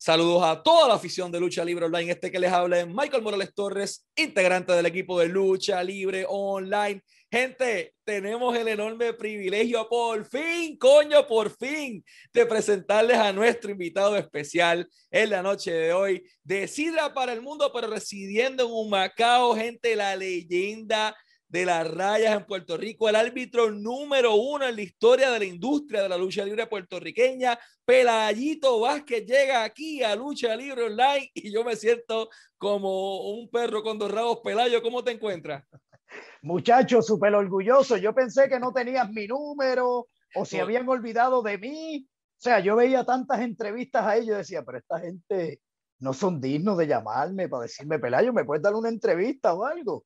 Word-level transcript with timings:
Saludos 0.00 0.44
a 0.44 0.62
toda 0.62 0.86
la 0.86 0.94
afición 0.94 1.32
de 1.32 1.40
Lucha 1.40 1.64
Libre 1.64 1.86
Online. 1.86 2.12
Este 2.12 2.30
que 2.30 2.38
les 2.38 2.52
habla 2.52 2.78
es 2.78 2.86
Michael 2.86 3.20
Morales 3.20 3.52
Torres, 3.52 4.06
integrante 4.14 4.72
del 4.72 4.86
equipo 4.86 5.18
de 5.18 5.26
Lucha 5.26 5.82
Libre 5.82 6.24
Online. 6.28 7.02
Gente, 7.28 7.96
tenemos 8.04 8.56
el 8.56 8.68
enorme 8.68 9.12
privilegio, 9.14 9.88
por 9.88 10.24
fin, 10.24 10.78
coño, 10.78 11.26
por 11.26 11.50
fin, 11.50 12.04
de 12.32 12.46
presentarles 12.46 13.18
a 13.18 13.32
nuestro 13.32 13.72
invitado 13.72 14.16
especial 14.16 14.88
en 15.10 15.30
la 15.30 15.42
noche 15.42 15.72
de 15.72 15.92
hoy, 15.92 16.22
de 16.44 16.68
Sidra 16.68 17.12
para 17.12 17.32
el 17.32 17.42
Mundo, 17.42 17.72
pero 17.74 17.88
residiendo 17.88 18.66
en 18.66 18.70
un 18.70 18.90
Macao, 18.90 19.56
gente, 19.56 19.96
la 19.96 20.14
leyenda 20.14 21.16
de 21.48 21.64
las 21.64 21.90
rayas 21.90 22.36
en 22.36 22.44
Puerto 22.44 22.76
Rico, 22.76 23.08
el 23.08 23.16
árbitro 23.16 23.70
número 23.70 24.34
uno 24.34 24.66
en 24.66 24.76
la 24.76 24.82
historia 24.82 25.30
de 25.30 25.38
la 25.38 25.44
industria 25.46 26.02
de 26.02 26.08
la 26.08 26.18
lucha 26.18 26.44
libre 26.44 26.66
puertorriqueña, 26.66 27.58
Pelayito 27.84 28.80
Vázquez 28.80 29.24
llega 29.24 29.64
aquí 29.64 30.02
a 30.02 30.14
Lucha 30.14 30.54
Libre 30.54 30.84
Online 30.84 31.30
y 31.32 31.50
yo 31.50 31.64
me 31.64 31.74
siento 31.74 32.28
como 32.58 33.32
un 33.32 33.48
perro 33.48 33.82
con 33.82 33.98
dos 33.98 34.10
rabos. 34.10 34.40
Pelayo, 34.44 34.82
¿cómo 34.82 35.02
te 35.02 35.12
encuentras? 35.12 35.64
Muchacho, 36.42 37.00
súper 37.00 37.34
orgulloso. 37.34 37.96
Yo 37.96 38.14
pensé 38.14 38.48
que 38.48 38.60
no 38.60 38.72
tenías 38.72 39.10
mi 39.10 39.26
número 39.26 40.06
o 40.34 40.44
si 40.44 40.58
habían 40.58 40.86
olvidado 40.86 41.42
de 41.42 41.56
mí. 41.56 42.06
O 42.10 42.40
sea, 42.40 42.60
yo 42.60 42.76
veía 42.76 43.04
tantas 43.04 43.40
entrevistas 43.40 44.04
a 44.04 44.16
ellos 44.16 44.34
y 44.34 44.38
decía, 44.38 44.62
pero 44.64 44.78
esta 44.78 45.00
gente 45.00 45.60
no 46.00 46.12
son 46.12 46.40
dignos 46.40 46.76
de 46.76 46.86
llamarme 46.86 47.48
para 47.48 47.62
decirme, 47.62 47.98
Pelayo, 47.98 48.34
¿me 48.34 48.44
puedes 48.44 48.62
dar 48.62 48.74
una 48.74 48.90
entrevista 48.90 49.54
o 49.54 49.64
algo? 49.64 50.04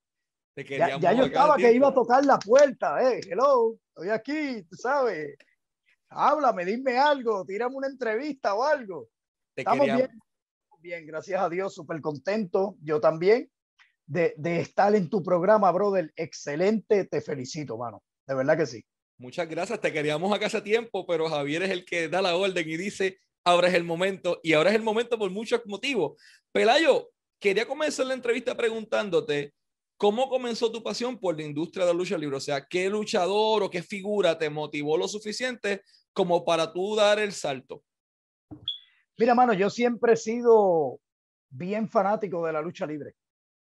Ya, 0.54 0.98
ya, 0.98 1.12
yo 1.14 1.24
estaba 1.24 1.56
que 1.56 1.72
iba 1.72 1.88
a 1.88 1.94
tocar 1.94 2.24
la 2.26 2.38
puerta, 2.38 3.00
eh, 3.10 3.20
hello, 3.26 3.78
estoy 3.88 4.10
aquí, 4.10 4.62
tú 4.64 4.76
sabes. 4.76 5.36
Háblame, 6.10 6.66
dime 6.66 6.98
algo, 6.98 7.44
tírame 7.46 7.74
una 7.76 7.86
entrevista 7.86 8.54
o 8.54 8.62
algo. 8.62 9.08
Estamos 9.56 9.86
bien, 9.86 10.10
bien, 10.80 11.06
gracias 11.06 11.40
a 11.40 11.48
Dios, 11.48 11.74
súper 11.74 12.02
contento. 12.02 12.76
Yo 12.82 13.00
también 13.00 13.50
de, 14.06 14.34
de 14.36 14.60
estar 14.60 14.94
en 14.94 15.08
tu 15.08 15.22
programa, 15.22 15.72
brother. 15.72 16.12
Excelente, 16.16 17.06
te 17.06 17.22
felicito, 17.22 17.78
mano. 17.78 18.02
De 18.26 18.34
verdad 18.34 18.58
que 18.58 18.66
sí. 18.66 18.84
Muchas 19.16 19.48
gracias, 19.48 19.80
te 19.80 19.92
queríamos 19.92 20.34
acá 20.34 20.46
hace 20.46 20.60
tiempo, 20.60 21.06
pero 21.06 21.28
Javier 21.30 21.62
es 21.62 21.70
el 21.70 21.84
que 21.84 22.08
da 22.08 22.20
la 22.20 22.36
orden 22.36 22.68
y 22.68 22.76
dice, 22.76 23.18
ahora 23.44 23.68
es 23.68 23.74
el 23.74 23.84
momento, 23.84 24.40
y 24.42 24.52
ahora 24.52 24.70
es 24.70 24.76
el 24.76 24.82
momento 24.82 25.18
por 25.18 25.30
muchos 25.30 25.62
motivos. 25.64 26.20
Pelayo, 26.50 27.10
quería 27.38 27.66
comenzar 27.66 28.06
la 28.06 28.14
entrevista 28.14 28.56
preguntándote, 28.56 29.54
¿Cómo 30.02 30.28
comenzó 30.28 30.72
tu 30.72 30.82
pasión 30.82 31.16
por 31.16 31.36
la 31.36 31.44
industria 31.44 31.86
de 31.86 31.92
la 31.92 31.96
lucha 31.96 32.18
libre? 32.18 32.38
O 32.38 32.40
sea, 32.40 32.66
¿qué 32.66 32.90
luchador 32.90 33.62
o 33.62 33.70
qué 33.70 33.84
figura 33.84 34.36
te 34.36 34.50
motivó 34.50 34.98
lo 34.98 35.06
suficiente 35.06 35.82
como 36.12 36.44
para 36.44 36.72
tú 36.72 36.96
dar 36.96 37.20
el 37.20 37.30
salto? 37.30 37.84
Mira, 39.16 39.36
mano, 39.36 39.52
yo 39.52 39.70
siempre 39.70 40.14
he 40.14 40.16
sido 40.16 40.98
bien 41.50 41.88
fanático 41.88 42.44
de 42.44 42.52
la 42.52 42.60
lucha 42.60 42.84
libre. 42.84 43.14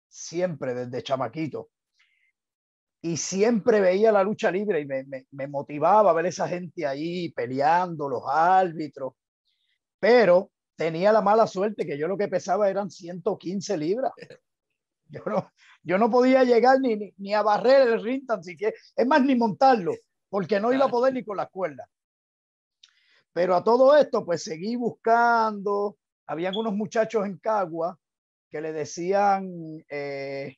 Siempre, 0.09 0.75
desde 0.75 1.01
chamaquito. 1.01 1.71
Y 3.03 3.19
siempre 3.19 3.81
veía 3.81 4.11
la 4.11 4.25
lucha 4.25 4.51
libre 4.51 4.81
y 4.81 4.85
me, 4.85 5.05
me, 5.05 5.27
me 5.31 5.47
motivaba 5.47 6.11
a 6.11 6.15
ver 6.15 6.27
esa 6.27 6.49
gente 6.49 6.85
ahí 6.85 7.31
peleando, 7.31 8.09
los 8.09 8.25
árbitros. 8.27 9.13
Pero 10.01 10.51
tenía 10.75 11.13
la 11.13 11.23
mala 11.23 11.47
suerte 11.47 11.87
que 11.87 11.97
yo 11.97 12.09
lo 12.09 12.19
que 12.19 12.27
pesaba 12.27 12.69
eran 12.69 12.91
115 12.91 13.77
libras. 13.79 14.11
Yo 15.09 15.21
no, 15.27 15.53
yo 15.83 15.99
no 15.99 16.11
podía 16.11 16.43
llegar 16.45 16.81
ni, 16.81 17.13
ni, 17.17 17.33
a 17.33 17.43
barrer 17.43 17.89
el 17.89 18.03
ring 18.03 18.27
tan 18.27 18.43
siquiera, 18.43 18.75
es 18.97 19.07
más, 19.07 19.23
ni 19.23 19.37
montarlo, 19.37 19.95
porque 20.29 20.59
no 20.59 20.73
iba 20.73 20.87
a 20.87 20.91
poder 20.91 21.15
ni 21.15 21.25
con 21.25 21.37
la 21.37 21.47
cuerda. 21.47 21.89
Pero 23.33 23.55
a 23.55 23.63
todo 23.63 23.97
esto, 23.97 24.25
pues 24.25 24.43
seguí 24.43 24.77
buscando. 24.77 25.99
Habían 26.27 26.57
unos 26.57 26.75
muchachos 26.75 27.27
en 27.27 27.39
Cagua 27.39 27.99
que 28.51 28.61
le 28.61 28.73
decían 28.73 29.47
eh, 29.89 30.57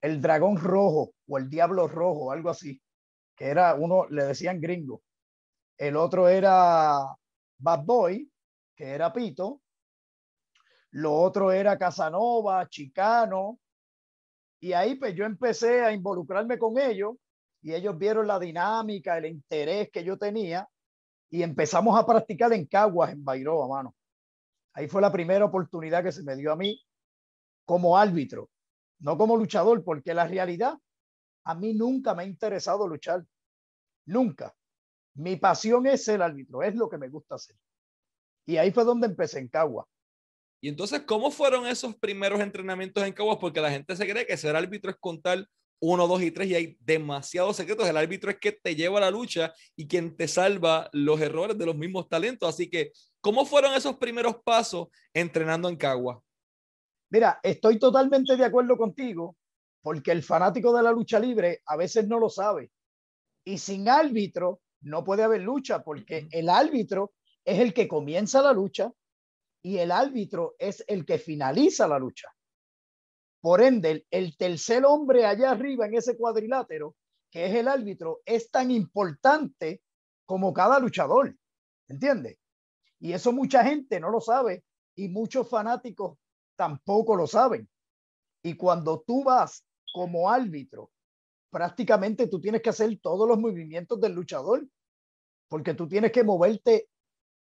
el 0.00 0.20
dragón 0.20 0.56
rojo 0.56 1.12
o 1.28 1.38
el 1.38 1.48
diablo 1.48 1.86
rojo, 1.86 2.32
algo 2.32 2.50
así, 2.50 2.80
que 3.36 3.46
era 3.46 3.74
uno, 3.74 4.06
le 4.10 4.24
decían 4.24 4.60
gringo. 4.60 5.02
El 5.78 5.96
otro 5.96 6.28
era 6.28 6.98
Bad 7.58 7.84
Boy, 7.84 8.30
que 8.74 8.90
era 8.90 9.12
Pito. 9.12 9.60
Lo 10.96 11.12
otro 11.12 11.52
era 11.52 11.76
Casanova, 11.76 12.66
Chicano, 12.70 13.60
y 14.60 14.72
ahí 14.72 14.94
pues 14.94 15.14
yo 15.14 15.26
empecé 15.26 15.84
a 15.84 15.92
involucrarme 15.92 16.58
con 16.58 16.78
ellos 16.78 17.16
y 17.60 17.74
ellos 17.74 17.98
vieron 17.98 18.26
la 18.26 18.38
dinámica, 18.38 19.18
el 19.18 19.26
interés 19.26 19.90
que 19.92 20.02
yo 20.02 20.16
tenía 20.16 20.66
y 21.28 21.42
empezamos 21.42 21.98
a 21.98 22.06
practicar 22.06 22.50
en 22.54 22.64
Caguas, 22.64 23.12
en 23.12 23.22
Bairoa, 23.22 23.68
mano. 23.68 23.94
Ahí 24.72 24.88
fue 24.88 25.02
la 25.02 25.12
primera 25.12 25.44
oportunidad 25.44 26.02
que 26.02 26.12
se 26.12 26.22
me 26.22 26.34
dio 26.34 26.50
a 26.50 26.56
mí 26.56 26.80
como 27.66 27.98
árbitro, 27.98 28.48
no 29.00 29.18
como 29.18 29.36
luchador, 29.36 29.84
porque 29.84 30.14
la 30.14 30.26
realidad, 30.26 30.78
a 31.44 31.54
mí 31.54 31.74
nunca 31.74 32.14
me 32.14 32.22
ha 32.22 32.26
interesado 32.26 32.88
luchar, 32.88 33.22
nunca. 34.06 34.56
Mi 35.12 35.36
pasión 35.36 35.86
es 35.88 36.06
ser 36.06 36.22
árbitro, 36.22 36.62
es 36.62 36.74
lo 36.74 36.88
que 36.88 36.96
me 36.96 37.10
gusta 37.10 37.34
hacer. 37.34 37.56
Y 38.46 38.56
ahí 38.56 38.70
fue 38.70 38.84
donde 38.84 39.08
empecé 39.08 39.40
en 39.40 39.48
Caguas. 39.48 39.86
Y 40.66 40.68
entonces, 40.68 41.02
¿cómo 41.02 41.30
fueron 41.30 41.64
esos 41.64 41.94
primeros 41.94 42.40
entrenamientos 42.40 43.04
en 43.04 43.12
Caguas? 43.12 43.38
Porque 43.40 43.60
la 43.60 43.70
gente 43.70 43.94
se 43.94 44.04
cree 44.04 44.26
que 44.26 44.36
ser 44.36 44.56
árbitro 44.56 44.90
es 44.90 44.96
contar 44.96 45.46
uno, 45.80 46.08
dos 46.08 46.20
y 46.20 46.32
tres 46.32 46.48
y 46.48 46.56
hay 46.56 46.76
demasiados 46.80 47.54
secretos. 47.54 47.88
El 47.88 47.96
árbitro 47.96 48.32
es 48.32 48.38
que 48.40 48.50
te 48.50 48.74
lleva 48.74 48.98
a 48.98 49.02
la 49.02 49.12
lucha 49.12 49.54
y 49.76 49.86
quien 49.86 50.16
te 50.16 50.26
salva 50.26 50.90
los 50.92 51.20
errores 51.20 51.56
de 51.56 51.66
los 51.66 51.76
mismos 51.76 52.08
talentos. 52.08 52.48
Así 52.48 52.68
que, 52.68 52.90
¿cómo 53.20 53.46
fueron 53.46 53.74
esos 53.74 53.96
primeros 53.98 54.38
pasos 54.42 54.88
entrenando 55.14 55.68
en 55.68 55.76
Caguas? 55.76 56.18
Mira, 57.10 57.38
estoy 57.44 57.78
totalmente 57.78 58.36
de 58.36 58.44
acuerdo 58.44 58.76
contigo 58.76 59.36
porque 59.82 60.10
el 60.10 60.24
fanático 60.24 60.76
de 60.76 60.82
la 60.82 60.90
lucha 60.90 61.20
libre 61.20 61.62
a 61.64 61.76
veces 61.76 62.08
no 62.08 62.18
lo 62.18 62.28
sabe. 62.28 62.72
Y 63.44 63.58
sin 63.58 63.88
árbitro 63.88 64.62
no 64.80 65.04
puede 65.04 65.22
haber 65.22 65.42
lucha 65.42 65.84
porque 65.84 66.26
el 66.32 66.48
árbitro 66.48 67.12
es 67.44 67.60
el 67.60 67.72
que 67.72 67.86
comienza 67.86 68.42
la 68.42 68.52
lucha, 68.52 68.90
y 69.66 69.78
el 69.78 69.90
árbitro 69.90 70.54
es 70.60 70.84
el 70.86 71.04
que 71.04 71.18
finaliza 71.18 71.88
la 71.88 71.98
lucha. 71.98 72.32
Por 73.40 73.60
ende, 73.60 74.06
el, 74.12 74.36
tercer 74.36 74.84
hombre 74.84 75.26
allá 75.26 75.50
arriba 75.50 75.86
en 75.86 75.96
ese 75.96 76.16
cuadrilátero, 76.16 76.94
que 77.32 77.46
es 77.46 77.52
el 77.56 77.66
árbitro, 77.66 78.20
es 78.24 78.48
tan 78.48 78.70
importante 78.70 79.82
como 80.24 80.52
cada 80.52 80.78
luchador. 80.78 81.36
¿Entiendes? 81.88 82.38
Y 83.00 83.12
eso 83.12 83.32
mucha 83.32 83.64
gente 83.64 83.98
no 83.98 84.08
lo 84.08 84.20
sabe 84.20 84.62
y 84.94 85.08
muchos 85.08 85.50
fanáticos 85.50 86.16
tampoco 86.54 87.16
lo 87.16 87.26
saben. 87.26 87.68
Y 88.44 88.54
cuando 88.54 89.02
tú 89.04 89.24
vas 89.24 89.66
como 89.92 90.30
árbitro, 90.30 90.92
prácticamente 91.50 92.28
tú 92.28 92.40
tienes 92.40 92.62
que 92.62 92.70
hacer 92.70 93.00
todos 93.00 93.26
los 93.26 93.40
movimientos 93.40 94.00
del 94.00 94.12
luchador, 94.12 94.64
porque 95.48 95.74
tú 95.74 95.88
tienes 95.88 96.12
que 96.12 96.22
moverte 96.22 96.88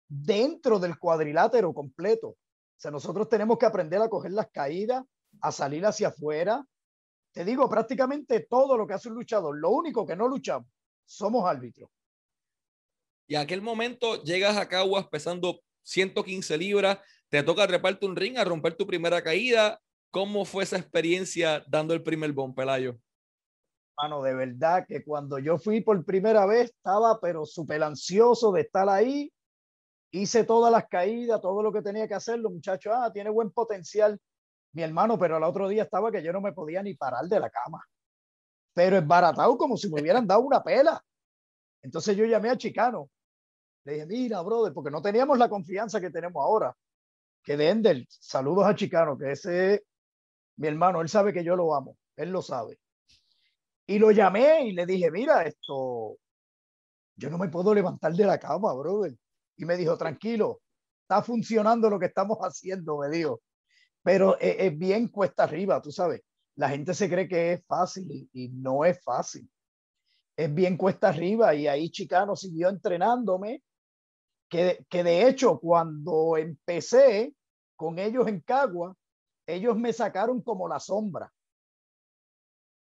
dentro 0.09 0.79
del 0.79 0.99
cuadrilátero 0.99 1.73
completo. 1.73 2.29
O 2.29 2.79
sea, 2.79 2.91
nosotros 2.91 3.29
tenemos 3.29 3.59
que 3.59 3.67
aprender 3.67 4.01
a 4.01 4.09
coger 4.09 4.33
las 4.33 4.51
caídas, 4.51 5.05
a 5.41 5.53
salir 5.53 5.85
hacia 5.87 6.09
afuera. 6.09 6.65
Te 7.33 7.45
digo, 7.45 7.69
prácticamente 7.69 8.47
todo 8.49 8.77
lo 8.77 8.87
que 8.87 8.95
hace 8.95 9.09
un 9.09 9.15
luchador. 9.15 9.59
Lo 9.59 9.71
único 9.71 10.07
que 10.07 10.17
no 10.17 10.29
luchamos 10.29 10.69
somos 11.05 11.49
árbitros. 11.49 11.91
Y 13.29 13.35
a 13.35 13.41
aquel 13.41 13.63
momento 13.63 14.23
llegas 14.23 14.57
a 14.57 14.69
Caguas 14.69 15.09
pesando 15.09 15.61
115 15.83 16.59
libras, 16.59 16.99
te 17.29 17.43
toca 17.43 17.67
treparte 17.67 18.07
un 18.07 18.17
ring 18.17 18.39
a 18.39 18.45
romper 18.45 18.77
tu 18.77 18.87
primera 18.87 19.23
caída. 19.23 19.81
¿Cómo 20.11 20.45
fue 20.45 20.65
esa 20.65 20.79
experiencia 20.79 21.65
dando 21.67 21.93
el 21.95 22.03
primer 22.03 22.33
bomb, 22.33 22.55
Pelayo? 22.55 22.99
Mano, 24.01 24.23
de 24.23 24.35
verdad 24.35 24.85
que 24.87 25.03
cuando 25.03 25.39
yo 25.39 25.59
fui 25.59 25.81
por 25.81 26.05
primera 26.05 26.47
vez 26.47 26.71
estaba 26.71 27.19
pero 27.21 27.47
súper 27.47 27.83
ansioso 27.83 28.53
de 28.53 28.61
estar 28.61 28.89
ahí 28.89 29.33
hice 30.11 30.45
todas 30.45 30.73
las 30.73 30.87
caídas, 30.87 31.41
todo 31.41 31.63
lo 31.63 31.73
que 31.73 31.83
tenía 31.83 32.09
que 32.09 32.15
hacer, 32.15 32.39
los 32.39 32.53
muchachos, 32.53 32.93
ah, 32.97 33.13
tiene 33.13 33.31
buen 33.31 33.51
potencial, 33.51 34.19
mi 34.73 34.83
hermano, 34.83 35.19
pero 35.19 35.37
el 35.37 35.43
otro 35.43 35.69
día 35.69 35.85
estaba 35.85 36.11
que 36.11 36.23
yo 36.23 36.33
no 36.33 36.41
me 36.41 36.53
podía 36.53 36.83
ni 36.83 36.95
parar 36.95 37.25
de 37.27 37.41
la 37.41 37.51
cama, 37.51 37.85
pero 38.75 38.99
es 38.99 39.07
baratado 39.07 39.57
como 39.57 39.77
si 39.77 39.91
me 39.91 40.01
hubieran 40.01 40.27
dado 40.27 40.41
una 40.41 40.63
pela. 40.63 41.03
Entonces 41.83 42.17
yo 42.17 42.25
llamé 42.25 42.51
a 42.51 42.57
Chicano, 42.57 43.09
le 43.85 43.95
dije, 43.95 44.07
mira, 44.07 44.43
brother, 44.43 44.73
porque 44.73 44.91
no 44.91 45.01
teníamos 45.01 45.39
la 45.39 45.49
confianza 45.49 46.01
que 46.01 46.11
tenemos 46.11 46.43
ahora, 46.45 46.75
que 47.43 47.57
de 47.57 47.71
Ender, 47.71 48.07
saludos 48.09 48.67
a 48.67 48.75
Chicano, 48.75 49.17
que 49.17 49.33
ese, 49.33 49.85
mi 50.57 50.69
hermano, 50.69 51.01
él 51.01 51.09
sabe 51.09 51.33
que 51.33 51.45
yo 51.45 51.57
lo 51.57 51.75
amo, 51.75 51.97
él 52.17 52.31
lo 52.31 52.43
sabe. 52.43 52.79
Y 53.87 53.99
lo 53.99 54.11
llamé 54.11 54.67
y 54.67 54.73
le 54.73 54.85
dije, 54.85 55.11
mira, 55.13 55.43
esto, 55.45 56.17
yo 57.15 57.31
no 57.31 57.39
me 57.39 57.49
puedo 57.49 57.73
levantar 57.73 58.13
de 58.13 58.25
la 58.25 58.39
cama, 58.39 58.75
brother 58.75 59.17
y 59.57 59.65
me 59.65 59.77
dijo, 59.77 59.97
tranquilo, 59.97 60.61
está 61.03 61.23
funcionando 61.23 61.89
lo 61.89 61.99
que 61.99 62.07
estamos 62.07 62.39
haciendo, 62.39 62.99
me 62.99 63.09
dijo. 63.09 63.41
Pero 64.03 64.39
es, 64.39 64.77
bien 64.79 65.09
cuesta 65.09 65.45
arriba, 65.45 65.81
tú 65.81 65.91
sabes. 65.91 66.23
La 66.57 66.69
gente 66.69 66.95
se 66.95 67.09
cree 67.09 67.29
que 67.29 67.55
es 67.55 67.67
fácil 67.67 68.29
y, 68.33 68.49
no 68.51 68.85
es 68.85 69.03
fácil. 69.03 69.51
Es 70.37 70.53
bien 70.53 70.77
cuesta 70.77 71.09
arriba 71.09 71.55
y 71.55 71.67
ahí 71.67 71.91
Chicano 71.91 72.37
siguió 72.37 72.69
entrenándome 72.69 73.63
que, 74.49 74.85
que 74.89 75.03
de 75.03 75.29
hecho 75.29 75.59
cuando 75.59 76.37
empecé 76.37 77.35
con 77.75 77.99
ellos 77.99 78.29
en 78.29 78.41
Cagua, 78.41 78.95
ellos 79.47 79.77
me 79.77 79.93
sacaron 79.93 80.43
como 80.43 80.69
la 80.69 80.81
sombra. 80.81 81.33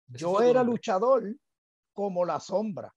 Yo 0.07 0.41
era 0.41 0.63
luchador 0.63 1.35
como 1.93 2.25
la 2.25 2.39
sombra. 2.39 2.93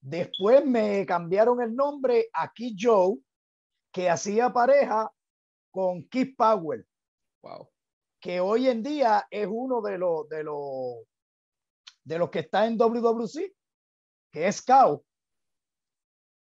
Después 0.00 0.64
me 0.64 1.04
cambiaron 1.06 1.60
el 1.60 1.74
nombre 1.74 2.28
a 2.32 2.52
Kid 2.52 2.76
Joe, 2.78 3.18
que 3.92 4.08
hacía 4.08 4.52
pareja 4.52 5.10
con 5.70 6.04
Keith 6.08 6.36
Powell. 6.36 6.86
Wow. 7.42 7.68
Que 8.20 8.40
hoy 8.40 8.68
en 8.68 8.82
día 8.82 9.26
es 9.30 9.46
uno 9.50 9.80
de 9.80 9.98
los 9.98 10.28
de 10.28 10.44
los 10.44 11.06
de 12.04 12.18
los 12.18 12.30
que 12.30 12.40
está 12.40 12.66
en 12.66 12.78
WWC, 12.78 13.54
que 14.32 14.48
es 14.48 14.62
Cow. 14.62 15.04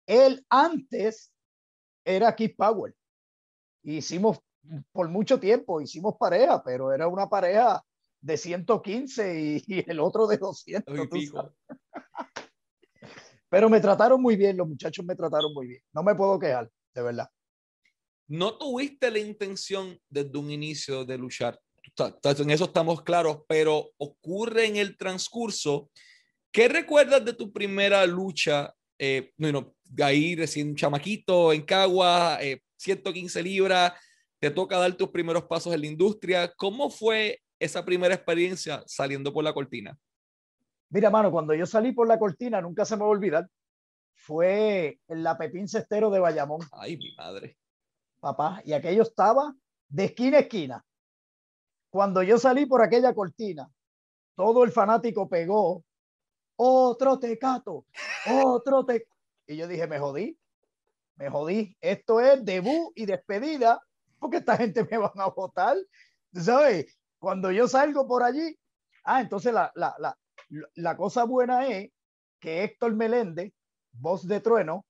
Él 0.07 0.45
antes 0.49 1.31
era 2.03 2.35
Keith 2.35 2.55
Powell. 2.57 2.95
Hicimos 3.83 4.39
por 4.91 5.09
mucho 5.09 5.39
tiempo, 5.39 5.81
hicimos 5.81 6.15
pareja, 6.17 6.63
pero 6.63 6.91
era 6.91 7.07
una 7.07 7.29
pareja 7.29 7.83
de 8.21 8.37
115 8.37 9.61
y, 9.67 9.85
el 9.89 9.99
otro 9.99 10.27
de 10.27 10.37
200. 10.37 11.51
Pero 13.53 13.69
me 13.69 13.79
trataron 13.79 14.19
muy 14.19 14.35
bien, 14.35 14.57
los 14.57 14.67
muchachos 14.67 15.05
me 15.05 15.15
trataron 15.15 15.53
muy 15.53 15.67
bien. 15.67 15.81
No 15.93 16.01
me 16.01 16.15
puedo 16.15 16.39
quejar, 16.39 16.71
de 16.91 17.03
verdad. 17.03 17.29
No 18.27 18.57
tuviste 18.57 19.11
la 19.11 19.19
intención 19.19 19.95
desde 20.09 20.35
un 20.39 20.49
inicio 20.49 21.05
de 21.05 21.19
luchar. 21.19 21.61
En 22.23 22.49
eso 22.49 22.65
estamos 22.65 23.03
claros, 23.03 23.41
pero 23.47 23.91
ocurre 23.97 24.65
en 24.65 24.77
el 24.77 24.97
transcurso. 24.97 25.91
¿Qué 26.51 26.67
recuerdas 26.67 27.23
de 27.23 27.33
tu 27.33 27.53
primera 27.53 28.03
lucha? 28.07 28.73
Eh, 28.97 29.33
bueno, 29.37 29.75
ahí 30.01 30.35
recién 30.35 30.75
chamaquito 30.75 31.53
en 31.53 31.61
Cagua, 31.61 32.39
115 32.77 33.39
eh, 33.39 33.43
libras, 33.43 33.93
te 34.39 34.49
toca 34.49 34.79
dar 34.79 34.93
tus 34.95 35.09
primeros 35.09 35.43
pasos 35.43 35.71
en 35.75 35.81
la 35.81 35.87
industria. 35.87 36.51
¿Cómo 36.57 36.89
fue 36.89 37.39
esa 37.59 37.85
primera 37.85 38.15
experiencia 38.15 38.83
saliendo 38.87 39.31
por 39.31 39.43
la 39.43 39.53
cortina? 39.53 39.95
Mira, 40.93 41.09
mano, 41.09 41.31
cuando 41.31 41.55
yo 41.55 41.65
salí 41.65 41.91
por 41.91 42.07
la 42.07 42.19
cortina, 42.19 42.61
nunca 42.61 42.85
se 42.85 42.95
me 42.95 43.01
va 43.01 43.07
a 43.07 43.09
olvidar, 43.09 43.49
fue 44.13 44.99
en 45.07 45.23
la 45.23 45.35
Pepín 45.35 45.67
Cestero 45.67 46.11
de 46.11 46.19
Bayamón. 46.19 46.61
Ay, 46.71 46.97
mi 46.97 47.15
madre. 47.15 47.57
Papá, 48.19 48.61
y 48.63 48.73
aquello 48.73 49.01
estaba 49.01 49.55
de 49.89 50.05
esquina 50.05 50.37
a 50.37 50.41
esquina. 50.41 50.85
Cuando 51.89 52.21
yo 52.21 52.37
salí 52.37 52.67
por 52.67 52.83
aquella 52.83 53.11
cortina, 53.15 53.67
todo 54.35 54.63
el 54.63 54.71
fanático 54.71 55.27
pegó, 55.27 55.83
otro 56.57 57.17
tecato, 57.17 57.87
otro 58.31 58.85
te... 58.85 59.07
Y 59.47 59.57
yo 59.57 59.67
dije, 59.67 59.87
me 59.87 59.97
jodí, 59.97 60.37
me 61.15 61.27
jodí. 61.27 61.75
Esto 61.81 62.21
es 62.21 62.45
debut 62.45 62.93
y 62.93 63.07
despedida 63.07 63.81
porque 64.19 64.37
esta 64.37 64.57
gente 64.57 64.87
me 64.91 64.99
van 64.99 65.11
a 65.15 65.25
votar. 65.29 65.75
¿Sabes? 66.33 66.95
Cuando 67.17 67.49
yo 67.49 67.67
salgo 67.67 68.07
por 68.07 68.21
allí, 68.21 68.55
ah, 69.05 69.21
entonces 69.21 69.51
la, 69.51 69.71
la, 69.73 69.95
la, 69.97 70.15
la 70.75 70.97
cosa 70.97 71.23
buena 71.25 71.67
es 71.67 71.91
que 72.39 72.63
Héctor 72.63 72.95
Meléndez, 72.95 73.53
voz 73.91 74.27
de 74.27 74.39
trueno, 74.39 74.85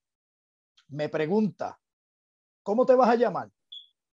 me 0.87 1.09
pregunta, 1.09 1.79
¿cómo 2.63 2.85
te 2.85 2.95
vas 2.95 3.09
a 3.09 3.15
llamar? 3.15 3.51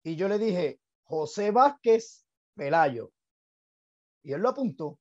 Y 0.03 0.15
yo 0.15 0.27
le 0.27 0.37
dije, 0.37 0.79
José 1.03 1.51
Vázquez 1.51 2.25
Pelayo. 2.55 3.11
Y 4.23 4.33
él 4.33 4.41
lo 4.41 4.49
apuntó. 4.49 4.99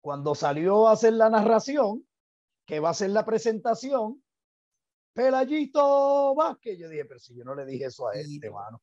Cuando 0.00 0.34
salió 0.34 0.88
a 0.88 0.92
hacer 0.92 1.14
la 1.14 1.30
narración, 1.30 2.06
que 2.66 2.80
va 2.80 2.90
a 2.90 2.94
ser 2.94 3.10
la 3.10 3.24
presentación, 3.24 4.22
Pelayito 5.12 6.34
Vázquez. 6.34 6.78
Yo 6.78 6.88
dije, 6.88 7.04
pero 7.04 7.20
si 7.20 7.34
yo 7.36 7.44
no 7.44 7.54
le 7.54 7.64
dije 7.64 7.86
eso 7.86 8.08
a 8.08 8.14
este, 8.14 8.50
mano. 8.50 8.82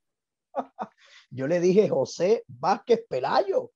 Yo 1.30 1.48
le 1.48 1.60
dije 1.60 1.88
José 1.88 2.44
Vázquez 2.48 3.06
Pelayo, 3.08 3.72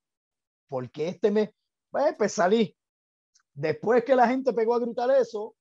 porque 0.67 1.07
este 1.07 1.31
me, 1.31 1.53
pues, 2.03 2.15
pues, 2.17 2.33
salí. 2.33 2.75
Después 3.53 4.03
que 4.03 4.15
la 4.15 4.27
gente 4.27 4.53
pegó 4.53 4.75
a 4.75 4.79
gritar 4.79 5.09
eso, 5.11 5.55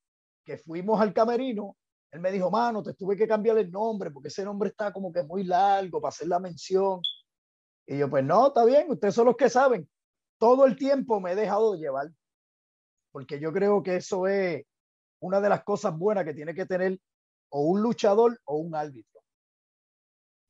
que 0.44 0.58
fuimos 0.58 1.00
al 1.00 1.12
camerino, 1.12 1.76
él 2.10 2.20
me 2.20 2.30
dijo, 2.30 2.50
mano, 2.50 2.82
te 2.82 2.94
tuve 2.94 3.16
que 3.16 3.26
cambiar 3.26 3.58
el 3.58 3.70
nombre 3.70 4.10
porque 4.10 4.28
ese 4.28 4.44
nombre 4.44 4.70
está 4.70 4.92
como 4.92 5.12
que 5.12 5.22
muy 5.22 5.44
largo 5.44 6.00
para 6.00 6.10
hacer 6.10 6.28
la 6.28 6.38
mención. 6.38 7.00
Y 7.86 7.98
yo, 7.98 8.08
pues 8.08 8.24
no, 8.24 8.48
está 8.48 8.64
bien, 8.64 8.90
ustedes 8.90 9.14
son 9.14 9.26
los 9.26 9.36
que 9.36 9.50
saben. 9.50 9.88
Todo 10.38 10.66
el 10.66 10.76
tiempo 10.76 11.20
me 11.20 11.32
he 11.32 11.34
dejado 11.34 11.74
llevar, 11.74 12.10
porque 13.12 13.40
yo 13.40 13.52
creo 13.52 13.82
que 13.82 13.96
eso 13.96 14.26
es 14.26 14.64
una 15.20 15.40
de 15.40 15.48
las 15.48 15.64
cosas 15.64 15.96
buenas 15.96 16.24
que 16.24 16.34
tiene 16.34 16.54
que 16.54 16.66
tener 16.66 16.98
o 17.50 17.62
un 17.62 17.82
luchador 17.82 18.40
o 18.44 18.56
un 18.56 18.74
árbitro 18.74 19.14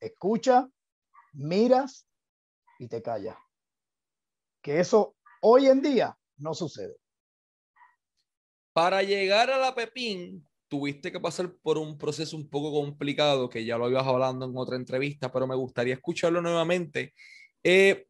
escucha, 0.05 0.69
miras 1.33 2.07
y 2.79 2.89
te 2.89 3.03
callas. 3.03 3.37
Que 4.63 4.81
eso 4.81 5.15
hoy 5.47 5.67
en 5.67 5.83
día 5.83 6.17
no 6.39 6.55
sucede. 6.55 6.97
Para 8.73 9.03
llegar 9.03 9.51
a 9.51 9.59
la 9.59 9.75
Pepín, 9.75 10.49
tuviste 10.69 11.13
que 11.13 11.21
pasar 11.21 11.55
por 11.63 11.77
un 11.77 11.99
proceso 11.99 12.35
un 12.37 12.49
poco 12.49 12.73
complicado, 12.73 13.51
que 13.51 13.65
ya 13.65 13.77
lo 13.77 13.85
habías 13.85 14.07
hablando 14.07 14.47
en 14.47 14.57
otra 14.57 14.77
entrevista, 14.77 15.31
pero 15.31 15.47
me 15.47 15.55
gustaría 15.55 15.95
escucharlo 15.95 16.41
nuevamente. 16.41 17.13
Eh, 17.63 18.07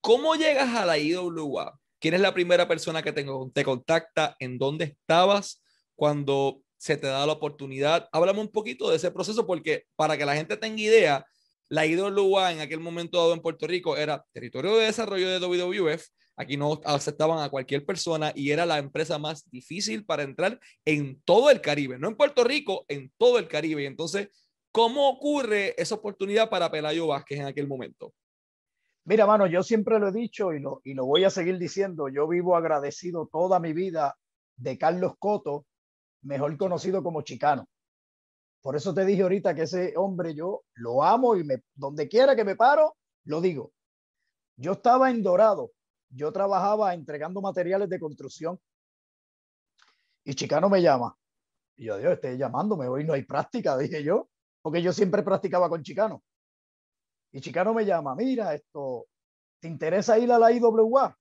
¿Cómo 0.00 0.34
llegas 0.34 0.74
a 0.74 0.84
la 0.84 0.98
IWA? 0.98 1.78
¿Quién 2.00 2.14
es 2.14 2.20
la 2.20 2.34
primera 2.34 2.66
persona 2.66 3.00
que 3.00 3.12
te, 3.12 3.24
te 3.54 3.64
contacta? 3.64 4.36
¿En 4.40 4.58
dónde 4.58 4.84
estabas 4.86 5.62
cuando 5.94 6.62
se 6.78 6.96
te 6.96 7.06
da 7.06 7.24
la 7.24 7.34
oportunidad? 7.34 8.08
Háblame 8.10 8.40
un 8.40 8.50
poquito 8.50 8.90
de 8.90 8.96
ese 8.96 9.12
proceso, 9.12 9.46
porque 9.46 9.84
para 9.94 10.18
que 10.18 10.26
la 10.26 10.34
gente 10.34 10.56
tenga 10.56 10.82
idea, 10.82 11.24
la 11.68 11.86
IWA 11.86 12.52
en 12.52 12.60
aquel 12.60 12.80
momento 12.80 13.18
dado 13.18 13.34
en 13.34 13.40
Puerto 13.40 13.68
Rico 13.68 13.96
era 13.96 14.26
territorio 14.32 14.76
de 14.76 14.86
desarrollo 14.86 15.28
de 15.30 15.38
WWF. 15.38 16.08
Aquí 16.36 16.56
no 16.56 16.80
aceptaban 16.84 17.38
a 17.40 17.50
cualquier 17.50 17.84
persona 17.84 18.32
y 18.34 18.50
era 18.50 18.64
la 18.64 18.78
empresa 18.78 19.18
más 19.18 19.48
difícil 19.50 20.04
para 20.04 20.22
entrar 20.22 20.58
en 20.84 21.20
todo 21.22 21.50
el 21.50 21.60
Caribe, 21.60 21.98
no 21.98 22.08
en 22.08 22.16
Puerto 22.16 22.42
Rico, 22.42 22.84
en 22.88 23.12
todo 23.18 23.38
el 23.38 23.48
Caribe. 23.48 23.86
Entonces, 23.86 24.28
¿cómo 24.70 25.08
ocurre 25.08 25.80
esa 25.80 25.94
oportunidad 25.94 26.48
para 26.48 26.70
Pelayo 26.70 27.06
Vázquez 27.06 27.40
en 27.40 27.46
aquel 27.46 27.68
momento? 27.68 28.14
Mira, 29.04 29.26
mano, 29.26 29.46
yo 29.46 29.62
siempre 29.62 29.98
lo 29.98 30.08
he 30.08 30.12
dicho 30.12 30.52
y 30.52 30.60
lo, 30.60 30.80
y 30.84 30.94
lo 30.94 31.04
voy 31.04 31.24
a 31.24 31.30
seguir 31.30 31.58
diciendo. 31.58 32.08
Yo 32.08 32.28
vivo 32.28 32.56
agradecido 32.56 33.28
toda 33.30 33.58
mi 33.58 33.72
vida 33.72 34.16
de 34.56 34.78
Carlos 34.78 35.14
Coto, 35.18 35.66
mejor 36.22 36.56
conocido 36.56 37.02
como 37.02 37.22
Chicano. 37.22 37.68
Por 38.62 38.76
eso 38.76 38.94
te 38.94 39.04
dije 39.04 39.22
ahorita 39.22 39.54
que 39.54 39.62
ese 39.62 39.94
hombre 39.96 40.34
yo 40.34 40.62
lo 40.74 41.02
amo 41.02 41.36
y 41.36 41.42
me, 41.42 41.62
donde 41.74 42.08
quiera 42.08 42.36
que 42.36 42.44
me 42.44 42.54
paro, 42.54 42.96
lo 43.24 43.40
digo. 43.40 43.72
Yo 44.56 44.72
estaba 44.72 45.10
en 45.10 45.22
Dorado, 45.22 45.72
yo 46.12 46.32
trabajaba 46.32 46.94
entregando 46.94 47.40
materiales 47.40 47.88
de 47.88 47.98
construcción 47.98 48.60
y 50.24 50.34
Chicano 50.34 50.68
me 50.68 50.82
llama. 50.82 51.16
Y 51.76 51.86
yo, 51.86 51.98
Dios, 51.98 52.12
estoy 52.12 52.36
llamándome, 52.36 52.86
hoy 52.86 53.04
no 53.04 53.14
hay 53.14 53.24
práctica, 53.24 53.76
dije 53.78 54.02
yo, 54.02 54.28
porque 54.60 54.82
yo 54.82 54.92
siempre 54.92 55.22
practicaba 55.22 55.68
con 55.68 55.82
Chicano. 55.82 56.22
Y 57.32 57.40
Chicano 57.40 57.72
me 57.72 57.86
llama, 57.86 58.14
mira, 58.14 58.54
esto, 58.54 59.06
¿te 59.58 59.68
interesa 59.68 60.18
ir 60.18 60.30
a 60.30 60.38
la 60.38 60.52
IWA? 60.52 61.18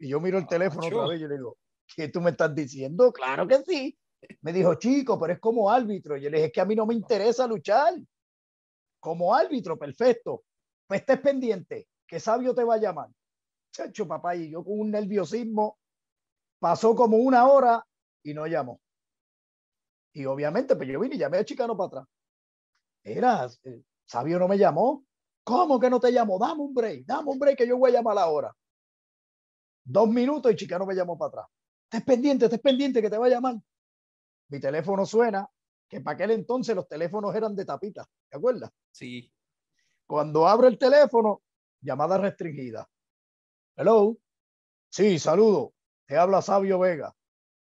Y 0.00 0.08
yo 0.08 0.20
miro 0.20 0.38
el 0.38 0.46
teléfono 0.46 0.86
otra 0.86 1.06
vez 1.06 1.20
y 1.20 1.28
le 1.28 1.36
digo, 1.36 1.56
¿qué 1.94 2.08
tú 2.08 2.20
me 2.20 2.30
estás 2.30 2.52
diciendo? 2.52 3.12
Claro 3.12 3.46
que 3.46 3.62
sí. 3.62 3.96
Me 4.40 4.52
dijo, 4.52 4.74
chico, 4.74 5.18
pero 5.18 5.34
es 5.34 5.38
como 5.38 5.70
árbitro. 5.70 6.16
Y 6.16 6.22
yo 6.22 6.30
le 6.30 6.38
dije, 6.38 6.46
es 6.48 6.52
que 6.52 6.60
a 6.60 6.64
mí 6.64 6.74
no 6.74 6.84
me 6.84 6.94
interesa 6.94 7.46
luchar. 7.46 7.94
Como 8.98 9.34
árbitro, 9.34 9.78
perfecto. 9.78 10.42
Pues 10.88 11.00
estés 11.00 11.20
pendiente, 11.20 11.88
que 12.06 12.18
sabio 12.18 12.54
te 12.54 12.64
va 12.64 12.74
a 12.74 12.78
llamar. 12.78 13.08
Chacho, 13.72 14.06
papá, 14.06 14.36
y 14.36 14.50
yo 14.50 14.62
con 14.62 14.78
un 14.80 14.90
nerviosismo, 14.90 15.78
pasó 16.58 16.94
como 16.94 17.16
una 17.16 17.46
hora 17.46 17.84
y 18.22 18.34
no 18.34 18.46
llamó. 18.46 18.80
Y 20.12 20.26
obviamente, 20.26 20.76
pues 20.76 20.88
yo 20.88 21.00
vine 21.00 21.16
y 21.16 21.18
llamé 21.18 21.38
a 21.38 21.44
Chicano 21.44 21.76
para 21.76 21.86
atrás. 21.88 22.04
Era, 23.02 23.48
eh, 23.64 23.82
sabio 24.04 24.38
no 24.38 24.46
me 24.46 24.58
llamó. 24.58 25.04
¿Cómo 25.42 25.80
que 25.80 25.90
no 25.90 25.98
te 25.98 26.12
llamó? 26.12 26.38
Dame 26.38 26.60
un 26.60 26.72
break, 26.72 27.04
dame 27.04 27.30
un 27.30 27.38
break 27.38 27.58
que 27.58 27.66
yo 27.66 27.76
voy 27.78 27.90
a 27.90 27.94
llamar 27.94 28.18
ahora. 28.18 28.54
Dos 29.84 30.08
minutos 30.08 30.52
y 30.52 30.56
Chicano 30.56 30.86
me 30.86 30.94
llamó 30.94 31.18
para 31.18 31.28
atrás. 31.28 31.46
Estés 31.84 32.04
pendiente, 32.04 32.44
estés 32.44 32.60
pendiente 32.60 33.02
que 33.02 33.10
te 33.10 33.18
va 33.18 33.26
a 33.26 33.30
llamar 33.30 33.56
mi 34.52 34.60
teléfono 34.60 35.06
suena, 35.06 35.48
que 35.88 36.02
para 36.02 36.14
aquel 36.14 36.32
entonces 36.32 36.76
los 36.76 36.86
teléfonos 36.86 37.34
eran 37.34 37.56
de 37.56 37.64
tapita, 37.64 38.06
¿te 38.28 38.36
acuerdas? 38.36 38.70
Sí. 38.90 39.32
Cuando 40.06 40.46
abro 40.46 40.68
el 40.68 40.78
teléfono, 40.78 41.42
llamada 41.80 42.18
restringida. 42.18 42.86
Hello. 43.76 44.16
Sí, 44.90 45.18
saludo. 45.18 45.74
Te 46.06 46.16
habla 46.16 46.42
Sabio 46.42 46.78
Vega. 46.78 47.14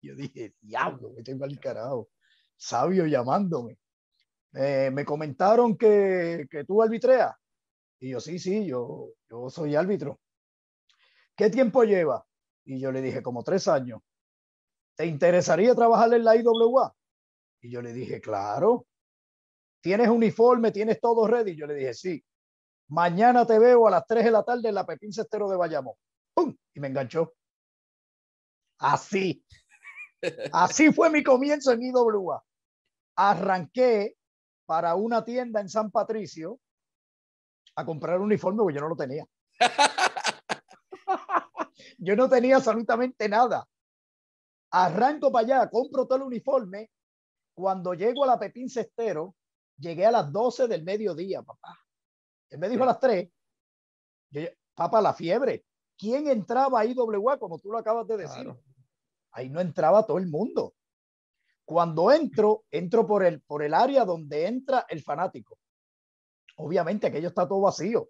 Yo 0.01 0.16
dije, 0.16 0.54
diablo, 0.62 1.12
me 1.16 1.24
tengo 1.24 1.46
al 1.46 1.60
carajo. 1.60 2.10
Sabio 2.56 3.06
llamándome. 3.06 3.77
Eh, 4.54 4.92
me 4.94 5.06
comentaron 5.06 5.77
que, 5.77 6.48
que 6.50 6.63
tú 6.66 6.82
arbitreas. 6.82 7.36
Y 8.00 8.12
yo, 8.12 8.20
sí, 8.20 8.39
sí, 8.39 8.66
yo, 8.66 9.10
yo 9.30 9.50
soy 9.50 9.75
árbitro. 9.75 10.20
¿Qué 11.36 11.50
tiempo 11.50 11.84
lleva? 11.84 12.25
Y 12.66 12.80
yo 12.80 12.92
le 12.92 13.01
dije, 13.01 13.22
como 13.22 13.44
tres 13.44 13.68
años. 13.68 14.01
¿te 14.98 15.06
interesaría 15.06 15.75
trabajar 15.75 16.12
en 16.13 16.25
la 16.25 16.36
IWA? 16.36 16.94
Y 17.62 17.70
yo 17.72 17.82
le 17.82 17.94
dije, 17.94 18.20
claro. 18.20 18.88
¿tienes 19.80 20.10
uniforme? 20.10 20.72
¿Tienes 20.72 21.00
todo 21.00 21.27
ready? 21.27 21.56
Yo 21.56 21.68
le 21.68 21.75
dije, 21.75 21.94
sí. 21.94 22.25
Mañana 22.89 23.46
te 23.46 23.60
veo 23.60 23.88
a 23.88 23.91
las 23.91 24.06
3 24.08 24.25
de 24.25 24.32
la 24.32 24.44
tarde 24.44 24.70
en 24.70 24.75
la 24.75 24.86
Pepín 24.86 25.12
Cestero 25.12 25.50
de 25.50 25.58
Bayamón. 25.58 25.96
¡Pum! 26.34 26.56
Y 26.74 26.79
me 26.79 26.88
enganchó. 26.88 27.34
Así. 28.79 29.44
Así 30.51 30.94
fue 30.94 31.10
mi 31.10 31.24
comienzo 31.24 31.74
en 31.74 31.84
IWA. 31.84 32.44
Arranqué 33.15 34.15
para 34.65 34.96
una 34.96 35.25
tienda 35.25 35.60
en 35.60 35.70
San 35.70 35.91
Patricio 35.91 36.60
a 37.75 37.86
comprar 37.86 38.17
un 38.17 38.25
uniforme 38.25 38.60
porque 38.60 38.75
yo 38.75 38.82
no 38.82 38.89
lo 38.89 38.96
tenía. 38.96 39.25
yo 41.98 42.15
no 42.15 42.29
tenía 42.29 42.58
absolutamente 42.58 43.27
nada. 43.27 43.67
Arranco 44.72 45.32
para 45.32 45.46
allá, 45.46 45.70
compro 45.70 46.06
todo 46.06 46.17
el 46.17 46.24
uniforme. 46.24 46.89
Cuando 47.53 47.94
llego 47.94 48.24
a 48.24 48.27
la 48.27 48.39
Pepín 48.39 48.70
Cestero, 48.70 49.36
llegué 49.77 50.06
a 50.06 50.12
las 50.12 50.32
12 50.32 50.67
del 50.67 50.84
mediodía, 50.84 51.41
papá. 51.41 51.75
Él 52.50 52.60
me 52.60 52.70
dijo 52.70 52.84
a 52.84 52.88
las 52.88 53.00
3. 53.00 53.30
papá, 54.74 55.01
la 55.01 55.13
fiebre. 55.13 55.66
¿Quién 55.98 56.27
entraba 56.27 56.80
a 56.80 56.86
IWA 56.86 57.39
como 57.39 57.60
tú 57.60 57.72
lo 57.72 57.77
acabas 57.77 58.08
de 58.08 58.18
decir? 58.18 58.54
Ahí 59.32 59.50
no 59.50 59.60
entraba 59.60 60.06
todo 60.06 60.18
el 60.18 60.27
mundo. 60.27 60.75
Cuando 61.66 62.12
entro, 62.12 62.66
entro 62.72 63.06
por 63.06 63.25
el, 63.25 63.42
por 63.42 63.63
el 63.63 63.74
área 63.74 64.06
donde 64.06 64.48
entra 64.48 64.86
el 64.88 65.01
fanático. 65.01 65.58
Obviamente 66.58 67.08
aquello 67.08 67.27
está 67.27 67.48
todo 67.48 67.62
vacío. 67.62 68.10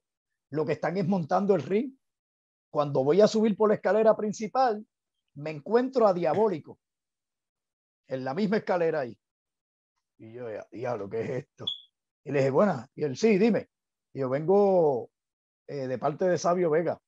Lo 0.49 0.65
que 0.65 0.73
están 0.73 0.97
es 0.97 1.07
montando 1.07 1.55
el 1.55 1.63
ring. 1.63 1.93
Cuando 2.69 3.03
voy 3.03 3.21
a 3.21 3.27
subir 3.27 3.57
por 3.57 3.69
la 3.69 3.75
escalera 3.75 4.15
principal, 4.15 4.85
me 5.35 5.51
encuentro 5.51 6.07
a 6.07 6.13
Diabólico 6.13 6.79
en 8.07 8.23
la 8.23 8.33
misma 8.33 8.57
escalera 8.57 9.01
ahí. 9.01 9.17
Y 10.17 10.33
yo, 10.33 10.47
diablo, 10.71 11.09
¿qué 11.09 11.21
es 11.21 11.29
esto? 11.29 11.65
Y 12.23 12.31
le 12.31 12.39
dije, 12.39 12.49
bueno, 12.49 12.85
y 12.95 13.03
él, 13.03 13.15
sí, 13.15 13.37
dime. 13.37 13.69
Y 14.17 14.21
yo 14.21 14.29
vengo 14.29 15.11
eh, 15.67 15.85
de 15.85 15.99
parte 15.99 16.25
de 16.25 16.39
Sabio 16.39 16.71
Vega. 16.71 16.99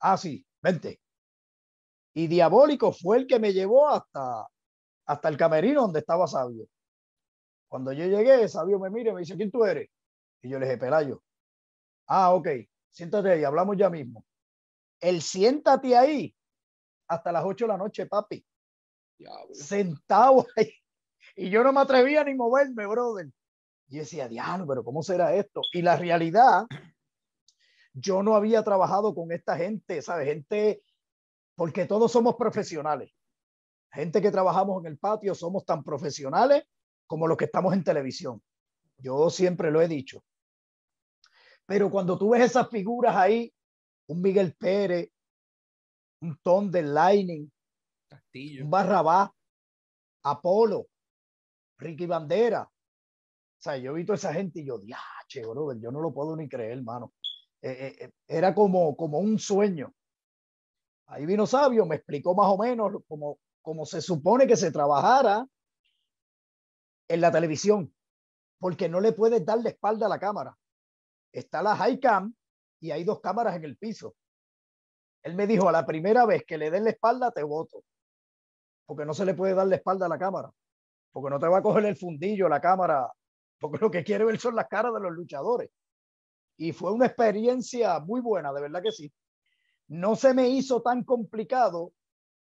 Ah, 0.00 0.18
sí, 0.18 0.44
vente. 0.60 1.00
Y 2.12 2.26
Diabólico 2.26 2.92
fue 2.92 3.16
el 3.16 3.26
que 3.26 3.38
me 3.38 3.54
llevó 3.54 3.88
hasta, 3.88 4.46
hasta 5.06 5.28
el 5.30 5.38
camerino 5.38 5.80
donde 5.80 6.00
estaba 6.00 6.26
Sabio. 6.26 6.66
Cuando 7.68 7.90
yo 7.94 8.04
llegué, 8.04 8.46
Sabio 8.48 8.78
me 8.78 8.90
mira 8.90 9.12
y 9.12 9.14
me 9.14 9.20
dice, 9.20 9.34
¿quién 9.34 9.50
tú 9.50 9.64
eres? 9.64 9.88
Y 10.42 10.50
yo 10.50 10.58
le 10.58 10.66
dije, 10.66 10.76
Pelayo. 10.76 11.22
Ah, 12.06 12.34
ok, 12.34 12.48
siéntate 12.90 13.30
ahí, 13.30 13.44
hablamos 13.44 13.78
ya 13.78 13.88
mismo. 13.88 14.22
El 15.00 15.22
siéntate 15.22 15.96
ahí 15.96 16.36
hasta 17.08 17.32
las 17.32 17.46
8 17.46 17.64
de 17.64 17.68
la 17.68 17.78
noche, 17.78 18.04
papi. 18.04 18.44
Sentado 19.52 20.44
ahí. 20.56 20.70
Y 21.34 21.48
yo 21.48 21.64
no 21.64 21.72
me 21.72 21.80
atrevía 21.80 22.22
ni 22.24 22.34
moverme, 22.34 22.86
brother. 22.86 23.30
Y 23.92 23.98
decía, 23.98 24.26
diablo, 24.26 24.66
pero 24.66 24.82
¿cómo 24.82 25.02
será 25.02 25.34
esto? 25.34 25.60
Y 25.70 25.82
la 25.82 25.96
realidad, 25.96 26.64
yo 27.92 28.22
no 28.22 28.34
había 28.34 28.64
trabajado 28.64 29.14
con 29.14 29.30
esta 29.32 29.54
gente, 29.54 30.00
¿sabes? 30.00 30.28
Gente, 30.28 30.82
porque 31.54 31.84
todos 31.84 32.10
somos 32.10 32.36
profesionales. 32.36 33.12
Gente 33.92 34.22
que 34.22 34.30
trabajamos 34.30 34.82
en 34.82 34.92
el 34.92 34.98
patio 34.98 35.34
somos 35.34 35.66
tan 35.66 35.84
profesionales 35.84 36.64
como 37.06 37.26
los 37.26 37.36
que 37.36 37.44
estamos 37.44 37.74
en 37.74 37.84
televisión. 37.84 38.42
Yo 38.96 39.28
siempre 39.28 39.70
lo 39.70 39.82
he 39.82 39.88
dicho. 39.88 40.24
Pero 41.66 41.90
cuando 41.90 42.16
tú 42.16 42.30
ves 42.30 42.44
esas 42.44 42.70
figuras 42.70 43.14
ahí, 43.14 43.52
un 44.06 44.22
Miguel 44.22 44.54
Pérez, 44.54 45.10
un 46.22 46.38
Tom 46.42 46.70
del 46.70 46.94
Lightning, 46.94 47.46
un 48.62 48.70
Barrabás, 48.70 49.28
Apolo, 50.22 50.86
Ricky 51.76 52.06
Bandera. 52.06 52.71
Sea, 53.62 53.76
yo 53.76 53.92
he 53.92 53.94
visto 53.94 54.14
esa 54.14 54.32
gente 54.32 54.58
y 54.58 54.66
yo, 54.66 54.76
diache, 54.76 55.46
brother, 55.46 55.80
yo 55.80 55.92
no 55.92 56.00
lo 56.00 56.12
puedo 56.12 56.34
ni 56.34 56.48
creer, 56.48 56.78
hermano. 56.78 57.12
Eh, 57.60 57.70
eh, 57.70 57.96
eh, 58.00 58.12
era 58.26 58.56
como, 58.56 58.96
como 58.96 59.20
un 59.20 59.38
sueño. 59.38 59.94
Ahí 61.06 61.26
vino 61.26 61.46
Sabio, 61.46 61.86
me 61.86 61.94
explicó 61.94 62.34
más 62.34 62.48
o 62.48 62.58
menos 62.58 63.04
cómo, 63.06 63.38
cómo 63.60 63.86
se 63.86 64.00
supone 64.00 64.48
que 64.48 64.56
se 64.56 64.72
trabajara 64.72 65.46
en 67.06 67.20
la 67.20 67.30
televisión, 67.30 67.94
porque 68.58 68.88
no 68.88 69.00
le 69.00 69.12
puedes 69.12 69.46
dar 69.46 69.62
la 69.62 69.68
espalda 69.68 70.06
a 70.06 70.08
la 70.08 70.18
cámara. 70.18 70.58
Está 71.30 71.62
la 71.62 71.76
high 71.76 72.00
cam 72.00 72.34
y 72.80 72.90
hay 72.90 73.04
dos 73.04 73.20
cámaras 73.20 73.54
en 73.54 73.62
el 73.62 73.76
piso. 73.76 74.16
Él 75.22 75.36
me 75.36 75.46
dijo, 75.46 75.68
a 75.68 75.72
la 75.72 75.86
primera 75.86 76.26
vez 76.26 76.42
que 76.44 76.58
le 76.58 76.72
den 76.72 76.82
la 76.82 76.90
espalda, 76.90 77.30
te 77.30 77.44
voto. 77.44 77.84
Porque 78.86 79.04
no 79.04 79.14
se 79.14 79.24
le 79.24 79.34
puede 79.34 79.54
dar 79.54 79.68
la 79.68 79.76
espalda 79.76 80.06
a 80.06 80.08
la 80.08 80.18
cámara. 80.18 80.50
Porque 81.12 81.30
no 81.30 81.38
te 81.38 81.46
va 81.46 81.58
a 81.58 81.62
coger 81.62 81.84
el 81.84 81.96
fundillo 81.96 82.48
la 82.48 82.60
cámara. 82.60 83.08
Porque 83.62 83.78
lo 83.80 83.92
que 83.92 84.02
quiere 84.02 84.24
ver 84.24 84.40
son 84.40 84.56
las 84.56 84.66
caras 84.66 84.92
de 84.92 85.00
los 85.00 85.12
luchadores. 85.12 85.70
Y 86.56 86.72
fue 86.72 86.92
una 86.92 87.06
experiencia 87.06 88.00
muy 88.00 88.20
buena, 88.20 88.52
de 88.52 88.60
verdad 88.60 88.82
que 88.82 88.90
sí. 88.90 89.12
No 89.86 90.16
se 90.16 90.34
me 90.34 90.48
hizo 90.48 90.82
tan 90.82 91.04
complicado 91.04 91.92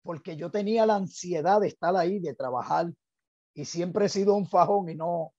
porque 0.02 0.36
yo 0.36 0.52
tenía 0.52 0.86
la 0.86 0.94
ansiedad 0.94 1.60
de 1.60 1.66
estar 1.66 1.96
ahí, 1.96 2.20
de 2.20 2.34
trabajar. 2.34 2.92
Y 3.54 3.64
siempre 3.64 4.06
he 4.06 4.08
sido 4.08 4.34
un 4.34 4.46
fajón 4.46 4.88
y 4.88 4.94
no, 4.94 5.34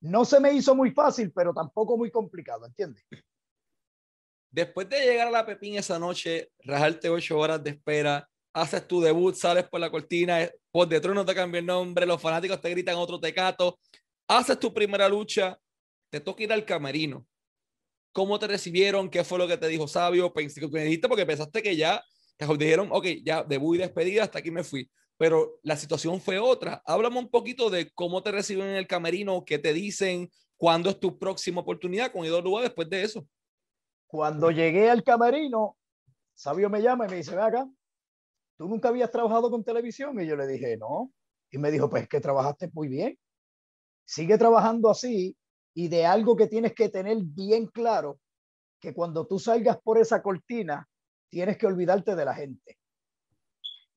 no 0.00 0.24
se 0.24 0.38
me 0.38 0.52
hizo 0.52 0.76
muy 0.76 0.92
fácil, 0.92 1.32
pero 1.32 1.52
tampoco 1.52 1.96
muy 1.96 2.12
complicado, 2.12 2.64
¿entiendes? 2.64 3.04
Después 4.50 4.88
de 4.88 5.00
llegar 5.00 5.26
a 5.26 5.32
la 5.32 5.44
Pepín 5.44 5.76
esa 5.76 5.98
noche, 5.98 6.52
rajarte 6.60 7.10
ocho 7.10 7.38
horas 7.38 7.62
de 7.62 7.70
espera, 7.70 8.28
haces 8.52 8.86
tu 8.86 9.00
debut, 9.00 9.34
sales 9.34 9.68
por 9.68 9.80
la 9.80 9.90
cortina, 9.90 10.48
por 10.70 10.88
detrás 10.88 11.14
no 11.14 11.24
te 11.24 11.34
cambia 11.34 11.58
el 11.58 11.66
nombre, 11.66 12.06
los 12.06 12.22
fanáticos 12.22 12.60
te 12.60 12.70
gritan 12.70 12.96
otro 12.96 13.18
tecato, 13.18 13.78
haces 14.28 14.58
tu 14.60 14.72
primera 14.72 15.08
lucha, 15.08 15.58
te 16.10 16.20
toca 16.20 16.44
ir 16.44 16.52
al 16.52 16.64
camerino. 16.64 17.26
¿Cómo 18.12 18.38
te 18.38 18.46
recibieron? 18.46 19.10
¿Qué 19.10 19.24
fue 19.24 19.38
lo 19.38 19.48
que 19.48 19.56
te 19.56 19.68
dijo 19.68 19.88
Sabio? 19.88 20.32
Pensé 20.32 20.60
que 20.60 20.68
me 20.68 20.84
dijiste 20.84 21.08
porque 21.08 21.26
pensaste 21.26 21.62
que 21.62 21.76
ya 21.76 22.02
te 22.36 22.46
dijeron, 22.56 22.88
ok, 22.92 23.06
ya 23.24 23.42
debut 23.42 23.76
y 23.76 23.78
despedida, 23.78 24.22
hasta 24.22 24.38
aquí 24.38 24.50
me 24.50 24.62
fui 24.62 24.88
pero 25.18 25.58
la 25.64 25.76
situación 25.76 26.20
fue 26.20 26.38
otra. 26.38 26.80
Háblame 26.86 27.18
un 27.18 27.28
poquito 27.28 27.68
de 27.68 27.90
cómo 27.90 28.22
te 28.22 28.30
reciben 28.30 28.68
en 28.68 28.76
el 28.76 28.86
camerino, 28.86 29.44
qué 29.44 29.58
te 29.58 29.72
dicen, 29.72 30.30
cuándo 30.56 30.88
es 30.88 30.98
tu 30.98 31.18
próxima 31.18 31.60
oportunidad 31.60 32.12
con 32.12 32.24
IWA 32.24 32.62
después 32.62 32.88
de 32.88 33.02
eso. 33.02 33.26
Cuando 34.06 34.50
llegué 34.50 34.88
al 34.88 35.02
camerino, 35.02 35.76
Sabio 36.34 36.70
me 36.70 36.80
llama 36.80 37.06
y 37.06 37.10
me 37.10 37.16
dice, 37.16 37.34
ve 37.34 37.42
acá, 37.42 37.68
¿tú 38.56 38.68
nunca 38.68 38.88
habías 38.88 39.10
trabajado 39.10 39.50
con 39.50 39.64
televisión? 39.64 40.18
Y 40.20 40.26
yo 40.26 40.36
le 40.36 40.46
dije, 40.46 40.76
no. 40.76 41.12
Y 41.50 41.58
me 41.58 41.72
dijo, 41.72 41.90
pues 41.90 42.04
es 42.04 42.08
que 42.08 42.20
trabajaste 42.20 42.70
muy 42.72 42.86
bien. 42.86 43.18
Sigue 44.08 44.38
trabajando 44.38 44.88
así 44.88 45.36
y 45.74 45.88
de 45.88 46.06
algo 46.06 46.34
que 46.34 46.46
tienes 46.46 46.74
que 46.74 46.88
tener 46.88 47.18
bien 47.20 47.66
claro, 47.66 48.18
que 48.80 48.94
cuando 48.94 49.26
tú 49.26 49.38
salgas 49.38 49.78
por 49.82 49.98
esa 49.98 50.22
cortina, 50.22 50.88
tienes 51.28 51.58
que 51.58 51.66
olvidarte 51.66 52.16
de 52.16 52.24
la 52.24 52.34
gente 52.34 52.78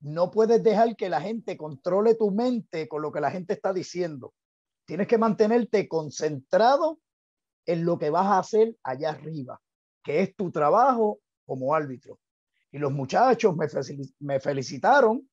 no 0.01 0.31
puedes 0.31 0.61
dejar 0.63 0.95
que 0.95 1.09
la 1.09 1.21
gente 1.21 1.55
controle 1.55 2.15
tu 2.15 2.31
mente 2.31 2.87
con 2.87 3.01
lo 3.01 3.11
que 3.11 3.21
la 3.21 3.31
gente 3.31 3.53
está 3.53 3.71
diciendo. 3.71 4.33
Tienes 4.85 5.07
que 5.07 5.17
mantenerte 5.17 5.87
concentrado 5.87 6.99
en 7.65 7.85
lo 7.85 7.99
que 7.99 8.09
vas 8.09 8.25
a 8.25 8.39
hacer 8.39 8.75
allá 8.83 9.11
arriba, 9.11 9.61
que 10.03 10.21
es 10.21 10.35
tu 10.35 10.51
trabajo 10.51 11.19
como 11.45 11.75
árbitro. 11.75 12.19
Y 12.71 12.79
los 12.79 12.91
muchachos 12.91 13.55
me, 14.19 14.39
felicitaron 14.39 15.29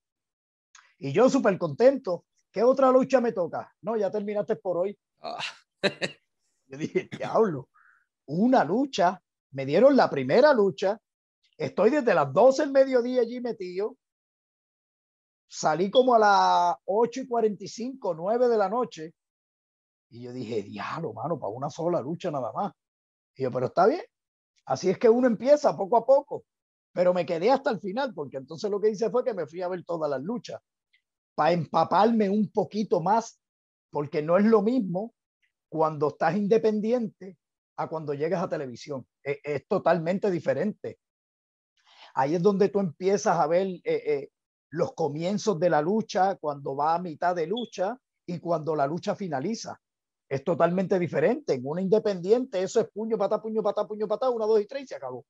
y 0.99 1.13
yo 1.13 1.31
súper 1.31 1.57
contento. 1.57 2.27
¿Qué 2.59 2.65
otra 2.65 2.91
lucha 2.91 3.21
me 3.21 3.31
toca? 3.31 3.73
No, 3.83 3.97
ya 3.97 4.11
terminaste 4.11 4.57
por 4.57 4.79
hoy. 4.79 4.99
Ah. 5.21 5.39
yo 6.67 6.77
dije, 6.77 7.09
diablo, 7.17 7.69
una 8.27 8.65
lucha. 8.65 9.23
Me 9.53 9.65
dieron 9.65 9.95
la 9.95 10.11
primera 10.11 10.53
lucha. 10.53 11.01
Estoy 11.57 11.91
desde 11.91 12.13
las 12.15 12.33
12 12.33 12.63
del 12.63 12.73
mediodía 12.73 13.21
allí 13.21 13.41
metido 13.41 13.97
salí 15.47 15.89
como 15.89 16.17
a 16.17 16.19
las 16.19 16.77
8 16.87 17.21
y 17.21 17.29
45, 17.29 18.15
9 18.15 18.49
de 18.49 18.59
la 18.59 18.69
noche. 18.69 19.15
Y 20.11 20.23
yo 20.23 20.33
dije, 20.33 20.65
diablo, 20.65 21.13
mano, 21.13 21.39
para 21.39 21.53
una 21.53 21.71
sola 21.71 22.01
lucha 22.01 22.33
nada 22.33 22.51
más. 22.51 22.73
Y 23.37 23.45
yo, 23.45 23.53
pero 23.53 23.67
está 23.67 23.87
bien. 23.87 24.03
Así 24.67 24.91
es 24.91 24.99
que 24.99 25.09
uno 25.09 25.29
empieza 25.29 25.77
poco 25.77 25.97
a 25.97 26.05
poco. 26.05 26.45
Pero 26.93 27.15
me 27.15 27.25
quedé 27.25 27.53
hasta 27.53 27.71
el 27.71 27.79
final, 27.79 28.13
porque 28.15 28.39
entonces 28.39 28.69
lo 28.69 28.81
que 28.81 28.91
hice 28.91 29.11
fue 29.11 29.23
que 29.23 29.33
me 29.33 29.47
fui 29.47 29.63
a 29.63 29.69
ver 29.69 29.85
todas 29.85 30.11
las 30.11 30.21
luchas 30.21 30.61
para 31.39 31.53
empaparme 31.53 32.29
un 32.29 32.51
poquito 32.51 33.01
más, 33.01 33.41
porque 33.93 34.23
no 34.23 34.39
es 34.39 34.45
lo 34.45 34.61
mismo 34.61 35.15
cuando 35.69 36.09
estás 36.09 36.37
independiente 36.37 37.39
a 37.77 37.89
cuando 37.89 38.13
llegas 38.13 38.43
a 38.43 38.49
televisión. 38.49 39.07
Es, 39.23 39.39
es 39.45 39.69
totalmente 39.69 40.33
diferente. 40.33 40.99
Ahí 42.15 42.35
es 42.35 42.43
donde 42.43 42.71
tú 42.71 42.81
empiezas 42.81 43.39
a 43.39 43.47
ver 43.47 43.69
eh, 43.69 43.83
eh, 43.85 44.31
los 44.71 44.95
comienzos 44.95 45.61
de 45.61 45.71
la 45.71 45.81
lucha, 45.81 46.35
cuando 46.35 46.75
va 46.75 46.97
a 46.97 46.99
mitad 46.99 47.37
de 47.37 47.47
lucha 47.47 47.97
y 48.27 48.41
cuando 48.41 48.75
la 48.75 48.89
lucha 48.89 49.15
finaliza. 49.15 49.81
Es 50.29 50.43
totalmente 50.43 50.99
diferente. 50.99 51.55
En 51.55 51.61
una 51.65 51.81
independiente, 51.81 52.61
eso 52.61 52.81
es 52.81 52.91
puño, 52.91 53.17
pata, 53.17 53.41
puño, 53.41 53.63
pata, 53.63 53.87
puño, 53.87 54.09
pata, 54.09 54.29
una, 54.29 54.45
dos 54.45 54.61
y 54.61 54.67
tres 54.67 54.83
y 54.83 54.87
se 54.89 54.97
acabó. 54.97 55.25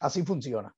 Así 0.00 0.24
funciona. 0.24 0.74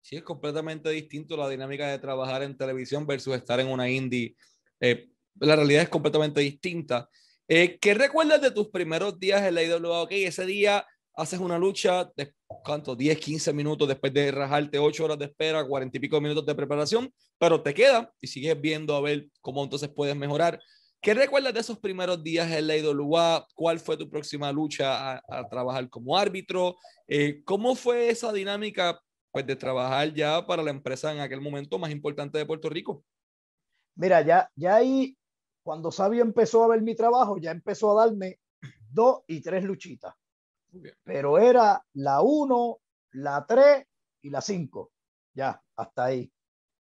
Sí, 0.00 0.16
es 0.16 0.22
completamente 0.22 0.90
distinto 0.90 1.36
la 1.36 1.48
dinámica 1.48 1.88
de 1.88 1.98
trabajar 1.98 2.42
en 2.42 2.56
televisión 2.56 3.06
versus 3.06 3.34
estar 3.36 3.60
en 3.60 3.68
una 3.68 3.88
indie. 3.88 4.34
Eh, 4.80 5.10
la 5.38 5.56
realidad 5.56 5.82
es 5.82 5.88
completamente 5.88 6.40
distinta. 6.40 7.08
Eh, 7.46 7.78
¿Qué 7.80 7.94
recuerdas 7.94 8.40
de 8.40 8.50
tus 8.50 8.68
primeros 8.68 9.18
días 9.18 9.42
en 9.42 9.54
la 9.54 9.62
IWA? 9.62 10.02
Ok, 10.02 10.12
ese 10.12 10.46
día 10.46 10.86
haces 11.14 11.38
una 11.38 11.58
lucha 11.58 12.10
de 12.16 12.32
cuánto, 12.46 12.96
10, 12.96 13.18
15 13.18 13.52
minutos 13.52 13.88
después 13.88 14.12
de 14.12 14.30
rajarte 14.30 14.78
8 14.78 15.04
horas 15.04 15.18
de 15.18 15.26
espera, 15.26 15.66
40 15.66 15.96
y 15.96 16.00
pico 16.00 16.20
minutos 16.20 16.46
de 16.46 16.54
preparación, 16.54 17.12
pero 17.38 17.62
te 17.62 17.74
queda 17.74 18.12
y 18.20 18.26
sigues 18.26 18.58
viendo 18.60 18.94
a 18.94 19.00
ver 19.00 19.28
cómo 19.40 19.62
entonces 19.62 19.88
puedes 19.88 20.16
mejorar. 20.16 20.60
¿Qué 21.02 21.14
recuerdas 21.14 21.54
de 21.54 21.60
esos 21.60 21.78
primeros 21.78 22.22
días 22.22 22.50
en 22.52 22.66
la 22.66 22.76
IWA? 22.76 23.46
¿Cuál 23.54 23.80
fue 23.80 23.96
tu 23.96 24.08
próxima 24.08 24.52
lucha 24.52 25.16
a, 25.16 25.48
trabajar 25.48 25.88
como 25.88 26.16
árbitro? 26.16 26.76
Eh, 27.08 27.42
¿Cómo 27.44 27.74
fue 27.74 28.10
esa 28.10 28.32
dinámica 28.32 29.00
pues, 29.32 29.46
de 29.46 29.56
trabajar 29.56 30.12
ya 30.12 30.46
para 30.46 30.62
la 30.62 30.70
empresa 30.70 31.12
en 31.12 31.20
aquel 31.20 31.40
momento 31.40 31.78
más 31.78 31.90
importante 31.90 32.38
de 32.38 32.46
Puerto 32.46 32.68
Rico? 32.68 33.04
Mira, 33.94 34.22
ya, 34.22 34.50
ya 34.54 34.76
ahí, 34.76 35.16
cuando 35.62 35.90
Sabio 35.90 36.22
empezó 36.22 36.64
a 36.64 36.68
ver 36.68 36.82
mi 36.82 36.94
trabajo, 36.94 37.36
ya 37.38 37.50
empezó 37.50 37.92
a 37.92 38.04
darme 38.04 38.40
dos 38.90 39.22
y 39.26 39.40
tres 39.40 39.64
luchitas. 39.64 40.14
Pero 41.04 41.38
era 41.38 41.84
la 41.94 42.22
uno, 42.22 42.78
la 43.12 43.44
tres 43.46 43.86
y 44.22 44.30
la 44.30 44.40
cinco. 44.40 44.92
Ya, 45.34 45.60
hasta 45.76 46.04
ahí. 46.06 46.32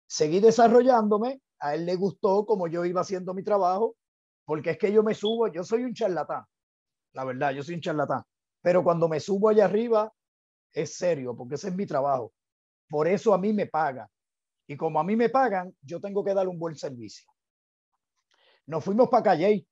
Seguí 0.06 0.40
desarrollándome 0.40 1.40
a 1.58 1.74
él 1.74 1.86
le 1.86 1.96
gustó 1.96 2.44
como 2.44 2.68
yo 2.68 2.84
iba 2.84 3.00
haciendo 3.00 3.32
mi 3.32 3.42
trabajo, 3.42 3.96
porque 4.44 4.70
es 4.70 4.78
que 4.78 4.92
yo 4.92 5.02
me 5.02 5.14
subo, 5.14 5.48
yo 5.48 5.64
soy 5.64 5.84
un 5.84 5.94
charlatán, 5.94 6.44
la 7.14 7.24
verdad, 7.24 7.52
yo 7.52 7.62
soy 7.62 7.76
un 7.76 7.80
charlatán, 7.80 8.22
pero 8.60 8.84
cuando 8.84 9.08
me 9.08 9.18
subo 9.18 9.48
allá 9.48 9.64
arriba 9.64 10.12
es 10.74 10.96
serio, 10.96 11.34
porque 11.34 11.54
ese 11.54 11.68
es 11.68 11.74
mi 11.74 11.86
trabajo. 11.86 12.32
Por 12.88 13.08
eso 13.08 13.32
a 13.32 13.38
mí 13.38 13.52
me 13.52 13.66
pagan. 13.66 14.08
Y 14.66 14.76
como 14.76 15.00
a 15.00 15.04
mí 15.04 15.16
me 15.16 15.28
pagan, 15.30 15.74
yo 15.82 16.00
tengo 16.00 16.24
que 16.24 16.34
dar 16.34 16.48
un 16.48 16.58
buen 16.58 16.74
servicio. 16.74 17.26
Nos 18.66 18.84
fuimos 18.84 19.08
para 19.08 19.22
Calley. 19.22 19.66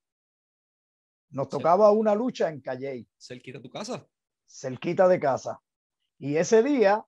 Nos 1.30 1.48
tocaba 1.48 1.90
una 1.90 2.14
lucha 2.14 2.48
en 2.48 2.60
Calley. 2.60 3.08
Cerquita 3.18 3.58
de 3.58 3.64
tu 3.64 3.70
casa. 3.70 4.06
Cerquita 4.46 5.08
de 5.08 5.18
casa. 5.18 5.60
Y 6.18 6.36
ese 6.36 6.62
día 6.62 7.04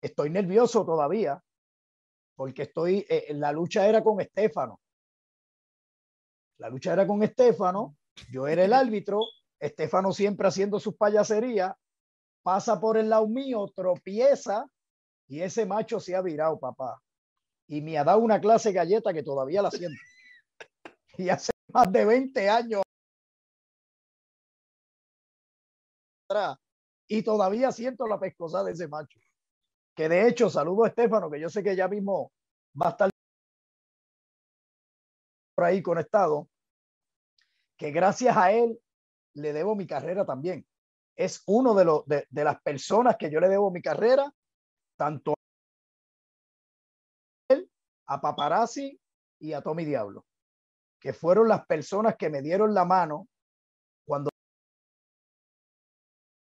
estoy 0.00 0.30
nervioso 0.30 0.84
todavía 0.84 1.42
porque 2.34 2.62
estoy, 2.62 3.04
eh, 3.08 3.26
la 3.34 3.50
lucha 3.50 3.88
era 3.88 4.02
con 4.02 4.20
Estefano. 4.20 4.80
La 6.58 6.68
lucha 6.68 6.92
era 6.92 7.06
con 7.06 7.22
Estefano, 7.22 7.96
yo 8.30 8.46
era 8.46 8.64
el 8.64 8.72
árbitro, 8.74 9.20
Estefano 9.58 10.12
siempre 10.12 10.46
haciendo 10.46 10.78
sus 10.78 10.96
payaserías, 10.96 11.74
pasa 12.48 12.80
por 12.80 12.96
el 12.96 13.10
lado 13.10 13.28
mío, 13.28 13.70
tropieza 13.76 14.66
y 15.26 15.42
ese 15.42 15.66
macho 15.66 16.00
se 16.00 16.16
ha 16.16 16.22
virado, 16.22 16.58
papá. 16.58 16.98
Y 17.66 17.82
me 17.82 17.98
ha 17.98 18.04
dado 18.04 18.20
una 18.20 18.40
clase 18.40 18.72
galleta 18.72 19.12
que 19.12 19.22
todavía 19.22 19.60
la 19.60 19.70
siento. 19.70 20.00
Y 21.18 21.28
hace 21.28 21.50
más 21.74 21.92
de 21.92 22.06
20 22.06 22.48
años. 22.48 22.82
Y 27.06 27.22
todavía 27.22 27.70
siento 27.70 28.06
la 28.06 28.18
pescosa 28.18 28.64
de 28.64 28.72
ese 28.72 28.88
macho 28.88 29.20
que 29.94 30.08
de 30.08 30.26
hecho 30.26 30.48
saludo 30.48 30.84
a 30.84 30.88
Estefano, 30.88 31.30
que 31.30 31.40
yo 31.40 31.50
sé 31.50 31.62
que 31.62 31.76
ya 31.76 31.86
mismo 31.86 32.32
va 32.80 32.86
a 32.86 32.90
estar 32.92 33.10
por 35.54 35.64
ahí 35.66 35.82
conectado, 35.82 36.48
que 37.76 37.90
gracias 37.90 38.34
a 38.38 38.52
él 38.52 38.80
le 39.34 39.52
debo 39.52 39.76
mi 39.76 39.86
carrera 39.86 40.24
también. 40.24 40.64
Es 41.18 41.42
uno 41.46 41.74
de, 41.74 41.84
los, 41.84 42.06
de, 42.06 42.26
las 42.30 42.62
personas 42.62 43.16
que 43.16 43.28
yo 43.28 43.40
le 43.40 43.48
debo 43.48 43.72
mi 43.72 43.82
carrera, 43.82 44.32
tanto 44.96 45.32
a 45.32 45.34
él, 47.54 47.68
a 48.06 48.20
Paparazzi 48.20 48.96
y 49.40 49.52
a 49.52 49.60
Tommy 49.60 49.84
Diablo, 49.84 50.24
que 51.00 51.12
fueron 51.12 51.48
las 51.48 51.66
personas 51.66 52.14
que 52.16 52.30
me 52.30 52.40
dieron 52.40 52.72
la 52.72 52.84
mano 52.84 53.26
cuando 54.06 54.30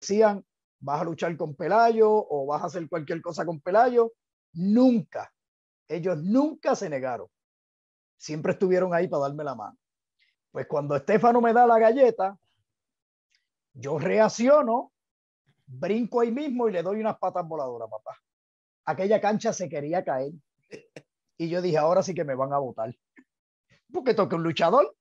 decían, 0.01 0.45
vas 0.81 0.99
a 1.01 1.05
luchar 1.05 1.37
con 1.37 1.55
Pelayo 1.55 2.09
o 2.11 2.45
vas 2.45 2.63
a 2.63 2.65
hacer 2.65 2.89
cualquier 2.89 3.21
cosa 3.21 3.45
con 3.45 3.61
Pelayo. 3.61 4.11
Nunca, 4.55 5.33
ellos 5.87 6.21
nunca 6.21 6.75
se 6.75 6.89
negaron. 6.89 7.27
Siempre 8.17 8.51
estuvieron 8.51 8.93
ahí 8.93 9.07
para 9.07 9.23
darme 9.23 9.45
la 9.45 9.55
mano. 9.55 9.77
Pues 10.51 10.67
cuando 10.67 10.97
Estefano 10.97 11.39
me 11.39 11.53
da 11.53 11.65
la 11.65 11.79
galleta, 11.79 12.37
yo 13.75 13.99
reacciono, 13.99 14.93
brinco 15.67 16.21
ahí 16.21 16.31
mismo 16.31 16.67
y 16.67 16.71
le 16.71 16.81
doy 16.81 16.99
unas 16.99 17.17
patas 17.17 17.47
voladoras, 17.47 17.89
papá. 17.89 18.17
Aquella 18.85 19.19
cancha 19.19 19.51
se 19.51 19.67
quería 19.69 20.03
caer. 20.03 20.31
Y 21.37 21.49
yo 21.49 21.61
dije, 21.61 21.77
ahora 21.77 22.01
sí 22.01 22.13
que 22.13 22.23
me 22.23 22.35
van 22.35 22.53
a 22.53 22.59
votar. 22.59 22.95
Porque 23.91 24.13
toque 24.13 24.35
un 24.35 24.43
luchador. 24.43 24.95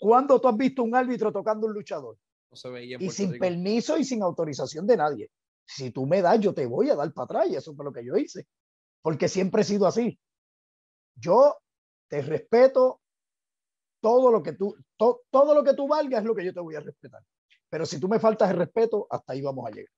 ¿Cuándo 0.00 0.40
tú 0.40 0.48
has 0.48 0.56
visto 0.56 0.82
un 0.82 0.94
árbitro 0.94 1.32
tocando 1.32 1.66
un 1.66 1.74
luchador? 1.74 2.16
y 2.98 3.10
sin 3.10 3.38
permiso 3.38 3.98
y 3.98 4.04
sin 4.04 4.22
autorización 4.22 4.86
de 4.86 4.96
nadie. 4.96 5.30
Si 5.66 5.90
tú 5.90 6.06
me 6.06 6.22
das, 6.22 6.40
yo 6.40 6.54
te 6.54 6.64
voy 6.64 6.88
a 6.88 6.96
dar 6.96 7.12
para 7.12 7.24
atrás 7.24 7.50
y 7.50 7.56
eso 7.56 7.74
fue 7.74 7.84
lo 7.84 7.92
que 7.92 8.04
yo 8.04 8.16
hice. 8.16 8.46
Porque 9.02 9.28
siempre 9.28 9.60
he 9.62 9.64
sido 9.64 9.86
así. 9.86 10.18
Yo 11.16 11.58
te 12.08 12.22
respeto 12.22 13.00
todo 14.00 14.30
lo 14.30 14.42
que 14.42 14.52
tú, 14.52 14.76
todo 14.96 15.54
lo 15.54 15.62
que 15.62 15.74
tú 15.74 15.88
valgas 15.88 16.20
es 16.20 16.26
lo 16.26 16.34
que 16.34 16.44
yo 16.44 16.54
te 16.54 16.60
voy 16.60 16.76
a 16.76 16.80
respetar. 16.80 17.22
Pero 17.76 17.84
si 17.84 18.00
tú 18.00 18.08
me 18.08 18.18
faltas 18.18 18.50
el 18.50 18.56
respeto, 18.56 19.06
hasta 19.10 19.34
ahí 19.34 19.42
vamos 19.42 19.66
a 19.66 19.70
llegar. 19.70 19.92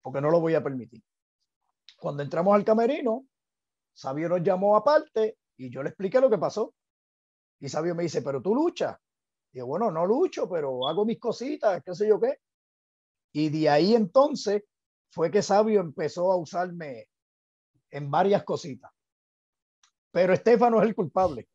Porque 0.00 0.22
no 0.22 0.30
lo 0.30 0.40
voy 0.40 0.54
a 0.54 0.64
permitir. 0.64 1.02
Cuando 1.98 2.22
entramos 2.22 2.54
al 2.54 2.64
camerino, 2.64 3.26
Sabio 3.92 4.30
nos 4.30 4.42
llamó 4.42 4.76
aparte 4.76 5.36
y 5.58 5.68
yo 5.68 5.82
le 5.82 5.90
expliqué 5.90 6.22
lo 6.22 6.30
que 6.30 6.38
pasó. 6.38 6.72
Y 7.60 7.68
Sabio 7.68 7.94
me 7.94 8.04
dice, 8.04 8.22
pero 8.22 8.40
tú 8.40 8.54
luchas. 8.54 8.96
Y 9.52 9.60
bueno, 9.60 9.90
no 9.90 10.06
lucho, 10.06 10.48
pero 10.48 10.88
hago 10.88 11.04
mis 11.04 11.20
cositas, 11.20 11.82
qué 11.84 11.94
sé 11.94 12.08
yo 12.08 12.18
qué. 12.18 12.38
Y 13.32 13.50
de 13.50 13.68
ahí 13.68 13.94
entonces 13.94 14.62
fue 15.10 15.30
que 15.30 15.42
Sabio 15.42 15.82
empezó 15.82 16.32
a 16.32 16.36
usarme 16.38 17.08
en 17.90 18.10
varias 18.10 18.42
cositas. 18.42 18.90
Pero 20.12 20.32
Estefano 20.32 20.80
es 20.80 20.88
el 20.88 20.94
culpable. 20.94 21.46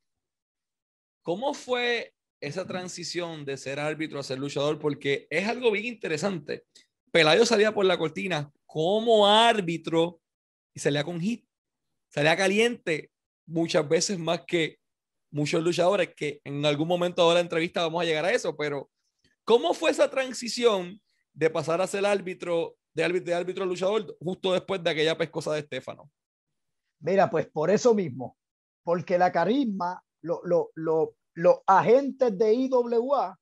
¿Cómo 1.24 1.56
fue 1.56 2.14
esa 2.40 2.66
transición 2.66 3.46
de 3.46 3.58
ser 3.58 3.80
árbitro 3.80 4.20
a 4.20 4.24
ser 4.24 4.40
luchador? 4.40 4.80
Porque 4.80 5.28
es 5.30 5.48
algo 5.48 5.72
bien 5.72 5.86
interesante. 5.86 6.66
Pelayo 7.12 7.46
salía 7.46 7.74
por 7.74 7.86
la 7.86 7.98
cortina 7.98 8.52
como 8.66 9.28
árbitro 9.28 10.22
y 10.74 10.80
salía 10.80 11.04
con 11.04 11.20
hit. 11.20 11.46
Salía 12.10 12.36
caliente 12.38 13.12
muchas 13.46 13.88
veces 13.88 14.20
más 14.20 14.42
que 14.46 14.80
muchos 15.32 15.64
luchadores 15.64 16.14
que 16.16 16.42
en 16.44 16.66
algún 16.66 16.88
momento 16.88 17.28
de 17.30 17.36
la 17.36 17.42
entrevista 17.42 17.82
vamos 17.82 18.02
a 18.02 18.06
llegar 18.06 18.26
a 18.26 18.32
eso, 18.32 18.56
pero 18.56 18.90
¿cómo 19.44 19.74
fue 19.74 19.92
esa 19.92 20.10
transición 20.10 21.02
de 21.34 21.50
pasar 21.50 21.82
a 21.82 21.88
ser 21.88 22.06
árbitro, 22.06 22.78
de 22.94 23.04
árbitro, 23.04 23.36
árbitro 23.36 23.66
luchador 23.66 24.18
justo 24.20 24.54
después 24.54 24.84
de 24.84 24.90
aquella 24.90 25.18
pescosa 25.18 25.54
de 25.54 25.60
Estefano? 25.60 26.10
Mira, 27.00 27.30
pues 27.30 27.48
por 27.48 27.70
eso 27.70 27.94
mismo, 27.94 28.38
porque 28.84 29.18
la 29.18 29.32
carisma, 29.32 30.04
lo, 30.22 30.42
lo, 30.44 31.16
los 31.38 31.60
agentes 31.68 32.36
de 32.36 32.52
IWA 32.52 33.40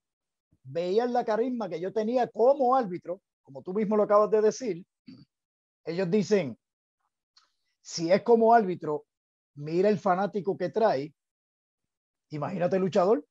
veían 0.63 1.13
la 1.13 1.23
carisma 1.23 1.69
que 1.69 1.79
yo 1.79 1.93
tenía 1.93 2.27
como 2.27 2.75
árbitro, 2.75 3.21
como 3.41 3.61
tú 3.61 3.73
mismo 3.73 3.95
lo 3.95 4.03
acabas 4.03 4.29
de 4.31 4.41
decir, 4.41 4.85
ellos 5.85 6.11
dicen, 6.11 6.57
si 7.81 8.11
es 8.11 8.21
como 8.23 8.53
árbitro, 8.53 9.05
mira 9.53 9.87
el 9.87 9.97
fanático 9.97 10.57
que 10.57 10.69
trae 10.69 11.13
Imagínate 12.31 12.79
luchador. 12.79 13.25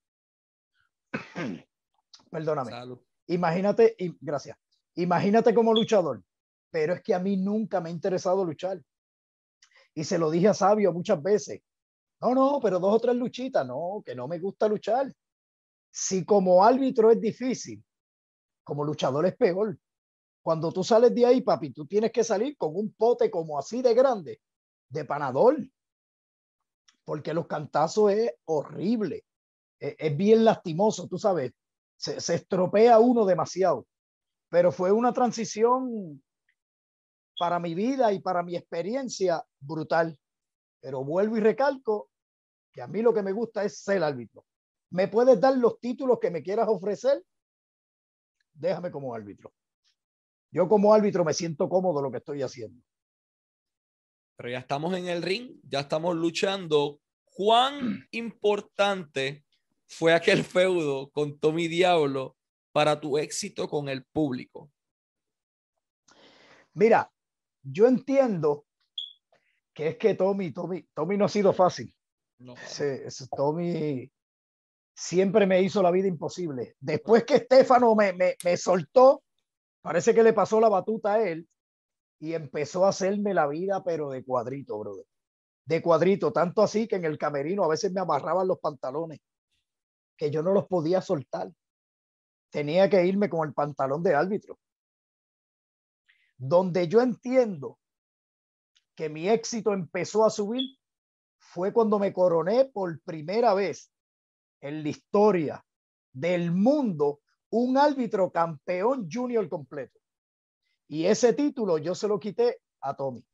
Perdóname. 2.30 2.72
Imagínate, 3.26 3.94
y, 3.98 4.16
gracias. 4.20 4.56
Imagínate 4.94 5.52
como 5.52 5.74
luchador. 5.74 6.22
Pero 6.70 6.94
es 6.94 7.02
que 7.02 7.12
a 7.14 7.18
mí 7.18 7.36
nunca 7.36 7.82
me 7.82 7.90
ha 7.90 7.92
interesado 7.92 8.44
luchar. 8.44 8.80
Y 9.94 10.04
se 10.04 10.16
lo 10.18 10.30
dije 10.30 10.48
a 10.48 10.54
Sabio 10.54 10.90
muchas 10.92 11.22
veces. 11.22 11.60
No, 12.24 12.34
no, 12.34 12.60
pero 12.60 12.78
dos 12.78 12.94
o 12.94 13.00
tres 13.00 13.16
luchitas. 13.16 13.66
No, 13.66 14.02
que 14.04 14.14
no 14.14 14.26
me 14.26 14.38
gusta 14.38 14.66
luchar. 14.66 15.12
Si 15.90 16.24
como 16.24 16.64
árbitro 16.64 17.10
es 17.10 17.20
difícil, 17.20 17.84
como 18.64 18.84
luchador 18.84 19.26
es 19.26 19.36
peor. 19.36 19.78
Cuando 20.42 20.72
tú 20.72 20.82
sales 20.82 21.14
de 21.14 21.26
ahí, 21.26 21.40
papi, 21.42 21.72
tú 21.72 21.86
tienes 21.86 22.12
que 22.12 22.24
salir 22.24 22.56
con 22.56 22.76
un 22.76 22.92
pote 22.94 23.30
como 23.30 23.58
así 23.58 23.82
de 23.82 23.94
grande, 23.94 24.40
de 24.88 25.04
panador 25.04 25.56
porque 27.04 27.34
los 27.34 27.46
cantazos 27.46 28.12
es 28.12 28.32
horrible, 28.46 29.24
e, 29.78 29.96
es, 29.98 30.16
bien 30.16 30.44
lastimoso, 30.44 31.06
tú 31.06 31.18
sabes, 31.18 31.52
se, 31.96 32.20
se, 32.20 32.34
estropea 32.36 32.98
uno 32.98 33.24
demasiado, 33.24 33.86
pero 34.48 34.72
fue 34.72 34.90
una 34.90 35.12
transición 35.12 36.22
para 37.38 37.58
mi 37.58 37.74
vida 37.74 38.12
y 38.12 38.20
para 38.20 38.42
mi 38.42 38.56
experiencia 38.56 39.44
brutal. 39.60 40.18
Pero 40.80 41.04
vuelvo 41.04 41.36
y 41.36 41.40
recalco 41.40 42.10
que 42.74 42.82
a 42.82 42.86
mí 42.86 43.00
lo 43.00 43.14
que 43.14 43.22
me 43.22 43.32
gusta 43.32 43.64
es 43.64 43.78
ser 43.78 44.02
árbitro. 44.02 44.44
¿Me 44.90 45.08
puedes 45.08 45.40
dar 45.40 45.56
los 45.56 45.80
títulos 45.80 46.18
que 46.20 46.30
me 46.30 46.42
quieras 46.42 46.68
ofrecer? 46.68 47.24
Déjame 48.52 48.90
como 48.90 49.14
árbitro. 49.14 49.54
Yo 50.50 50.68
como 50.68 50.92
árbitro 50.92 51.24
me 51.24 51.32
siento 51.32 51.70
cómodo 51.70 52.02
lo 52.02 52.10
que 52.10 52.18
estoy 52.18 52.42
haciendo 52.42 52.82
pero 54.36 54.50
ya 54.50 54.58
estamos 54.58 54.94
en 54.94 55.06
el 55.06 55.22
ring, 55.22 55.60
ya 55.62 55.80
estamos 55.80 56.16
luchando. 56.16 57.00
¿Cuán 57.24 58.06
importante 58.10 59.44
fue 59.86 60.14
aquel 60.14 60.44
feudo 60.44 61.10
con 61.10 61.38
Tommy 61.38 61.68
Diablo 61.68 62.36
para 62.72 63.00
tu 63.00 63.18
éxito 63.18 63.68
con 63.68 63.88
el 63.88 64.04
público? 64.04 64.70
Mira, 66.72 67.12
yo 67.62 67.86
entiendo 67.86 68.66
que 69.72 69.88
es 69.88 69.96
que 69.96 70.14
Tommy, 70.14 70.52
Tommy, 70.52 70.82
Tommy 70.94 71.16
no 71.16 71.26
ha 71.26 71.28
sido 71.28 71.52
fácil. 71.52 71.94
No. 72.38 72.54
Tommy 73.36 74.10
siempre 74.94 75.46
me 75.46 75.62
hizo 75.62 75.82
la 75.82 75.90
vida 75.90 76.08
imposible. 76.08 76.76
Después 76.80 77.24
que 77.24 77.36
Estefano 77.36 77.94
me, 77.94 78.12
me, 78.12 78.36
me 78.44 78.56
soltó, 78.56 79.22
parece 79.82 80.14
que 80.14 80.22
le 80.22 80.32
pasó 80.32 80.60
la 80.60 80.68
batuta 80.68 81.14
a 81.14 81.28
él 81.28 81.48
y 82.20 82.34
empezó 82.34 82.86
a 82.86 82.90
hacerme 82.90 83.34
la 83.34 83.46
vida, 83.46 83.82
pero 83.84 84.10
de 84.10 84.24
cuadrito, 84.24 84.78
brother. 84.78 85.06
De 85.66 85.82
cuadrito, 85.82 86.32
tanto 86.32 86.62
así 86.62 86.86
que 86.86 86.96
en 86.96 87.04
el 87.04 87.18
camerino 87.18 87.64
a 87.64 87.68
veces 87.68 87.92
me 87.92 88.00
amarraban 88.00 88.46
los 88.46 88.58
pantalones, 88.58 89.20
que 90.16 90.30
yo 90.30 90.42
no 90.42 90.52
los 90.52 90.66
podía 90.66 91.00
soltar. 91.00 91.50
Tenía 92.50 92.88
que 92.88 93.04
irme 93.04 93.28
con 93.28 93.48
el 93.48 93.54
pantalón 93.54 94.02
de 94.02 94.14
árbitro. 94.14 94.58
Donde 96.36 96.86
yo 96.88 97.00
entiendo 97.00 97.78
que 98.94 99.08
mi 99.08 99.28
éxito 99.28 99.72
empezó 99.72 100.24
a 100.24 100.30
subir 100.30 100.78
fue 101.52 101.72
cuando 101.72 101.98
me 101.98 102.12
coroné 102.12 102.64
por 102.64 103.00
primera 103.02 103.54
vez 103.54 103.90
en 104.60 104.82
la 104.82 104.88
historia 104.88 105.64
del 106.12 106.50
mundo 106.50 107.20
un 107.50 107.76
árbitro 107.76 108.30
campeón 108.32 109.08
junior 109.10 109.48
completo. 109.48 110.00
Y 110.88 111.06
ese 111.06 111.32
título 111.32 111.78
yo 111.78 111.94
se 111.94 112.08
lo 112.08 112.18
quité 112.18 112.58
a 112.80 112.96
Tommy. 112.96 113.24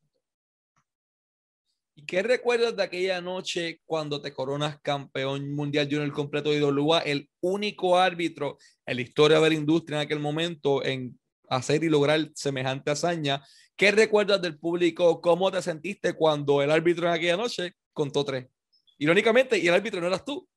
¿Y 1.95 2.05
qué 2.05 2.21
recuerdas 2.23 2.75
de 2.75 2.83
aquella 2.83 3.21
noche 3.21 3.81
cuando 3.85 4.21
te 4.21 4.33
coronas 4.33 4.79
campeón 4.81 5.53
mundial 5.53 5.87
junior 5.89 6.11
completo 6.11 6.49
de 6.49 6.57
IWA, 6.57 6.99
el 6.99 7.29
único 7.41 7.97
árbitro 7.97 8.57
en 8.85 8.95
la 8.97 9.01
historia 9.01 9.39
de 9.39 9.49
la 9.49 9.55
industria 9.55 9.97
en 9.97 10.05
aquel 10.05 10.19
momento 10.19 10.83
en 10.83 11.19
hacer 11.49 11.83
y 11.83 11.89
lograr 11.89 12.29
semejante 12.33 12.91
hazaña? 12.91 13.43
¿Qué 13.75 13.91
recuerdas 13.91 14.41
del 14.41 14.59
público? 14.59 15.21
¿Cómo 15.21 15.51
te 15.51 15.61
sentiste 15.61 16.13
cuando 16.13 16.61
el 16.61 16.71
árbitro 16.71 17.07
en 17.07 17.13
aquella 17.13 17.37
noche 17.37 17.73
contó 17.93 18.23
tres? 18.25 18.49
Irónicamente, 18.97 19.57
y 19.57 19.67
el 19.67 19.73
árbitro 19.73 20.01
no 20.01 20.07
eras 20.07 20.23
tú. 20.23 20.47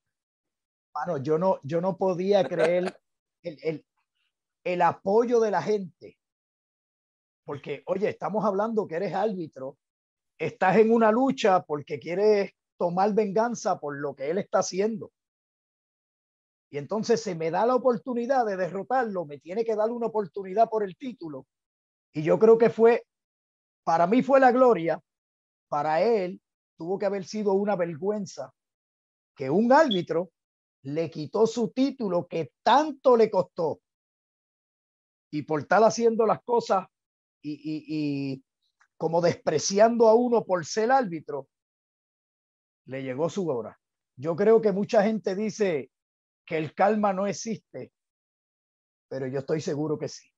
Bueno, 0.92 1.18
yo 1.18 1.38
no, 1.38 1.58
yo 1.62 1.80
no 1.80 1.96
podía 1.96 2.46
creer 2.46 3.00
el, 3.42 3.58
el, 3.62 3.86
el 4.64 4.82
apoyo 4.82 5.40
de 5.40 5.50
la 5.50 5.62
gente 5.62 6.18
porque, 7.44 7.82
oye, 7.86 8.08
estamos 8.08 8.44
hablando 8.44 8.86
que 8.86 8.96
eres 8.96 9.14
árbitro, 9.14 9.76
estás 10.38 10.76
en 10.76 10.90
una 10.90 11.12
lucha 11.12 11.62
porque 11.62 11.98
quieres 11.98 12.52
tomar 12.78 13.12
venganza 13.14 13.78
por 13.78 13.98
lo 13.98 14.14
que 14.14 14.30
él 14.30 14.38
está 14.38 14.60
haciendo. 14.60 15.12
Y 16.70 16.78
entonces 16.78 17.22
se 17.22 17.34
me 17.34 17.50
da 17.50 17.66
la 17.66 17.76
oportunidad 17.76 18.46
de 18.46 18.56
derrotarlo, 18.56 19.26
me 19.26 19.38
tiene 19.38 19.64
que 19.64 19.76
dar 19.76 19.90
una 19.90 20.06
oportunidad 20.06 20.68
por 20.68 20.82
el 20.82 20.96
título. 20.96 21.46
Y 22.12 22.22
yo 22.22 22.38
creo 22.38 22.58
que 22.58 22.70
fue, 22.70 23.06
para 23.84 24.06
mí 24.06 24.22
fue 24.22 24.40
la 24.40 24.50
gloria, 24.50 25.00
para 25.68 26.00
él 26.00 26.40
tuvo 26.76 26.98
que 26.98 27.06
haber 27.06 27.24
sido 27.24 27.52
una 27.52 27.76
vergüenza 27.76 28.52
que 29.34 29.50
un 29.50 29.72
árbitro 29.72 30.32
le 30.82 31.10
quitó 31.10 31.46
su 31.46 31.70
título 31.70 32.26
que 32.28 32.52
tanto 32.62 33.16
le 33.16 33.30
costó. 33.30 33.80
Y 35.30 35.42
por 35.42 35.60
estar 35.60 35.82
haciendo 35.82 36.26
las 36.26 36.42
cosas 36.42 36.86
y, 37.42 38.42
como 38.96 39.20
despreciando 39.20 40.08
a 40.08 40.14
uno 40.14 40.44
por 40.44 40.64
ser 40.64 40.92
árbitro, 40.92 41.48
le 42.86 43.02
llegó 43.02 43.28
su 43.28 43.48
hora. 43.48 43.78
Yo 44.16 44.36
creo 44.36 44.60
que 44.60 44.72
mucha 44.72 45.02
gente 45.02 45.34
dice 45.34 45.90
que 46.46 46.58
el 46.58 46.74
calma 46.74 47.12
no 47.12 47.26
existe, 47.26 47.92
pero 49.08 49.26
yo 49.26 49.40
estoy 49.40 49.60
seguro 49.60 49.98
que 49.98 50.08
sí. 50.08 50.28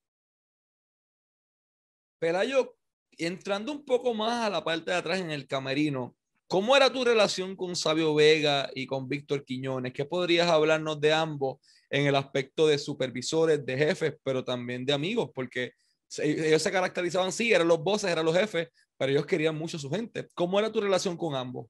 Pelayo, 2.18 2.76
entrando 3.18 3.72
un 3.72 3.84
poco 3.84 4.14
más 4.14 4.46
a 4.46 4.50
la 4.50 4.64
parte 4.64 4.92
de 4.92 4.96
atrás 4.96 5.20
en 5.20 5.30
el 5.30 5.46
camerino, 5.46 6.16
¿cómo 6.46 6.76
era 6.76 6.92
tu 6.92 7.04
relación 7.04 7.56
con 7.56 7.76
Sabio 7.76 8.14
Vega 8.14 8.70
y 8.74 8.86
con 8.86 9.08
Víctor 9.08 9.44
Quiñones? 9.44 9.92
¿Qué 9.92 10.04
podrías 10.04 10.48
hablarnos 10.48 11.00
de 11.00 11.12
ambos 11.12 11.58
en 11.90 12.06
el 12.06 12.16
aspecto 12.16 12.66
de 12.66 12.78
supervisores, 12.78 13.64
de 13.64 13.76
jefes, 13.76 14.14
pero 14.22 14.44
también 14.44 14.84
de 14.84 14.92
amigos? 14.92 15.30
Porque 15.34 15.72
ellos 16.18 16.62
se 16.62 16.70
caracterizaban, 16.72 17.32
sí, 17.32 17.52
eran 17.52 17.68
los 17.68 17.82
bosses, 17.82 18.10
eran 18.10 18.24
los 18.24 18.36
jefes, 18.36 18.68
pero 18.96 19.12
ellos 19.12 19.26
querían 19.26 19.56
mucho 19.56 19.76
a 19.76 19.80
su 19.80 19.90
gente. 19.90 20.28
¿Cómo 20.34 20.58
era 20.58 20.70
tu 20.70 20.80
relación 20.80 21.16
con 21.16 21.34
ambos? 21.34 21.66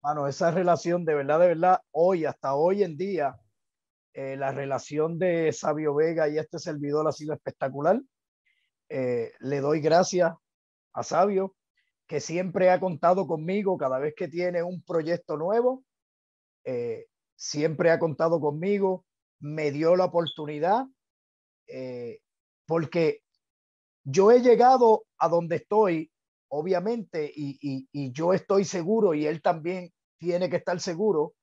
Bueno, 0.00 0.28
esa 0.28 0.50
relación 0.50 1.04
de 1.04 1.14
verdad, 1.14 1.40
de 1.40 1.48
verdad, 1.48 1.80
hoy, 1.90 2.24
hasta 2.24 2.54
hoy 2.54 2.84
en 2.84 2.96
día, 2.96 3.36
eh, 4.14 4.36
la 4.36 4.52
relación 4.52 5.18
de 5.18 5.52
Sabio 5.52 5.94
Vega 5.94 6.28
y 6.28 6.38
este 6.38 6.58
servidor 6.58 7.06
ha 7.08 7.12
sido 7.12 7.34
espectacular. 7.34 8.00
Eh, 8.88 9.32
le 9.40 9.60
doy 9.60 9.80
gracias 9.80 10.32
a 10.92 11.02
Sabio, 11.02 11.54
que 12.08 12.20
siempre 12.20 12.70
ha 12.70 12.80
contado 12.80 13.26
conmigo 13.26 13.76
cada 13.76 13.98
vez 13.98 14.14
que 14.16 14.28
tiene 14.28 14.62
un 14.62 14.82
proyecto 14.82 15.36
nuevo. 15.36 15.84
Eh, 16.64 17.06
siempre 17.36 17.90
ha 17.90 17.98
contado 17.98 18.40
conmigo, 18.40 19.04
me 19.40 19.70
dio 19.70 19.94
la 19.94 20.06
oportunidad, 20.06 20.86
porque 22.66 23.22
yo 24.04 24.30
he 24.30 24.40
llegado 24.40 25.04
a 25.18 25.28
donde 25.28 25.56
estoy, 25.56 26.10
obviamente, 26.48 27.30
y, 27.34 28.12
yo 28.12 28.32
estoy 28.32 28.64
seguro, 28.64 29.12
y 29.12 29.26
él 29.26 29.42
también 29.42 29.92
tiene 30.16 30.48
que 30.48 30.56
estar 30.56 30.80
seguro, 30.80 31.34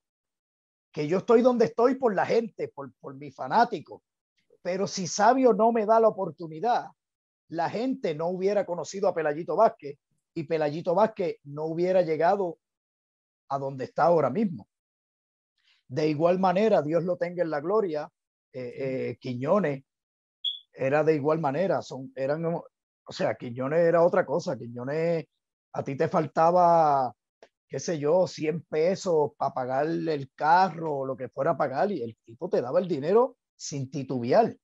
que 0.91 1.07
yo 1.07 1.19
estoy 1.19 1.43
donde 1.43 1.65
estoy 1.65 1.95
por 1.95 2.15
la 2.15 2.25
gente, 2.25 2.69
por, 2.69 2.91
por 2.99 3.13
mi 3.15 3.31
fanático. 3.31 4.01
Pero 4.63 4.87
si 4.87 5.05
Sabio 5.05 5.53
no 5.53 5.71
me 5.71 5.85
da 5.85 5.99
la 5.99 6.07
oportunidad, 6.07 6.87
la 7.49 7.69
gente 7.69 8.15
no 8.15 8.29
hubiera 8.29 8.65
conocido 8.65 9.07
a 9.07 9.13
Pelayito 9.13 9.55
Vázquez 9.55 9.99
y 10.35 10.43
Pelayito 10.43 10.93
Vázquez 10.93 11.37
no 11.45 11.65
hubiera 11.65 12.01
llegado 12.01 12.59
a 13.49 13.57
donde 13.57 13.85
está 13.85 14.03
ahora 14.03 14.29
mismo. 14.29 14.67
De 15.87 16.07
igual 16.09 16.39
manera, 16.39 16.81
Dios 16.81 17.03
lo 17.03 17.17
tenga 17.17 17.41
en 17.43 17.49
la 17.49 17.61
gloria, 17.61 18.11
eh, 18.51 18.73
eh, 18.77 19.17
Quiñones 19.19 19.83
era 20.73 21.03
de 21.03 21.15
igual 21.15 21.39
manera, 21.39 21.81
son, 21.81 22.11
eran, 22.15 22.45
o 22.45 22.63
sea, 23.09 23.35
Quiñones 23.35 23.79
era 23.79 24.03
otra 24.03 24.25
cosa, 24.25 24.57
Quiñones, 24.57 25.25
a 25.71 25.83
ti 25.83 25.95
te 25.95 26.09
faltaba, 26.09 27.13
qué 27.67 27.79
sé 27.79 27.97
yo, 27.97 28.27
100 28.27 28.63
pesos 28.63 29.31
para 29.37 29.53
pagar 29.53 29.85
el 29.87 30.31
carro 30.35 30.97
o 30.97 31.05
lo 31.05 31.15
que 31.15 31.29
fuera 31.29 31.51
a 31.51 31.57
pagar 31.57 31.91
y 31.91 32.01
el 32.01 32.17
tipo 32.25 32.49
te 32.49 32.61
daba 32.61 32.79
el 32.79 32.87
dinero 32.89 33.37
sin 33.55 33.89
titubear. 33.89 34.55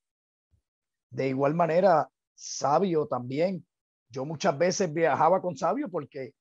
De 1.10 1.28
igual 1.28 1.54
manera, 1.54 2.10
Sabio 2.34 3.08
también. 3.08 3.66
Yo 4.12 4.26
muchas 4.26 4.58
veces 4.58 4.94
viajaba 4.94 5.42
con 5.42 5.58
Sabio 5.58 5.90
porque 5.90 6.34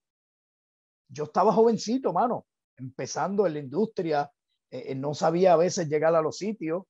yo 1.09 1.25
estaba 1.25 1.53
jovencito, 1.53 2.13
mano, 2.13 2.47
empezando 2.77 3.47
en 3.47 3.55
la 3.55 3.61
industria, 3.61 4.31
eh, 4.71 4.85
eh, 4.89 4.95
no 4.95 5.15
sabía 5.15 5.55
a 5.55 5.57
veces 5.57 5.89
llegar 5.89 6.15
a 6.15 6.23
los 6.23 6.37
sitios 6.37 6.85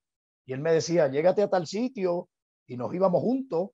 y 0.45 0.53
él 0.53 0.61
me 0.61 0.73
decía, 0.73 1.09
llégate 1.09 1.43
a 1.43 1.51
tal 1.51 1.67
sitio, 1.67 2.29
y 2.71 2.77
nos 2.77 2.95
íbamos 2.95 3.21
juntos. 3.21 3.71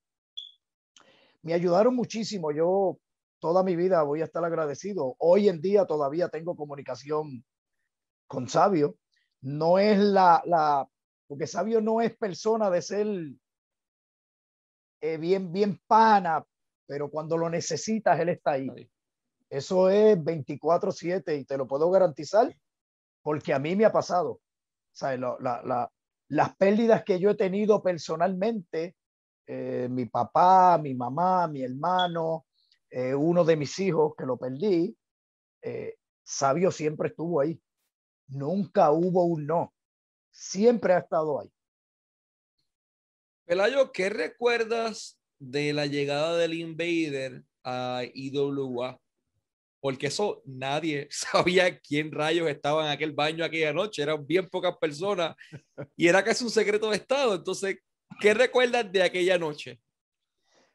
Me 1.42 1.52
ayudaron 1.52 1.94
muchísimo. 1.94 2.50
Yo 2.50 2.98
toda 3.38 3.62
mi 3.62 3.76
vida 3.76 4.02
voy 4.02 4.22
a 4.22 4.24
estar 4.24 4.42
agradecido. 4.42 5.14
Hoy 5.18 5.50
en 5.50 5.60
día 5.60 5.84
todavía 5.84 6.30
tengo 6.30 6.56
comunicación 6.56 7.44
con 8.26 8.48
Sabio. 8.48 8.96
No 9.42 9.78
es 9.78 9.98
la, 9.98 10.42
la 10.46 10.88
porque 11.26 11.46
Sabio 11.46 11.82
no 11.82 12.00
es 12.00 12.16
persona 12.16 12.70
de 12.70 12.80
ser 12.80 13.06
eh, 15.02 15.18
bien, 15.18 15.52
bien 15.52 15.78
pana, 15.86 16.42
pero 16.86 17.10
cuando 17.10 17.36
lo 17.36 17.50
necesitas, 17.50 18.18
él 18.20 18.30
está 18.30 18.52
ahí. 18.52 18.68
Eso 19.48 19.90
es 19.90 20.16
24/7 20.18 21.36
y 21.36 21.44
te 21.44 21.56
lo 21.56 21.66
puedo 21.66 21.90
garantizar 21.90 22.54
porque 23.22 23.52
a 23.52 23.58
mí 23.58 23.74
me 23.76 23.84
ha 23.84 23.92
pasado. 23.92 24.30
O 24.30 24.40
sea, 24.92 25.16
la, 25.16 25.36
la, 25.40 25.92
las 26.28 26.56
pérdidas 26.56 27.04
que 27.04 27.18
yo 27.18 27.30
he 27.30 27.34
tenido 27.34 27.82
personalmente, 27.82 28.96
eh, 29.46 29.88
mi 29.90 30.06
papá, 30.06 30.78
mi 30.78 30.94
mamá, 30.94 31.46
mi 31.48 31.62
hermano, 31.62 32.46
eh, 32.90 33.14
uno 33.14 33.44
de 33.44 33.56
mis 33.56 33.78
hijos 33.78 34.14
que 34.16 34.24
lo 34.24 34.36
perdí, 34.36 34.96
eh, 35.62 35.96
Sabio 36.22 36.70
siempre 36.70 37.08
estuvo 37.08 37.40
ahí. 37.40 37.60
Nunca 38.28 38.90
hubo 38.90 39.24
un 39.24 39.46
no. 39.46 39.74
Siempre 40.30 40.94
ha 40.94 40.98
estado 40.98 41.40
ahí. 41.40 41.52
Pelayo, 43.44 43.92
¿qué 43.92 44.08
recuerdas 44.08 45.20
de 45.38 45.72
la 45.72 45.86
llegada 45.86 46.36
del 46.36 46.54
Invader 46.54 47.42
a 47.64 48.02
IWA? 48.14 49.00
porque 49.86 50.08
eso 50.08 50.42
nadie 50.44 51.06
sabía 51.12 51.78
quién 51.78 52.10
rayos 52.10 52.48
estaba 52.48 52.86
en 52.86 52.90
aquel 52.90 53.12
baño 53.12 53.44
aquella 53.44 53.72
noche, 53.72 54.02
eran 54.02 54.26
bien 54.26 54.48
pocas 54.48 54.76
personas 54.78 55.36
y 55.96 56.08
era 56.08 56.24
casi 56.24 56.42
un 56.42 56.50
secreto 56.50 56.90
de 56.90 56.96
Estado. 56.96 57.36
Entonces, 57.36 57.78
¿qué 58.20 58.34
recuerdas 58.34 58.90
de 58.90 59.04
aquella 59.04 59.38
noche? 59.38 59.80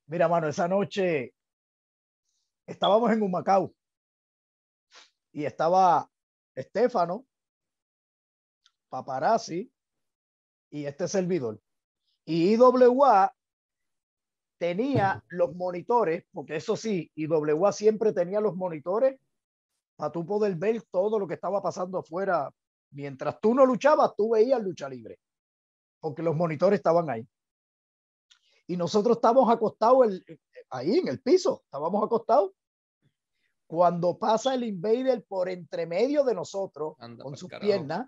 Mira, 0.06 0.30
mano, 0.30 0.48
esa 0.48 0.66
noche 0.66 1.34
estábamos 2.66 3.12
en 3.12 3.22
un 3.22 3.32
Macao 3.32 3.76
y 5.34 5.44
estaba 5.44 6.10
Estefano, 6.56 7.26
paparazzi 8.88 9.70
y 10.70 10.86
este 10.86 11.10
servidor. 11.10 11.62
Y 12.26 12.54
IWA 12.54 13.36
tenía 14.62 15.24
los 15.30 15.56
monitores, 15.56 16.24
porque 16.32 16.58
eso 16.58 16.78
sí, 16.78 17.12
IWA 17.16 17.72
siempre 17.72 18.14
tenía 18.14 18.40
los 18.40 18.56
monitores 18.56 19.20
para 19.96 20.12
tú 20.12 20.24
poder 20.24 20.56
ver 20.56 20.84
todo 20.84 21.18
lo 21.18 21.28
que 21.28 21.34
estaba 21.34 21.64
pasando 21.64 21.98
afuera. 21.98 22.54
Mientras 22.92 23.40
tú 23.42 23.56
no 23.56 23.66
luchabas, 23.66 24.16
tú 24.16 24.30
veías 24.30 24.62
lucha 24.62 24.88
libre, 24.88 25.20
porque 26.00 26.22
los 26.22 26.36
monitores 26.36 26.78
estaban 26.78 27.10
ahí. 27.10 27.28
Y 28.68 28.78
nosotros 28.78 29.18
estábamos 29.18 29.52
acostados 29.52 30.22
ahí 30.70 31.00
en 31.00 31.08
el 31.08 31.20
piso, 31.22 31.64
estábamos 31.66 32.04
acostados. 32.04 32.52
Cuando 33.66 34.20
pasa 34.20 34.54
el 34.54 34.64
invader 34.64 35.24
por 35.28 35.50
entre 35.50 35.88
medio 35.88 36.24
de 36.24 36.36
nosotros, 36.36 36.96
con 36.98 37.36
sus 37.36 37.50
piernas, 37.50 38.08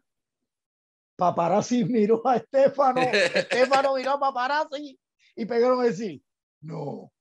paparazzi 1.15 1.83
miró 1.85 2.21
a 2.27 2.35
Estefano, 2.35 3.01
Estefano 3.11 3.95
miró 3.95 4.11
a 4.11 4.19
paparazzi 4.19 4.99
y 5.35 5.45
pegaron 5.45 5.79
a 5.79 5.85
decir, 5.85 6.21
no, 6.63 7.11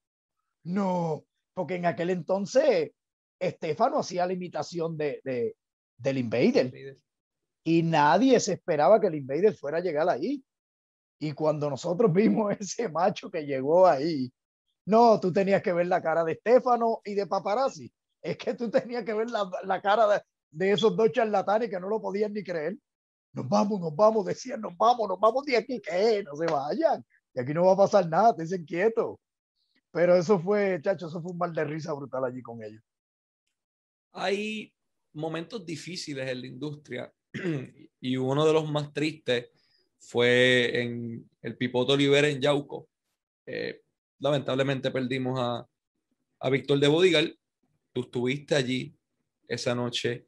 no, 0.63 1.23
porque 1.53 1.75
en 1.75 1.85
aquel 1.85 2.09
entonces 2.09 2.91
Estefano 3.39 3.99
hacía 3.99 4.25
la 4.25 4.33
imitación 4.33 4.97
de, 4.97 5.21
de, 5.23 5.55
del 5.97 6.17
Invader. 6.17 6.97
Y 7.65 7.83
nadie 7.83 8.39
se 8.39 8.53
esperaba 8.53 8.99
que 8.99 9.07
el 9.07 9.15
Invader 9.15 9.55
fuera 9.55 9.77
a 9.77 9.81
llegar 9.81 10.09
ahí. 10.09 10.43
Y 11.19 11.33
cuando 11.33 11.69
nosotros 11.69 12.11
vimos 12.13 12.55
ese 12.59 12.89
macho 12.89 13.29
que 13.29 13.45
llegó 13.45 13.87
ahí, 13.87 14.31
no, 14.85 15.19
tú 15.19 15.31
tenías 15.31 15.61
que 15.61 15.73
ver 15.73 15.87
la 15.87 16.01
cara 16.01 16.23
de 16.23 16.33
Estefano 16.33 17.01
y 17.05 17.13
de 17.13 17.27
Paparazzi. 17.27 17.91
Es 18.21 18.37
que 18.37 18.53
tú 18.53 18.69
tenías 18.69 19.03
que 19.03 19.13
ver 19.13 19.29
la, 19.29 19.49
la 19.63 19.81
cara 19.81 20.07
de, 20.07 20.21
de, 20.51 20.71
esos 20.71 20.95
dos 20.95 21.11
charlatanes 21.11 21.69
que 21.69 21.79
no 21.79 21.87
lo 21.87 22.01
podían 22.01 22.33
ni 22.33 22.43
creer. 22.43 22.77
Nos 23.33 23.47
vamos, 23.47 23.79
nos 23.81 23.95
vamos, 23.95 24.25
decían, 24.25 24.61
nos 24.61 24.75
vamos, 24.77 25.07
nos 25.07 25.19
vamos 25.19 25.45
de 25.45 25.57
aquí, 25.57 25.81
que 25.81 26.23
no 26.23 26.35
se 26.35 26.45
vayan. 26.45 27.03
Y 27.33 27.39
aquí 27.39 27.53
no 27.53 27.65
va 27.65 27.73
a 27.73 27.77
pasar 27.77 28.07
nada, 28.07 28.35
te 28.35 28.43
dicen 28.43 28.63
quietos. 28.65 29.17
Pero 29.93 30.15
eso 30.15 30.39
fue, 30.39 30.81
chacho, 30.81 31.07
eso 31.07 31.21
fue 31.21 31.31
un 31.31 31.37
mal 31.37 31.53
de 31.53 31.63
risa 31.63 31.93
brutal 31.93 32.25
allí 32.25 32.41
con 32.41 32.63
ellos. 32.63 32.81
Hay 34.11 34.73
momentos 35.13 35.63
difíciles 35.63 36.27
en 36.27 36.41
la 36.41 36.47
industria 36.47 37.13
y 38.01 38.17
uno 38.17 38.43
de 38.43 38.53
los 38.53 38.69
más 38.71 38.91
tristes 38.91 39.49
fue 39.99 40.81
en 40.81 41.29
el 41.43 41.55
Pipoto 41.55 41.93
Olivera 41.93 42.27
en 42.27 42.41
Yauco. 42.41 42.89
Eh, 43.45 43.81
lamentablemente 44.17 44.89
perdimos 44.89 45.39
a, 45.39 45.67
a 46.39 46.49
Víctor 46.49 46.79
de 46.79 46.87
Bodigal. 46.87 47.39
Tú 47.93 48.01
estuviste 48.01 48.55
allí 48.55 48.97
esa 49.47 49.75
noche 49.75 50.25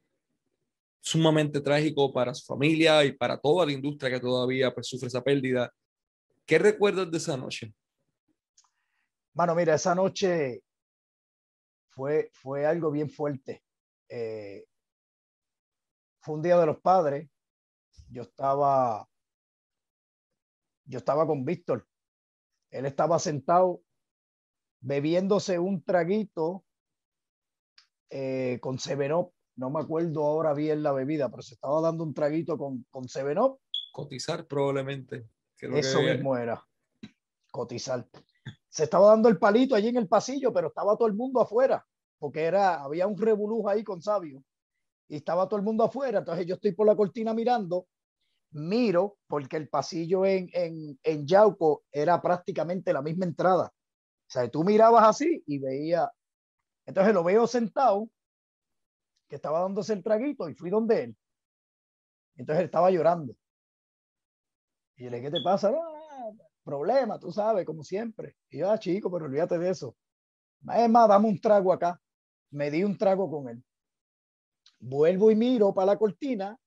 sumamente 1.00 1.60
trágico 1.60 2.12
para 2.12 2.32
su 2.34 2.46
familia 2.46 3.04
y 3.04 3.12
para 3.12 3.36
toda 3.36 3.66
la 3.66 3.72
industria 3.72 4.12
que 4.12 4.20
todavía 4.20 4.72
pues, 4.72 4.86
sufre 4.86 5.08
esa 5.08 5.24
pérdida. 5.24 5.72
¿Qué 6.44 6.56
recuerdas 6.60 7.10
de 7.10 7.18
esa 7.18 7.36
noche? 7.36 7.74
Mano, 9.36 9.54
mira, 9.54 9.74
esa 9.74 9.94
noche 9.94 10.62
fue, 11.90 12.30
fue 12.32 12.64
algo 12.64 12.90
bien 12.90 13.10
fuerte. 13.10 13.62
Eh, 14.08 14.66
fue 16.22 16.36
un 16.36 16.42
día 16.42 16.58
de 16.58 16.64
los 16.64 16.80
padres. 16.80 17.28
Yo 18.08 18.22
estaba, 18.22 19.06
yo 20.86 20.98
estaba 20.98 21.26
con 21.26 21.44
Víctor. 21.44 21.86
Él 22.70 22.86
estaba 22.86 23.18
sentado 23.18 23.82
bebiéndose 24.80 25.58
un 25.58 25.84
traguito 25.84 26.64
eh, 28.08 28.58
con 28.62 28.78
Sevenop. 28.78 29.34
No 29.56 29.68
me 29.68 29.80
acuerdo 29.80 30.24
ahora 30.24 30.54
bien 30.54 30.82
la 30.82 30.92
bebida, 30.92 31.28
pero 31.28 31.42
se 31.42 31.54
estaba 31.54 31.82
dando 31.82 32.04
un 32.04 32.14
traguito 32.14 32.56
con, 32.56 32.86
con 32.88 33.06
Sevenop. 33.06 33.60
Cotizar 33.92 34.46
probablemente. 34.46 35.28
Eso 35.58 36.00
mismo 36.00 36.38
era. 36.38 36.66
Cotizar 37.50 38.08
se 38.76 38.84
estaba 38.84 39.06
dando 39.06 39.30
el 39.30 39.38
palito 39.38 39.74
allí 39.74 39.88
en 39.88 39.96
el 39.96 40.06
pasillo, 40.06 40.52
pero 40.52 40.68
estaba 40.68 40.98
todo 40.98 41.08
el 41.08 41.14
mundo 41.14 41.40
afuera, 41.40 41.82
porque 42.18 42.44
era, 42.44 42.82
había 42.82 43.06
un 43.06 43.16
revolujo 43.16 43.70
ahí 43.70 43.82
con 43.82 44.02
Sabio 44.02 44.44
y 45.08 45.16
estaba 45.16 45.48
todo 45.48 45.56
el 45.58 45.64
mundo 45.64 45.82
afuera. 45.82 46.18
Entonces 46.18 46.44
yo 46.44 46.56
estoy 46.56 46.72
por 46.72 46.86
la 46.86 46.94
cortina 46.94 47.32
mirando, 47.32 47.86
miro, 48.50 49.16
porque 49.28 49.56
el 49.56 49.70
pasillo 49.70 50.26
en, 50.26 50.50
en, 50.52 51.00
en 51.02 51.26
Yauco 51.26 51.84
era 51.90 52.20
prácticamente 52.20 52.92
la 52.92 53.00
misma 53.00 53.24
entrada. 53.24 53.68
O 53.68 54.30
sea, 54.30 54.46
tú 54.50 54.62
mirabas 54.62 55.04
así 55.08 55.42
y 55.46 55.58
veía. 55.58 56.12
Entonces 56.84 57.14
lo 57.14 57.24
veo 57.24 57.46
sentado, 57.46 58.10
que 59.26 59.36
estaba 59.36 59.60
dándose 59.60 59.94
el 59.94 60.02
traguito 60.02 60.50
y 60.50 60.54
fui 60.54 60.68
donde 60.68 61.04
él. 61.04 61.16
Entonces 62.36 62.60
él 62.60 62.66
estaba 62.66 62.90
llorando. 62.90 63.34
Y 64.98 65.04
le 65.08 65.16
dije, 65.16 65.30
¿qué 65.30 65.38
te 65.38 65.42
pasa? 65.42 65.72
Problema, 66.66 67.18
tú 67.18 67.30
sabes, 67.30 67.64
como 67.64 67.84
siempre. 67.84 68.36
Y 68.50 68.58
yo, 68.58 68.70
ah, 68.70 68.78
chico, 68.78 69.10
pero 69.10 69.26
olvídate 69.26 69.56
de 69.56 69.70
eso. 69.70 69.96
Es 70.74 70.90
más, 70.90 71.08
dame 71.08 71.28
un 71.28 71.40
trago 71.40 71.72
acá. 71.72 71.98
Me 72.50 72.70
di 72.70 72.82
un 72.82 72.98
trago 72.98 73.30
con 73.30 73.48
él. 73.48 73.64
Vuelvo 74.80 75.30
y 75.30 75.36
miro 75.36 75.72
para 75.72 75.86
la 75.92 75.98
cortina 75.98 76.58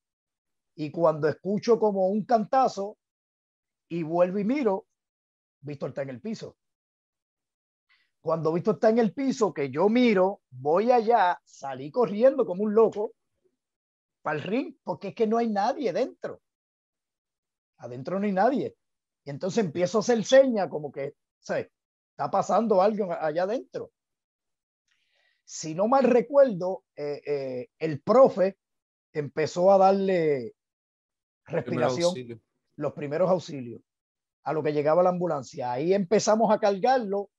y 0.75 0.89
cuando 0.89 1.27
escucho 1.27 1.77
como 1.77 2.07
un 2.07 2.23
cantazo 2.23 2.97
y 3.89 4.03
vuelvo 4.03 4.39
y 4.39 4.45
miro, 4.45 4.87
Víctor 5.59 5.89
está 5.89 6.03
en 6.03 6.09
el 6.09 6.21
piso. 6.21 6.55
Cuando 8.21 8.53
Víctor 8.53 8.75
está 8.75 8.89
en 8.89 8.99
el 8.99 9.13
piso, 9.13 9.53
que 9.53 9.69
yo 9.69 9.89
miro, 9.89 10.41
voy 10.49 10.91
allá, 10.91 11.39
salí 11.43 11.91
corriendo 11.91 12.45
como 12.45 12.63
un 12.63 12.73
loco 12.73 13.13
para 14.21 14.37
el 14.37 14.43
ring, 14.43 14.75
porque 14.83 15.09
es 15.09 15.15
que 15.15 15.27
no 15.27 15.37
hay 15.37 15.49
nadie 15.49 15.91
dentro. 15.91 16.41
Adentro 17.77 18.19
no 18.19 18.25
hay 18.25 18.33
nadie. 18.33 18.75
Y 19.23 19.29
entonces 19.29 19.63
empiezo 19.63 19.99
a 19.99 20.01
hacer 20.01 20.23
seña 20.23 20.69
como 20.69 20.91
que, 20.91 21.15
¿sabes? 21.39 21.69
Está 22.11 22.29
pasando 22.31 22.81
algo 22.81 23.11
allá 23.13 23.43
adentro. 23.43 23.91
Si 25.43 25.73
no 25.73 25.87
mal 25.87 26.03
recuerdo, 26.03 26.83
eh, 26.95 27.21
eh, 27.25 27.69
el 27.79 28.01
profe 28.01 28.57
empezó 29.13 29.71
a 29.71 29.77
darle 29.77 30.53
respiración, 31.45 32.13
los 32.75 32.93
primeros 32.93 33.29
auxilios, 33.29 33.81
a 34.43 34.53
lo 34.53 34.61
que 34.61 34.73
llegaba 34.73 35.03
la 35.03 35.09
ambulancia. 35.09 35.71
Ahí 35.71 35.93
empezamos 35.93 36.51
a 36.51 36.59
cargarlo, 36.59 37.29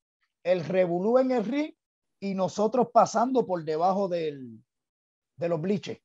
el 0.43 0.65
revolú 0.65 1.19
en 1.19 1.31
el 1.31 1.45
ring 1.45 1.75
y 2.19 2.35
nosotros 2.35 2.89
pasando 2.93 3.47
por 3.47 3.65
debajo 3.65 4.09
del, 4.09 4.63
de 5.37 5.49
los 5.49 5.61
bliches, 5.61 5.99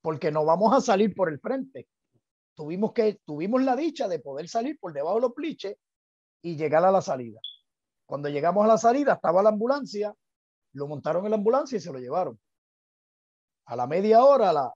porque 0.00 0.30
no 0.30 0.44
vamos 0.44 0.72
a 0.74 0.80
salir 0.80 1.14
por 1.14 1.28
el 1.30 1.40
frente 1.40 1.88
tuvimos 2.54 2.92
que, 2.92 3.20
tuvimos 3.24 3.62
la 3.62 3.76
dicha 3.76 4.08
de 4.08 4.18
poder 4.18 4.48
salir 4.48 4.78
por 4.78 4.92
debajo 4.92 5.16
de 5.16 5.22
los 5.22 5.32
pliches 5.32 5.76
y 6.42 6.56
llegar 6.56 6.84
a 6.84 6.90
la 6.90 7.02
salida. 7.02 7.40
Cuando 8.06 8.28
llegamos 8.28 8.64
a 8.64 8.68
la 8.68 8.78
salida 8.78 9.14
estaba 9.14 9.42
la 9.42 9.50
ambulancia, 9.50 10.14
lo 10.72 10.86
montaron 10.86 11.24
en 11.24 11.30
la 11.30 11.36
ambulancia 11.36 11.76
y 11.76 11.80
se 11.80 11.92
lo 11.92 11.98
llevaron. 11.98 12.38
A 13.66 13.76
la 13.76 13.86
media 13.86 14.24
hora, 14.24 14.52
la, 14.52 14.72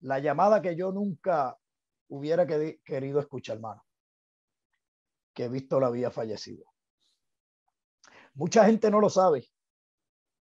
la 0.00 0.18
llamada 0.18 0.62
que 0.62 0.76
yo 0.76 0.92
nunca 0.92 1.56
hubiera 2.08 2.46
querido 2.46 3.20
escuchar, 3.20 3.56
hermano, 3.56 3.84
que 5.34 5.48
Víctor 5.48 5.84
había 5.84 6.10
fallecido. 6.10 6.64
Mucha 8.34 8.64
gente 8.64 8.90
no 8.90 9.00
lo 9.00 9.10
sabe 9.10 9.46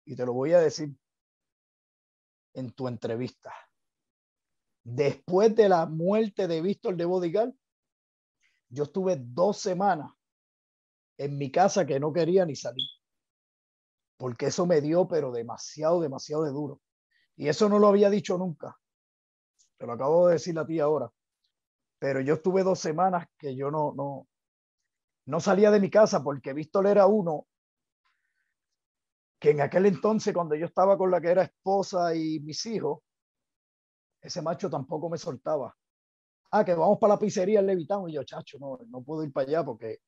y 0.05 0.15
te 0.15 0.25
lo 0.25 0.33
voy 0.33 0.53
a 0.53 0.59
decir 0.59 0.95
en 2.53 2.71
tu 2.71 2.87
entrevista 2.87 3.53
después 4.85 5.55
de 5.55 5.67
la 5.67 5.87
muerte 5.87 6.47
de 6.47 6.61
Víctor 6.61 6.95
de 6.95 7.05
Bodigal, 7.05 7.57
yo 8.69 8.83
estuve 8.83 9.17
dos 9.19 9.57
semanas 9.57 10.11
en 11.17 11.37
mi 11.37 11.51
casa 11.51 11.85
que 11.85 11.99
no 11.99 12.13
quería 12.13 12.45
ni 12.45 12.55
salir. 12.55 12.87
Porque 14.17 14.47
eso 14.47 14.65
me 14.65 14.79
dio, 14.81 15.07
pero 15.07 15.31
demasiado, 15.31 15.99
demasiado 15.99 16.43
de 16.43 16.51
duro. 16.51 16.81
Y 17.35 17.47
eso 17.47 17.67
no 17.67 17.79
lo 17.79 17.87
había 17.87 18.09
dicho 18.09 18.37
nunca. 18.37 18.77
Te 19.77 19.85
lo 19.85 19.93
acabo 19.93 20.27
de 20.27 20.33
decir 20.33 20.57
a 20.57 20.65
ti 20.65 20.79
ahora. 20.79 21.11
Pero 21.99 22.21
yo 22.21 22.35
estuve 22.35 22.63
dos 22.63 22.79
semanas 22.79 23.27
que 23.37 23.55
yo 23.55 23.71
no, 23.71 23.93
no, 23.93 24.27
no 25.25 25.39
salía 25.39 25.71
de 25.71 25.79
mi 25.79 25.89
casa 25.89 26.23
porque 26.23 26.53
Víctor 26.53 26.87
era 26.87 27.07
uno 27.07 27.47
que 29.39 29.49
en 29.49 29.61
aquel 29.61 29.87
entonces, 29.87 30.33
cuando 30.33 30.55
yo 30.55 30.65
estaba 30.65 30.97
con 30.97 31.11
la 31.11 31.19
que 31.19 31.29
era 31.29 31.43
esposa 31.43 32.15
y 32.15 32.39
mis 32.39 32.65
hijos, 32.67 32.99
ese 34.25 34.41
macho 34.41 34.69
tampoco 34.69 35.09
me 35.09 35.17
soltaba. 35.17 35.75
Ah, 36.51 36.65
que 36.65 36.73
vamos 36.73 36.97
para 36.99 37.13
la 37.13 37.19
pizzería 37.19 37.59
en 37.59 37.67
Levitán. 37.67 38.09
Y 38.09 38.13
yo, 38.13 38.23
chacho, 38.23 38.57
no, 38.59 38.79
no 38.87 39.03
puedo 39.03 39.23
ir 39.23 39.31
para 39.31 39.47
allá 39.47 39.63
porque 39.63 39.99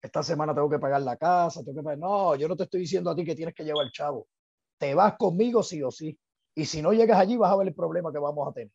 esta 0.00 0.22
semana 0.22 0.54
tengo 0.54 0.70
que 0.70 0.78
pagar 0.78 1.02
la 1.02 1.16
casa, 1.16 1.62
tengo 1.62 1.80
que 1.80 1.84
pagar... 1.84 1.98
No, 1.98 2.34
yo 2.36 2.48
no 2.48 2.56
te 2.56 2.64
estoy 2.64 2.80
diciendo 2.80 3.10
a 3.10 3.14
ti 3.14 3.24
que 3.24 3.34
tienes 3.34 3.54
que 3.54 3.64
llevar 3.64 3.84
el 3.84 3.92
chavo. 3.92 4.26
Te 4.78 4.94
vas 4.94 5.16
conmigo 5.18 5.62
sí 5.62 5.82
o 5.82 5.90
sí. 5.90 6.18
Y 6.54 6.64
si 6.64 6.80
no 6.80 6.92
llegas 6.92 7.18
allí, 7.18 7.36
vas 7.36 7.52
a 7.52 7.56
ver 7.56 7.68
el 7.68 7.74
problema 7.74 8.12
que 8.12 8.18
vamos 8.18 8.48
a 8.48 8.52
tener. 8.52 8.72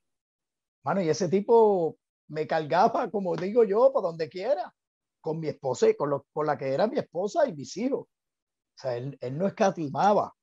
Mano, 0.83 1.01
y 1.01 1.09
ese 1.09 1.29
tipo 1.29 1.97
me 2.27 2.45
cargaba, 2.45 3.09
como 3.09 3.35
digo 3.35 3.63
yo, 3.63 3.91
para 3.91 4.07
donde 4.07 4.29
quiera, 4.29 4.73
con 5.19 5.39
mi 5.39 5.47
esposa, 5.47 5.87
con, 5.97 6.11
lo, 6.11 6.27
con 6.31 6.45
la 6.45 6.57
que 6.57 6.71
era 6.71 6.85
mi 6.85 6.99
esposa 6.99 7.47
y 7.47 7.53
mis 7.53 7.75
hijos. 7.77 8.01
O 8.01 8.77
sea, 8.77 8.97
él, 8.97 9.17
él 9.19 9.37
no 9.37 9.47
escatimaba 9.47 10.33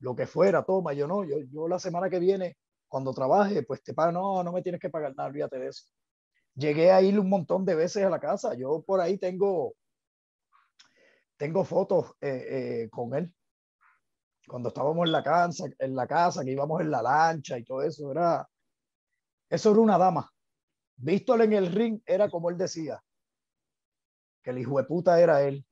lo 0.00 0.16
que 0.16 0.26
fuera, 0.26 0.64
toma, 0.64 0.94
yo 0.94 1.06
no, 1.06 1.24
yo, 1.24 1.36
yo 1.52 1.68
la 1.68 1.78
semana 1.78 2.08
que 2.10 2.18
viene 2.18 2.56
cuando 2.90 3.14
trabaje, 3.14 3.62
pues 3.62 3.82
te 3.84 3.94
pago, 3.94 4.10
no, 4.10 4.42
no 4.42 4.52
me 4.52 4.62
tienes 4.62 4.80
que 4.80 4.90
pagar 4.90 5.14
nada, 5.16 5.28
olvídate 5.28 5.60
de 5.60 5.68
eso. 5.68 5.84
Llegué 6.56 6.90
a 6.90 7.00
ir 7.00 7.18
un 7.20 7.30
montón 7.30 7.64
de 7.64 7.76
veces 7.76 8.04
a 8.04 8.10
la 8.10 8.18
casa, 8.18 8.54
yo 8.54 8.82
por 8.82 9.00
ahí 9.00 9.16
tengo, 9.16 9.74
tengo 11.36 11.64
fotos 11.64 12.16
eh, 12.20 12.82
eh, 12.82 12.90
con 12.90 13.14
él. 13.14 13.32
Cuando 14.46 14.70
estábamos 14.70 15.06
en 15.06 15.12
la 15.12 15.22
casa, 15.22 15.66
en 15.78 15.94
la 15.94 16.08
casa, 16.08 16.44
que 16.44 16.50
íbamos 16.50 16.80
en 16.80 16.90
la 16.90 17.00
lancha 17.00 17.56
y 17.56 17.64
todo 17.64 17.82
eso, 17.82 18.10
era, 18.10 18.46
eso 19.48 19.70
era 19.70 19.80
una 19.80 19.96
dama. 19.96 20.28
Vístole 20.96 21.44
en 21.44 21.52
el 21.52 21.72
ring 21.72 22.00
era 22.04 22.28
como 22.28 22.50
él 22.50 22.58
decía, 22.58 23.00
que 24.42 24.50
el 24.50 24.58
hijo 24.58 24.78
de 24.78 24.84
puta 24.84 25.20
era 25.20 25.42
él. 25.42 25.64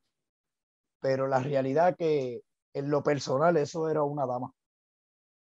Pero 1.01 1.27
la 1.27 1.41
realidad 1.41 1.97
que 1.97 2.43
en 2.75 2.91
lo 2.91 3.03
personal 3.03 3.57
eso 3.57 3.89
era 3.91 4.05
una 4.05 4.25
dama. 4.25 4.53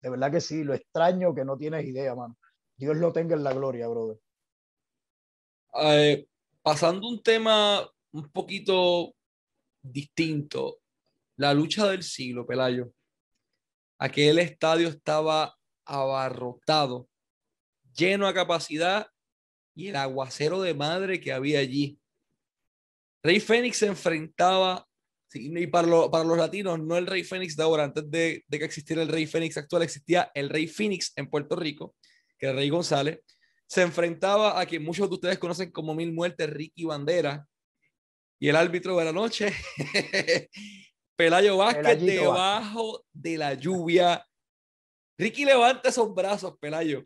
De 0.02 0.10
verdad 0.10 0.32
que 0.32 0.42
sí, 0.42 0.64
lo 0.64 0.74
extraño 0.74 1.34
que 1.34 1.46
no 1.46 1.58
tienes 1.58 1.86
idea, 1.86 2.16
mano. 2.16 2.38
Dios 2.76 2.98
lo 2.98 3.12
tenga 3.12 3.36
en 3.36 3.44
la 3.44 3.54
gloria, 3.54 3.88
brother. 3.88 4.18
Eh, 5.82 6.28
pasando 6.62 7.08
un 7.08 7.22
tema 7.22 7.90
un 8.12 8.30
poquito 8.32 9.14
distinto, 9.82 10.80
la 11.36 11.54
lucha 11.54 11.88
del 11.88 12.04
siglo, 12.04 12.46
Pelayo. 12.46 12.92
Aquel 14.00 14.40
estadio 14.40 14.90
estaba 14.90 15.58
abarrotado, 15.86 17.08
lleno 17.96 18.28
a 18.28 18.34
capacidad 18.34 19.08
y 19.74 19.88
el 19.88 19.96
aguacero 19.96 20.62
de 20.62 20.74
madre 20.74 21.20
que 21.20 21.34
había 21.34 21.60
allí. 21.60 22.00
Rey 23.24 23.40
Fénix 23.40 23.78
se 23.78 23.88
enfrentaba, 23.88 24.87
y 25.34 25.68
para, 25.68 26.10
para, 26.10 26.24
los 26.24 26.38
latinos, 26.38 26.80
no 26.80 26.98
el 26.98 27.06
Rey 27.06 27.24
Fénix 27.24 27.56
de 27.56 27.64
ahora, 27.64 27.84
antes 27.84 28.10
de, 28.10 28.44
de, 28.48 28.60
que 28.60 28.66
existiera 28.66 29.02
el 29.02 29.10
Rey 29.10 29.26
Fénix 29.26 29.58
actual, 29.58 29.84
existía 29.84 30.32
el 30.34 30.50
Rey 30.50 30.68
Fénix 30.68 31.12
en 31.16 31.30
Puerto 31.30 31.56
Rico, 31.56 31.96
que 32.38 32.48
era 32.48 32.56
Rey 32.56 32.70
González. 32.70 33.20
Se 33.68 33.82
enfrentaba 33.82 34.60
a 34.60 34.66
quien 34.66 34.84
muchos 34.84 35.10
de 35.10 35.16
ustedes 35.16 35.38
conocen 35.38 35.72
como 35.72 35.94
Mil 35.94 36.14
Muertes, 36.14 36.50
Ricky 36.50 36.86
Bandera, 36.86 37.46
y 38.40 38.50
el 38.50 38.56
árbitro 38.56 38.98
de 38.98 39.06
la 39.06 39.12
noche, 39.12 39.52
Pelayo 41.16 41.58
Vázquez, 41.58 42.00
debajo 42.00 43.04
de 43.12 43.38
la 43.38 43.54
lluvia. 43.56 44.26
Ricky 45.18 45.46
levanta 45.46 45.90
esos 45.90 46.14
brazos, 46.14 46.56
Pelayo. 46.60 47.02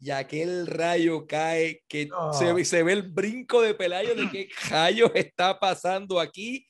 Y 0.00 0.10
aquel 0.10 0.66
rayo 0.66 1.26
cae, 1.26 1.82
que 1.88 2.10
se, 2.38 2.64
se, 2.64 2.82
ve 2.82 2.92
el 2.92 3.02
brinco 3.02 3.62
de 3.62 3.74
Pelayo 3.74 4.14
de 4.14 4.28
qué 4.30 4.48
rayo 4.68 5.14
está 5.14 5.58
pasando 5.58 6.18
aquí. 6.18 6.66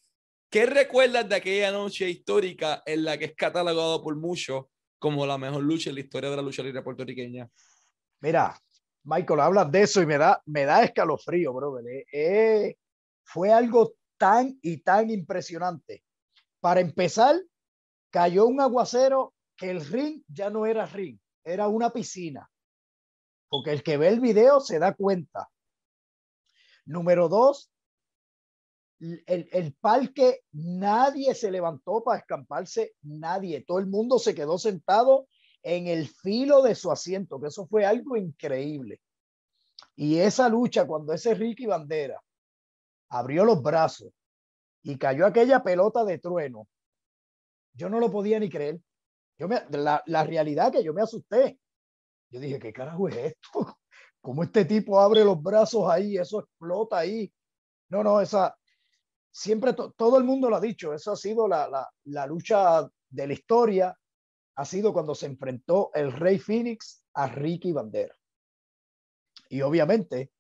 ¿Qué 0.55 0.67
recuerdas 0.67 1.29
de 1.29 1.35
aquella 1.35 1.73
noche 1.73 2.09
histórica 2.09 2.81
en 2.87 3.05
la 3.05 3.19
que 3.19 3.25
es 3.25 3.35
catalogado 3.35 4.01
por 4.01 4.14
muchos 4.14 4.67
como 5.01 5.27
la 5.27 5.37
mejor 5.37 5.64
lucha 5.64 5.90
en 5.90 5.97
la 5.97 6.03
historia 6.03 6.31
de 6.31 6.37
la 6.37 6.43
lucha 6.43 6.62
libre 6.62 6.81
puertorriqueña? 6.81 7.51
Mira, 8.21 8.57
Michael, 9.03 9.40
hablas 9.40 9.73
de 9.73 9.83
eso 9.83 10.01
y 10.01 10.07
me 10.07 10.17
da, 10.17 10.40
me 10.47 10.64
da 10.64 10.85
escalofrío, 10.85 11.53
bro. 11.53 11.81
Eh, 11.81 12.05
eh, 12.12 12.77
fue 13.25 13.53
algo 13.53 13.95
tan 14.17 14.57
y 14.62 14.77
tan 14.77 15.11
impresionante. 15.11 16.05
Para 16.61 16.79
empezar, 16.79 17.35
cayó 18.11 18.47
un 18.47 18.61
aguacero 18.61 19.35
que 19.57 19.73
el 19.73 19.85
ring 19.85 20.23
ya 20.29 20.51
no 20.51 20.67
era 20.67 20.87
ring, 20.87 21.19
era 21.43 21.67
una 21.67 21.90
piscina. 21.93 22.49
Porque 23.49 23.73
el 23.73 23.83
que 23.83 23.97
ve 23.97 24.07
el 24.07 24.21
video 24.21 24.61
se 24.61 24.79
da 24.79 24.95
cuenta. 24.95 25.49
Número 26.85 27.29
dos, 27.29 27.74
el, 29.00 29.48
el, 29.52 29.74
parque, 29.74 30.40
nadie 30.52 31.35
se 31.35 31.50
levantó 31.50 32.02
para 32.02 32.20
escamparse, 32.20 32.94
nadie, 33.02 33.62
todo 33.62 33.78
el 33.78 33.87
mundo 33.87 34.18
se 34.18 34.35
quedó 34.35 34.59
sentado 34.59 35.26
en 35.62 35.87
el 35.87 36.09
filo 36.09 36.62
de 36.62 36.74
su 36.74 36.90
asiento, 36.90 37.40
que 37.40 37.48
eso 37.48 37.66
fue 37.66 37.85
algo 37.85 38.16
increíble. 38.16 39.00
Y 39.96 40.18
esa 40.18 40.48
lucha, 40.48 40.87
cuando 40.87 41.12
ese 41.12 41.35
Ricky 41.35 41.66
Bandera 41.66 42.20
abrió 43.09 43.44
los 43.44 43.62
brazos 43.62 44.12
y 44.83 44.98
cayó 44.98 45.26
aquella 45.26 45.62
pelota 45.62 46.04
de 46.04 46.18
trueno, 46.18 46.68
yo 47.74 47.88
no 47.88 48.00
lo 48.00 48.11
podía 48.11 48.38
ni 48.38 48.48
creer. 48.48 48.80
Yo 49.38 49.48
me, 49.48 49.62
la, 49.70 50.02
la 50.07 50.24
realidad 50.24 50.70
que 50.70 50.85
yo 50.85 50.92
me 50.94 51.02
asusté. 51.02 51.59
Yo 52.30 52.40
dije, 52.40 52.59
¿qué 52.59 52.72
carajo 52.72 53.09
es 53.09 53.16
esto? 53.16 53.50
¿Cómo 54.20 54.42
este 54.42 54.64
tipo 54.64 55.00
abre 55.00 55.24
los 55.24 55.42
brazos 55.42 55.88
ahí? 55.90 56.16
Eso 56.16 56.40
explota 56.40 56.98
ahí. 56.98 57.33
No, 57.88 58.02
no, 58.02 58.20
esa, 58.20 58.57
siempre 59.35 59.75
todo 59.75 60.16
el 60.18 60.25
mundo 60.25 60.49
lo 60.49 60.57
ha 60.57 60.61
dicho, 60.61 60.94
eso 60.94 61.11
ha 61.11 61.16
sido 61.16 61.49
la, 61.49 61.68
la, 61.68 61.90
la, 62.05 62.27
lucha 62.27 62.88
de 63.09 63.27
la 63.27 63.33
historia, 63.33 63.99
ha 64.55 64.64
sido 64.64 64.92
cuando 64.92 65.14
se 65.14 65.27
enfrentó 65.27 65.90
el 65.92 66.12
Rey 66.12 66.38
Phoenix 66.38 67.05
a 67.14 67.27
Ricky 67.27 67.73
Bandera. 67.73 68.14
Y 69.49 69.61
obviamente, 69.61 70.31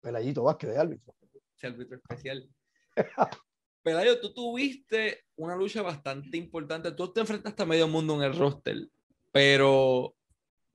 Pelayito 0.00 0.44
Vázquez 0.44 0.70
de 0.70 0.78
árbitro 0.78 1.16
árbitro 1.62 1.96
especial. 1.96 2.48
Pelayo, 3.82 4.20
tú 4.20 4.32
tuviste 4.32 5.24
una 5.36 5.56
lucha 5.56 5.82
bastante 5.82 6.36
importante. 6.36 6.92
Tú 6.92 7.12
te 7.12 7.20
enfrentaste 7.20 7.62
a 7.62 7.66
medio 7.66 7.88
mundo 7.88 8.14
en 8.16 8.22
el 8.22 8.36
roster, 8.36 8.88
pero 9.32 10.14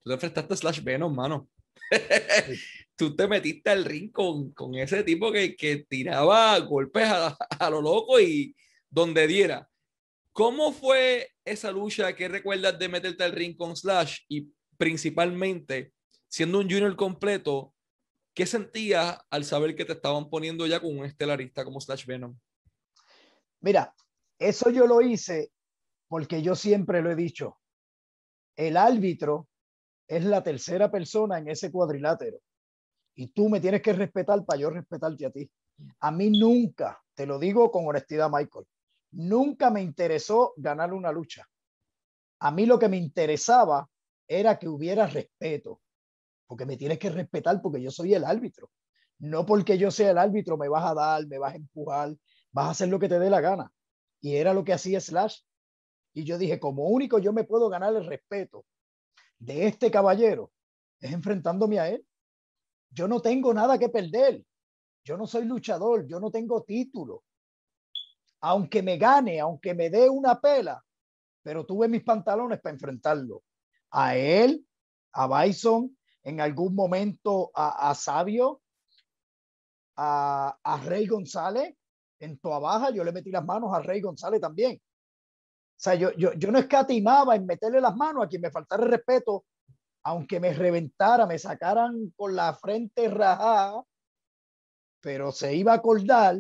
tú 0.04 0.10
te 0.10 0.14
enfrentaste 0.14 0.54
a 0.54 0.58
Slash 0.58 0.84
Venom, 0.84 1.14
mano. 1.14 1.50
tú 2.96 3.16
te 3.16 3.28
metiste 3.28 3.70
al 3.70 3.86
ring 3.86 4.12
con, 4.12 4.52
con 4.52 4.76
ese 4.76 5.04
tipo 5.04 5.32
que, 5.32 5.56
que 5.56 5.86
tiraba 5.88 6.58
golpes 6.60 7.06
a, 7.06 7.38
a, 7.60 7.70
lo 7.70 7.82
loco 7.82 8.20
y 8.20 8.56
donde 8.90 9.28
diera. 9.28 9.70
¿Cómo 10.32 10.72
fue 10.72 11.30
esa 11.44 11.72
lucha 11.72 12.16
que 12.16 12.28
recuerdas 12.28 12.78
de 12.80 12.88
meterte 12.88 13.24
al 13.24 13.34
ring 13.34 13.56
con 13.56 13.76
Slash 13.76 14.20
y 14.30 14.48
principalmente 14.78 15.94
siendo 16.30 16.60
un 16.60 16.70
junior 16.70 16.96
completo, 16.96 17.74
¿Qué 18.34 18.46
sentías 18.46 19.20
al 19.30 19.44
saber 19.44 19.76
que 19.76 19.84
te 19.84 19.94
estaban 19.94 20.30
poniendo 20.30 20.66
ya 20.66 20.80
con 20.80 20.98
un 20.98 21.06
estelarista 21.06 21.66
como 21.66 21.82
Slash 21.82 22.06
Venom? 22.06 22.38
Mira, 23.60 23.94
eso 24.40 24.70
yo 24.70 24.88
lo 24.88 25.02
hice 25.02 25.52
porque 26.08 26.42
yo 26.42 26.56
siempre 26.56 27.02
lo 27.02 27.12
he 27.12 27.16
dicho. 27.16 27.60
El 28.56 28.78
árbitro 28.78 29.50
es 30.08 30.26
la 30.26 30.44
tercera 30.44 30.92
persona 30.92 31.38
en 31.38 31.50
ese 31.50 31.72
cuadrilátero 31.72 32.40
y 33.16 33.28
tú 33.28 33.50
me 33.50 33.60
tienes 33.60 33.82
que 33.82 33.94
respetar 33.94 34.44
para 34.46 34.60
yo 34.60 34.70
respetarte 34.70 35.26
a 35.26 35.32
ti. 35.32 35.50
A 36.00 36.12
mí 36.12 36.30
nunca, 36.30 37.02
te 37.14 37.26
lo 37.26 37.40
digo 37.40 37.72
con 37.72 37.88
honestidad, 37.88 38.30
Michael, 38.30 38.66
nunca 39.12 39.70
me 39.70 39.82
interesó 39.82 40.54
ganar 40.58 40.94
una 40.94 41.12
lucha. 41.12 41.48
A 42.40 42.52
mí 42.52 42.66
lo 42.66 42.80
que 42.80 42.90
me 42.90 42.98
interesaba 42.98 43.88
era 44.28 44.58
que 44.58 44.68
hubiera 44.68 45.08
respeto, 45.08 45.82
porque 46.48 46.66
me 46.66 46.78
tienes 46.78 47.00
que 47.00 47.10
respetar 47.10 47.62
porque 47.62 47.82
yo 47.82 47.92
soy 47.92 48.14
el 48.14 48.24
árbitro. 48.24 48.72
No 49.20 49.46
porque 49.46 49.78
yo 49.78 49.92
sea 49.92 50.12
el 50.12 50.18
árbitro 50.18 50.58
me 50.58 50.68
vas 50.68 50.90
a 50.90 50.96
dar, 50.96 51.28
me 51.28 51.38
vas 51.38 51.54
a 51.54 51.58
empujar, 51.58 52.16
vas 52.52 52.68
a 52.68 52.72
hacer 52.72 52.90
lo 52.90 52.98
que 52.98 53.08
te 53.08 53.20
dé 53.20 53.30
la 53.30 53.42
gana. 53.42 53.72
Y 54.20 54.36
era 54.36 54.54
lo 54.54 54.64
que 54.64 54.74
hacía 54.74 55.00
Slash. 55.00 55.42
Y 56.14 56.24
yo 56.24 56.38
dije, 56.38 56.60
como 56.60 56.88
único 56.88 57.20
yo 57.20 57.34
me 57.34 57.44
puedo 57.44 57.70
ganar 57.70 57.96
el 57.96 58.06
respeto 58.06 58.66
de 59.42 59.68
este 59.68 59.90
caballero 59.90 60.52
es 61.00 61.12
enfrentándome 61.12 61.80
a 61.80 61.90
él. 61.90 62.06
Yo 62.92 63.08
no 63.08 63.22
tengo 63.22 63.54
nada 63.54 63.78
que 63.78 63.90
perder. 63.90 64.46
Yo 65.04 65.18
no 65.18 65.26
soy 65.26 65.46
luchador, 65.46 66.06
yo 66.08 66.20
no 66.20 66.30
tengo 66.30 66.64
título. 66.64 67.24
Aunque 68.42 68.84
me 68.84 68.98
gane, 68.98 69.40
aunque 69.40 69.74
me 69.74 69.90
dé 69.90 70.10
una 70.10 70.40
pela, 70.40 70.84
pero 71.42 71.66
tuve 71.66 71.88
mis 71.88 72.04
pantalones 72.04 72.62
para 72.62 72.74
enfrentarlo. 72.74 73.44
A 73.92 74.16
él, 74.16 74.66
a 75.14 75.44
Bison, 75.44 75.98
en 76.24 76.40
algún 76.40 76.76
momento 76.76 77.52
a, 77.56 77.90
a 77.90 77.96
Sabio, 77.96 78.62
a, 79.96 80.82
Rey 80.86 81.08
González, 81.08 81.76
en 82.20 82.38
Toa 82.38 82.60
Baja, 82.60 82.92
yo 82.92 83.04
le 83.04 83.12
metí 83.12 83.32
las 83.32 83.46
manos 83.46 83.74
a 83.74 83.82
Rey 83.82 84.02
González 84.02 84.40
también. 84.40 84.80
Sea, 85.82 85.96
yo, 85.96 86.12
yo, 86.12 86.34
yo 86.34 86.52
no 86.52 86.60
escatimaba 86.60 87.36
en 87.36 87.48
meterle 87.48 87.82
las 87.82 87.96
manos 87.96 88.24
a 88.24 88.28
quien 88.28 88.44
me 88.44 88.52
faltara 88.52 88.86
respeto, 88.86 89.46
aunque 90.04 90.40
me 90.40 90.54
reventara, 90.54 91.26
me 91.26 91.40
sacaran 91.40 92.14
con 92.16 92.36
la 92.36 92.54
frente 92.54 93.10
rajada, 93.10 93.84
pero 95.02 95.32
se 95.32 95.56
iba 95.56 95.72
a 95.72 95.78
acordar 95.78 96.38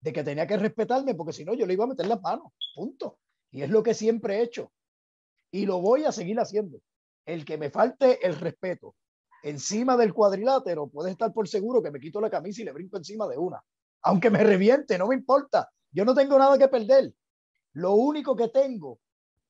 de 0.00 0.12
que 0.12 0.22
tenía 0.22 0.46
que 0.46 0.56
respetarme, 0.56 1.16
porque 1.16 1.32
si 1.32 1.44
no, 1.44 1.54
yo 1.54 1.66
le 1.66 1.72
iba 1.72 1.82
a 1.82 1.88
meter 1.88 2.06
las 2.06 2.22
manos, 2.22 2.52
punto. 2.76 3.18
Y 3.50 3.62
es 3.62 3.70
lo 3.70 3.82
que 3.82 3.92
siempre 3.92 4.36
he 4.36 4.42
hecho. 4.42 4.70
Y 5.50 5.66
lo 5.66 5.80
voy 5.80 6.04
a 6.04 6.12
seguir 6.12 6.38
haciendo. 6.38 6.78
El 7.24 7.44
que 7.44 7.58
me 7.58 7.70
falte 7.70 8.24
el 8.24 8.36
respeto 8.36 8.94
encima 9.42 9.96
del 9.96 10.14
cuadrilátero, 10.14 10.86
puedes 10.86 11.10
estar 11.10 11.32
por 11.32 11.48
seguro 11.48 11.82
que 11.82 11.90
me 11.90 11.98
quito 11.98 12.20
la 12.20 12.30
camisa 12.30 12.62
y 12.62 12.64
le 12.64 12.72
brinco 12.72 12.98
encima 12.98 13.26
de 13.26 13.36
una. 13.36 13.60
Aunque 14.02 14.30
me 14.30 14.44
reviente, 14.44 14.96
no 14.96 15.08
me 15.08 15.16
importa. 15.16 15.68
Yo 15.90 16.04
no 16.04 16.14
tengo 16.14 16.38
nada 16.38 16.56
que 16.56 16.68
perder. 16.68 17.12
Lo 17.76 17.92
único 17.92 18.34
que 18.34 18.48
tengo 18.48 18.98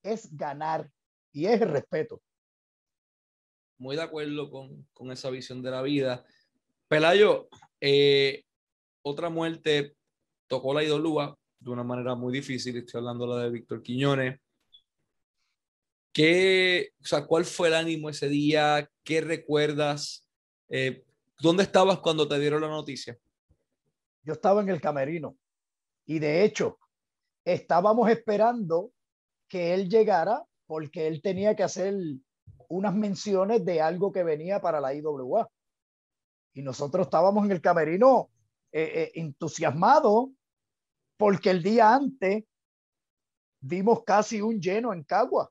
es 0.02 0.36
ganar 0.36 0.90
y 1.32 1.46
es 1.46 1.60
el 1.60 1.68
respeto. 1.68 2.20
Muy 3.78 3.94
de 3.94 4.02
acuerdo 4.02 4.50
con, 4.50 4.88
con 4.92 5.12
esa 5.12 5.30
visión 5.30 5.62
de 5.62 5.70
la 5.70 5.80
vida. 5.80 6.24
Pelayo, 6.88 7.48
eh, 7.80 8.42
otra 9.02 9.30
muerte 9.30 9.94
tocó 10.48 10.74
la 10.74 10.82
idolúa 10.82 11.38
de 11.60 11.70
una 11.70 11.84
manera 11.84 12.16
muy 12.16 12.32
difícil. 12.32 12.76
Estoy 12.76 12.98
hablando 12.98 13.28
de 13.28 13.36
la 13.36 13.44
de 13.44 13.50
Víctor 13.50 13.80
Quiñones. 13.80 14.40
¿Qué, 16.12 16.94
o 17.00 17.06
sea, 17.06 17.26
¿Cuál 17.26 17.44
fue 17.44 17.68
el 17.68 17.74
ánimo 17.74 18.10
ese 18.10 18.28
día? 18.28 18.90
¿Qué 19.04 19.20
recuerdas? 19.20 20.26
Eh, 20.68 21.04
¿Dónde 21.38 21.62
estabas 21.62 22.00
cuando 22.00 22.26
te 22.26 22.40
dieron 22.40 22.60
la 22.60 22.68
noticia? 22.68 23.16
Yo 24.24 24.32
estaba 24.32 24.62
en 24.62 24.70
el 24.70 24.80
camerino 24.80 25.36
y 26.06 26.18
de 26.18 26.42
hecho 26.42 26.80
estábamos 27.46 28.10
esperando 28.10 28.92
que 29.48 29.72
él 29.72 29.88
llegara 29.88 30.44
porque 30.66 31.06
él 31.06 31.22
tenía 31.22 31.54
que 31.54 31.62
hacer 31.62 31.94
unas 32.68 32.94
menciones 32.94 33.64
de 33.64 33.80
algo 33.80 34.10
que 34.10 34.24
venía 34.24 34.60
para 34.60 34.80
la 34.80 34.92
IWA. 34.92 35.48
Y 36.54 36.62
nosotros 36.62 37.06
estábamos 37.06 37.44
en 37.44 37.52
el 37.52 37.60
camerino 37.60 38.30
eh, 38.72 38.82
eh, 38.94 39.12
entusiasmados 39.14 40.30
porque 41.16 41.50
el 41.50 41.62
día 41.62 41.94
antes 41.94 42.44
vimos 43.60 44.02
casi 44.02 44.42
un 44.42 44.60
lleno 44.60 44.92
en 44.92 45.04
Cagua. 45.04 45.48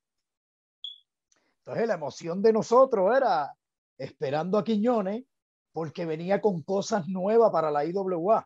Entonces 1.59 1.87
la 1.87 1.93
emoción 1.93 2.41
de 2.41 2.51
nosotros 2.51 3.15
era 3.15 3.55
esperando 3.97 4.57
a 4.57 4.65
Quiñones 4.65 5.23
porque 5.71 6.05
venía 6.05 6.41
con 6.41 6.61
cosas 6.61 7.07
nuevas 7.07 7.51
para 7.51 7.71
la 7.71 7.85
IWA. 7.85 8.45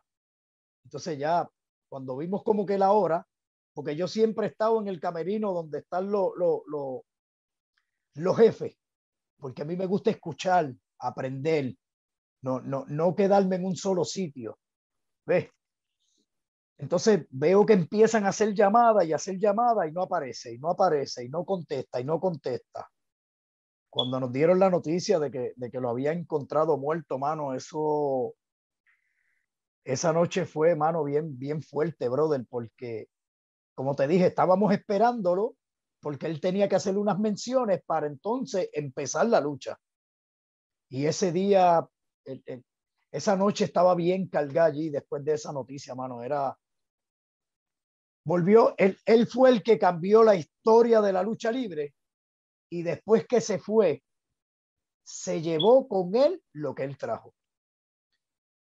Entonces 0.84 1.18
ya 1.18 1.50
cuando 1.88 2.16
vimos 2.16 2.44
como 2.44 2.64
que 2.64 2.78
la 2.78 2.92
hora, 2.92 3.26
porque 3.72 3.96
yo 3.96 4.08
siempre 4.08 4.46
he 4.46 4.50
estado 4.50 4.80
en 4.80 4.88
el 4.88 5.00
camerino 5.00 5.52
donde 5.52 5.78
están 5.78 6.10
los, 6.10 6.32
los, 6.36 8.36
jefes, 8.36 8.76
porque 9.38 9.62
a 9.62 9.64
mí 9.64 9.76
me 9.76 9.86
gusta 9.86 10.10
escuchar, 10.10 10.74
aprender, 10.98 11.74
no, 12.42 12.60
no, 12.60 12.84
no 12.88 13.14
quedarme 13.14 13.56
en 13.56 13.64
un 13.64 13.76
solo 13.76 14.04
sitio. 14.04 14.58
¿Ves? 15.26 15.48
Entonces 16.78 17.26
veo 17.30 17.66
que 17.66 17.74
empiezan 17.74 18.24
a 18.24 18.30
hacer 18.30 18.54
llamadas 18.54 19.06
y 19.06 19.12
hacer 19.12 19.38
llamadas 19.38 19.88
y 19.88 19.92
no 19.92 20.02
aparece, 20.02 20.54
y 20.54 20.58
no 20.58 20.70
aparece, 20.70 21.24
y 21.24 21.28
no 21.28 21.44
contesta, 21.44 22.00
y 22.00 22.04
no 22.04 22.18
contesta. 22.18 22.88
Cuando 23.90 24.18
nos 24.18 24.32
dieron 24.32 24.58
la 24.58 24.70
noticia 24.70 25.18
de 25.18 25.30
que, 25.30 25.52
de 25.56 25.70
que 25.70 25.80
lo 25.80 25.90
había 25.90 26.12
encontrado 26.12 26.78
muerto, 26.78 27.18
mano, 27.18 27.54
eso, 27.54 28.34
esa 29.84 30.12
noche 30.14 30.46
fue, 30.46 30.74
mano, 30.74 31.04
bien, 31.04 31.38
bien 31.38 31.62
fuerte, 31.62 32.08
brother, 32.08 32.46
porque 32.48 33.08
como 33.80 33.96
te 33.96 34.06
dije, 34.06 34.26
estábamos 34.26 34.74
esperándolo 34.74 35.56
porque 36.02 36.26
él 36.26 36.38
tenía 36.38 36.68
que 36.68 36.76
hacer 36.76 36.98
unas 36.98 37.18
menciones 37.18 37.80
para 37.86 38.08
entonces 38.08 38.68
empezar 38.74 39.26
la 39.28 39.40
lucha. 39.40 39.80
Y 40.90 41.06
ese 41.06 41.32
día, 41.32 41.88
esa 43.10 43.36
noche 43.36 43.64
estaba 43.64 43.94
bien 43.94 44.28
cargada 44.28 44.66
allí 44.66 44.90
después 44.90 45.24
de 45.24 45.32
esa 45.32 45.50
noticia, 45.54 45.94
mano. 45.94 46.22
Era. 46.22 46.54
Volvió, 48.22 48.74
él, 48.76 48.98
él 49.06 49.26
fue 49.26 49.48
el 49.48 49.62
que 49.62 49.78
cambió 49.78 50.22
la 50.22 50.34
historia 50.34 51.00
de 51.00 51.14
la 51.14 51.22
lucha 51.22 51.50
libre 51.50 51.94
y 52.68 52.82
después 52.82 53.26
que 53.26 53.40
se 53.40 53.58
fue, 53.58 54.02
se 55.02 55.40
llevó 55.40 55.88
con 55.88 56.14
él 56.14 56.42
lo 56.52 56.74
que 56.74 56.84
él 56.84 56.98
trajo. 56.98 57.28
O 57.30 57.34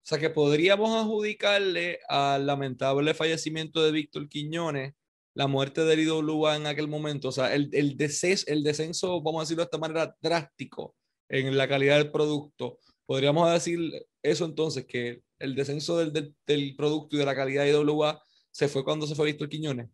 sea 0.07 0.19
que 0.19 0.31
podríamos 0.31 0.91
adjudicarle 0.91 2.01
al 2.09 2.45
lamentable 2.45 3.15
fallecimiento 3.15 3.81
de 3.81 3.93
Víctor 3.93 4.29
Quiñones 4.29 4.95
la 5.35 5.49
muerte 5.49 5.85
del 5.85 6.01
IWA 6.01 6.57
en 6.57 6.67
aquel 6.67 6.89
momento, 6.89 7.29
o 7.29 7.33
sea, 7.33 7.55
el, 7.55 7.69
el, 7.73 7.97
el 7.99 8.63
descenso, 8.63 9.21
vamos 9.21 9.41
a 9.41 9.43
decirlo 9.43 9.63
de 9.63 9.65
esta 9.65 9.79
manera, 9.79 10.17
drástico 10.21 10.95
en 11.29 11.57
la 11.57 11.69
calidad 11.69 11.99
del 11.99 12.13
producto. 12.13 12.79
Podríamos 13.05 13.53
decir 13.53 14.07
eso 14.23 14.45
entonces, 14.45 14.87
que 14.87 15.23
el 15.41 15.57
descenso 15.57 15.99
del, 15.99 16.35
del, 16.47 16.77
producto 16.77 17.17
y 17.17 17.19
de 17.19 17.27
la 17.27 17.35
calidad 17.35 17.65
de 17.65 17.73
IWA 17.73 18.23
se 18.51 18.69
fue 18.69 18.85
cuando 18.85 19.07
se 19.07 19.17
fue 19.17 19.27
Víctor 19.27 19.49
Quiñones. 19.49 19.91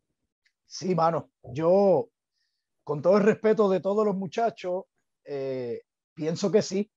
Sí, 0.66 0.94
mano, 0.94 1.30
yo, 1.54 2.10
con 2.84 3.00
todo 3.00 3.16
el 3.16 3.24
respeto 3.24 3.68
de 3.70 3.80
todos 3.80 4.04
los 4.04 4.14
muchachos, 4.14 4.84
eh, 5.24 5.82
pienso 6.14 6.52
que 6.52 6.60
sí. 6.60 6.90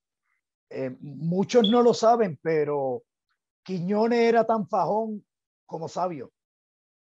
Eh, 0.69 0.95
muchos 0.99 1.69
no 1.69 1.81
lo 1.81 1.93
saben, 1.93 2.37
pero 2.41 3.03
Quiñones 3.63 4.19
era 4.19 4.45
tan 4.45 4.67
fajón 4.67 5.25
como 5.65 5.87
sabio 5.87 6.33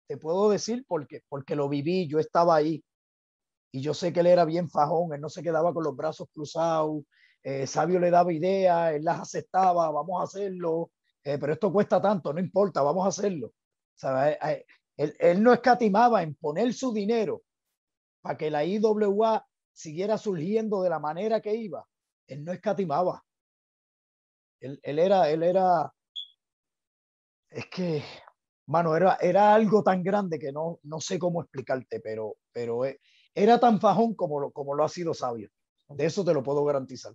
te 0.08 0.18
puedo 0.18 0.50
decir 0.50 0.86
porque, 0.88 1.22
porque 1.30 1.56
lo 1.56 1.70
viví, 1.70 2.08
yo 2.08 2.20
estaba 2.20 2.56
ahí 2.56 2.84
y 3.72 3.82
yo 3.82 3.94
sé 3.94 4.14
que 4.14 4.20
él 4.20 4.28
era 4.28 4.46
bien 4.46 4.70
fajón, 4.70 5.14
él 5.14 5.22
no 5.22 5.30
se 5.30 5.42
quedaba 5.42 5.74
con 5.74 5.84
los 5.84 5.96
brazos 5.96 6.28
cruzados, 6.32 7.04
eh, 7.42 7.68
Sabio 7.68 8.00
le 8.00 8.12
daba 8.12 8.32
ideas, 8.32 8.94
él 8.94 9.04
las 9.04 9.22
aceptaba, 9.22 9.92
vamos 9.92 10.22
a 10.22 10.24
hacerlo, 10.24 10.92
eh, 11.24 11.38
pero 11.38 11.54
esto 11.54 11.72
cuesta 11.72 12.02
tanto, 12.02 12.34
no 12.34 12.40
importa, 12.40 12.82
vamos 12.82 13.06
a 13.06 13.10
hacerlo. 13.10 13.54
Eh, 14.04 14.38
eh, 14.44 14.66
él, 14.98 15.16
él, 15.20 15.44
no 15.44 15.54
escatimaba 15.54 16.22
en 16.22 16.36
poner 16.36 16.74
su 16.74 16.94
dinero 16.94 17.44
para 18.22 18.38
que 18.38 18.52
la 18.52 18.64
IWA 18.64 19.46
siguiera 19.72 20.18
surgiendo 20.18 20.82
de 20.84 20.90
la 20.90 21.00
manera 21.00 21.42
que 21.42 21.56
iba. 21.56 21.88
Él 22.28 22.44
no 22.44 22.52
escatimaba. 22.52 23.24
Él, 24.60 24.80
él 24.84 25.00
era, 25.00 25.30
él 25.30 25.44
era, 25.44 25.94
es 27.50 27.66
que 27.68 28.04
mano, 28.68 28.96
era, 28.96 29.18
era 29.22 29.54
algo 29.54 29.84
tan 29.84 30.04
grande 30.04 30.40
que 30.40 30.52
no, 30.52 30.80
no 30.84 31.00
sé 31.00 31.20
cómo 31.20 31.42
explicarte, 31.42 32.00
pero, 32.00 32.38
pero 32.52 32.86
e, 32.86 33.00
era 33.36 33.60
tan 33.60 33.80
fajón 33.80 34.16
como 34.16 34.40
lo, 34.40 34.52
como 34.52 34.76
lo 34.76 34.84
ha 34.84 34.90
sido 34.90 35.14
sabio. 35.14 35.50
De 35.90 36.06
eso 36.06 36.24
te 36.24 36.34
lo 36.34 36.44
puedo 36.44 36.64
garantizar. 36.64 37.14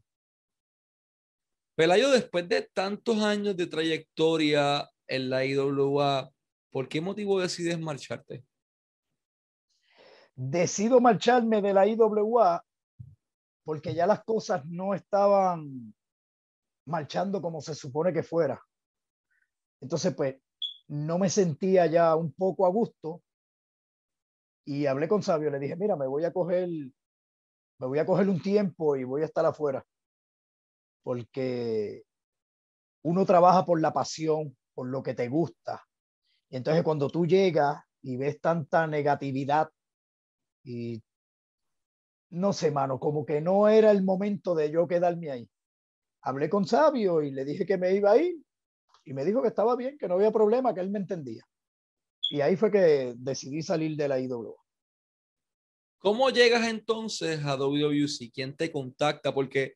Pelayo, 1.74 2.10
después 2.10 2.48
de 2.48 2.62
tantos 2.62 3.22
años 3.22 3.56
de 3.56 3.66
trayectoria 3.66 4.90
en 5.06 5.30
la 5.30 5.44
IWA, 5.44 6.30
¿por 6.70 6.88
qué 6.88 7.00
motivo 7.00 7.40
decides 7.40 7.78
marcharte? 7.78 8.44
Decido 10.34 11.00
marcharme 11.00 11.62
de 11.62 11.72
la 11.72 11.86
IWA 11.86 12.64
porque 13.64 13.94
ya 13.94 14.06
las 14.06 14.24
cosas 14.24 14.64
no 14.66 14.94
estaban 14.94 15.94
marchando 16.86 17.42
como 17.42 17.60
se 17.60 17.74
supone 17.74 18.12
que 18.12 18.22
fuera. 18.22 18.60
Entonces, 19.80 20.14
pues, 20.14 20.36
no 20.88 21.18
me 21.18 21.30
sentía 21.30 21.86
ya 21.86 22.16
un 22.16 22.32
poco 22.32 22.66
a 22.66 22.70
gusto 22.70 23.22
y 24.64 24.86
hablé 24.86 25.08
con 25.08 25.22
Sabio, 25.22 25.50
le 25.50 25.58
dije, 25.58 25.76
mira, 25.76 25.96
me 25.96 26.06
voy 26.06 26.24
a 26.24 26.32
coger, 26.32 26.68
me 26.68 27.86
voy 27.86 27.98
a 27.98 28.06
coger 28.06 28.28
un 28.28 28.40
tiempo 28.42 28.96
y 28.96 29.04
voy 29.04 29.22
a 29.22 29.26
estar 29.26 29.44
afuera, 29.46 29.84
porque 31.02 32.02
uno 33.02 33.24
trabaja 33.24 33.64
por 33.64 33.80
la 33.80 33.92
pasión, 33.92 34.56
por 34.74 34.88
lo 34.88 35.02
que 35.02 35.14
te 35.14 35.28
gusta. 35.28 35.82
Y 36.50 36.56
entonces 36.56 36.82
cuando 36.82 37.08
tú 37.08 37.26
llegas 37.26 37.82
y 38.02 38.16
ves 38.16 38.40
tanta 38.40 38.86
negatividad 38.86 39.70
y 40.64 41.02
no 42.30 42.52
sé, 42.52 42.70
mano, 42.70 43.00
como 43.00 43.24
que 43.24 43.40
no 43.40 43.68
era 43.68 43.90
el 43.90 44.04
momento 44.04 44.54
de 44.54 44.70
yo 44.70 44.86
quedarme 44.86 45.30
ahí. 45.30 45.50
Hablé 46.20 46.50
con 46.50 46.66
Sabio 46.66 47.22
y 47.22 47.30
le 47.30 47.46
dije 47.46 47.64
que 47.64 47.78
me 47.78 47.94
iba 47.94 48.10
a 48.10 48.18
ir 48.18 48.36
y 49.04 49.12
me 49.14 49.24
dijo 49.24 49.42
que 49.42 49.48
estaba 49.48 49.76
bien, 49.76 49.96
que 49.98 50.08
no 50.08 50.14
había 50.14 50.30
problema, 50.30 50.74
que 50.74 50.80
él 50.80 50.90
me 50.90 50.98
entendía. 50.98 51.44
Y 52.30 52.40
ahí 52.40 52.56
fue 52.56 52.70
que 52.70 53.14
decidí 53.16 53.62
salir 53.62 53.96
de 53.96 54.08
la 54.08 54.20
IWA. 54.20 54.54
¿Cómo 55.98 56.30
llegas 56.30 56.68
entonces 56.68 57.44
a 57.44 57.56
WWC? 57.56 58.30
¿Quién 58.32 58.56
te 58.56 58.70
contacta? 58.70 59.34
Porque 59.34 59.74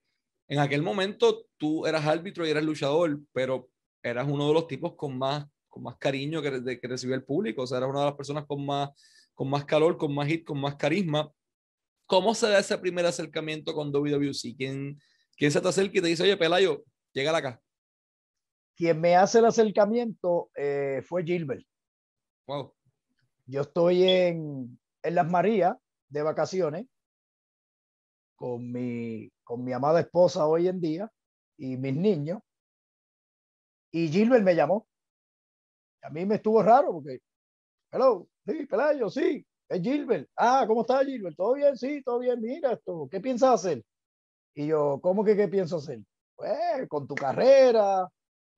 en 0.49 0.59
aquel 0.59 0.83
momento 0.83 1.47
tú 1.57 1.87
eras 1.87 2.07
árbitro 2.07 2.47
y 2.47 2.51
eras 2.51 2.62
luchador, 2.62 3.20
pero 3.33 3.68
eras 4.03 4.29
uno 4.29 4.49
de 4.49 4.55
los 4.55 4.66
tipos 4.68 4.95
con 4.95 5.18
más, 5.18 5.47
con 5.68 5.83
más 5.83 5.97
cariño 5.97 6.43
que, 6.43 6.79
que 6.79 6.89
recibía 6.89 7.16
el 7.16 7.25
público. 7.25 7.62
O 7.62 7.66
sea, 7.66 7.79
eras 7.79 7.91
una 7.91 8.01
de 8.01 8.07
las 8.07 8.14
personas 8.14 8.45
con 8.47 8.64
más, 8.64 8.91
con 9.35 9.49
más 9.49 9.64
calor, 9.64 9.97
con 9.97 10.14
más 10.14 10.29
hit, 10.29 10.45
con 10.45 10.61
más 10.61 10.77
carisma. 10.77 11.33
¿Cómo 12.07 12.35
se 12.35 12.49
da 12.49 12.59
ese 12.59 12.77
primer 12.79 13.07
acercamiento 13.07 13.75
con 13.75 13.91
WWC? 13.91 14.57
¿Quién, 14.57 15.01
quién 15.37 15.51
se 15.51 15.61
te 15.61 15.68
acerca 15.68 15.99
y 15.99 16.03
te 16.03 16.09
dice, 16.09 16.23
oye, 16.23 16.37
Pelayo, 16.37 16.85
llega 17.12 17.37
acá? 17.37 17.61
Quien 18.83 19.01
me 19.01 19.14
hace 19.14 19.39
el 19.39 19.45
acercamiento 19.45 20.51
eh, 20.57 21.05
fue 21.07 21.22
Gilbert. 21.22 21.64
Wow. 22.49 22.74
Yo 23.47 23.61
estoy 23.61 24.03
en, 24.03 24.76
en 25.05 25.14
Las 25.14 25.30
Marías 25.30 25.76
de 26.09 26.22
vacaciones 26.24 26.87
con 28.35 28.72
mi, 28.72 29.30
con 29.45 29.62
mi 29.62 29.72
amada 29.72 30.01
esposa 30.01 30.49
hoy 30.49 30.66
en 30.66 30.80
día 30.80 31.09
y 31.57 31.76
mis 31.76 31.95
niños. 31.95 32.41
Y 33.93 34.09
Gilbert 34.09 34.43
me 34.43 34.57
llamó. 34.57 34.89
A 36.03 36.11
mí 36.11 36.26
me 36.26 36.35
estuvo 36.35 36.61
raro 36.61 36.91
porque, 36.91 37.20
hello, 37.93 38.26
sí, 38.45 38.66
Pelayo, 38.66 39.09
sí, 39.11 39.47
es 39.68 39.80
Gilbert. 39.80 40.28
Ah, 40.35 40.64
¿cómo 40.66 40.80
está 40.80 41.05
Gilbert? 41.05 41.37
¿Todo 41.37 41.55
bien? 41.55 41.76
Sí, 41.76 42.03
todo 42.03 42.18
bien. 42.18 42.41
Mira 42.41 42.72
esto, 42.72 43.07
¿qué 43.09 43.20
piensas 43.20 43.64
hacer? 43.64 43.85
Y 44.57 44.66
yo, 44.66 44.99
¿cómo 45.01 45.22
que 45.24 45.37
qué 45.37 45.47
pienso 45.47 45.76
hacer? 45.76 46.01
Pues 46.35 46.89
con 46.89 47.07
tu 47.07 47.14
carrera, 47.14 48.09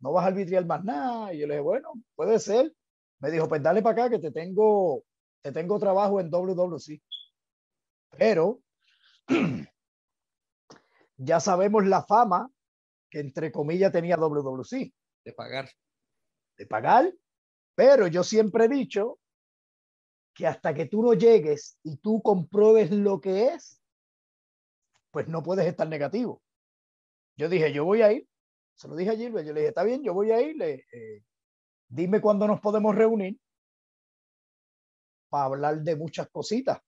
no 0.01 0.13
vas 0.13 0.25
a 0.25 0.29
arbitriar 0.29 0.67
más 0.67 0.85
nada. 0.85 1.33
Y 1.33 1.41
yo 1.41 1.47
le 1.47 1.55
dije, 1.55 1.63
bueno, 1.63 1.93
puede 2.15 2.39
ser. 2.39 2.73
Me 3.21 3.31
dijo, 3.31 3.49
pues 3.49 3.63
dale 3.63 3.83
para 3.83 4.05
acá 4.05 4.11
que 4.11 4.19
te 4.19 4.31
tengo, 4.31 5.05
te 5.43 5.53
tengo 5.53 5.79
trabajo 5.79 6.21
en 6.21 6.31
WWC. 6.31 7.01
Pero 8.19 8.61
ya 11.17 11.41
sabemos 11.41 11.87
la 11.87 12.03
fama 12.03 12.51
que 13.11 13.21
entre 13.21 13.53
comillas 13.53 13.93
tenía 13.93 14.17
WWC. 14.17 14.93
De 15.25 15.33
pagar. 15.33 15.71
De 16.59 16.67
pagar. 16.67 17.13
Pero 17.75 18.07
yo 18.07 18.23
siempre 18.23 18.67
he 18.67 18.69
dicho 18.69 19.19
que 20.35 20.47
hasta 20.47 20.75
que 20.75 20.87
tú 20.87 21.03
no 21.03 21.15
llegues 21.15 21.79
y 21.83 21.97
tú 21.99 22.21
compruebes 22.21 22.91
lo 22.91 23.21
que 23.21 23.49
es, 23.49 23.81
pues 25.13 25.29
no 25.29 25.43
puedes 25.43 25.67
estar 25.67 25.89
negativo. 25.89 26.43
Yo 27.37 27.49
dije, 27.49 27.73
yo 27.73 27.85
voy 27.85 28.03
a 28.03 28.13
ir. 28.13 28.29
Se 28.75 28.89
lo 28.89 28.97
dije 28.97 29.11
a 29.11 29.17
Gilbert, 29.17 29.47
yo 29.47 29.53
le 29.53 29.61
dije, 29.61 29.69
está 29.69 29.85
bien, 29.85 30.03
yo 30.03 30.15
voy 30.15 30.31
a 30.31 30.41
ir. 30.41 30.61
Eh, 30.63 31.25
dime 31.89 32.21
cuándo 32.21 32.47
nos 32.47 32.61
podemos 32.61 32.95
reunir 32.95 33.39
para 35.29 35.45
hablar 35.45 35.81
de 35.81 35.97
muchas 35.97 36.29
cositas. 36.31 36.81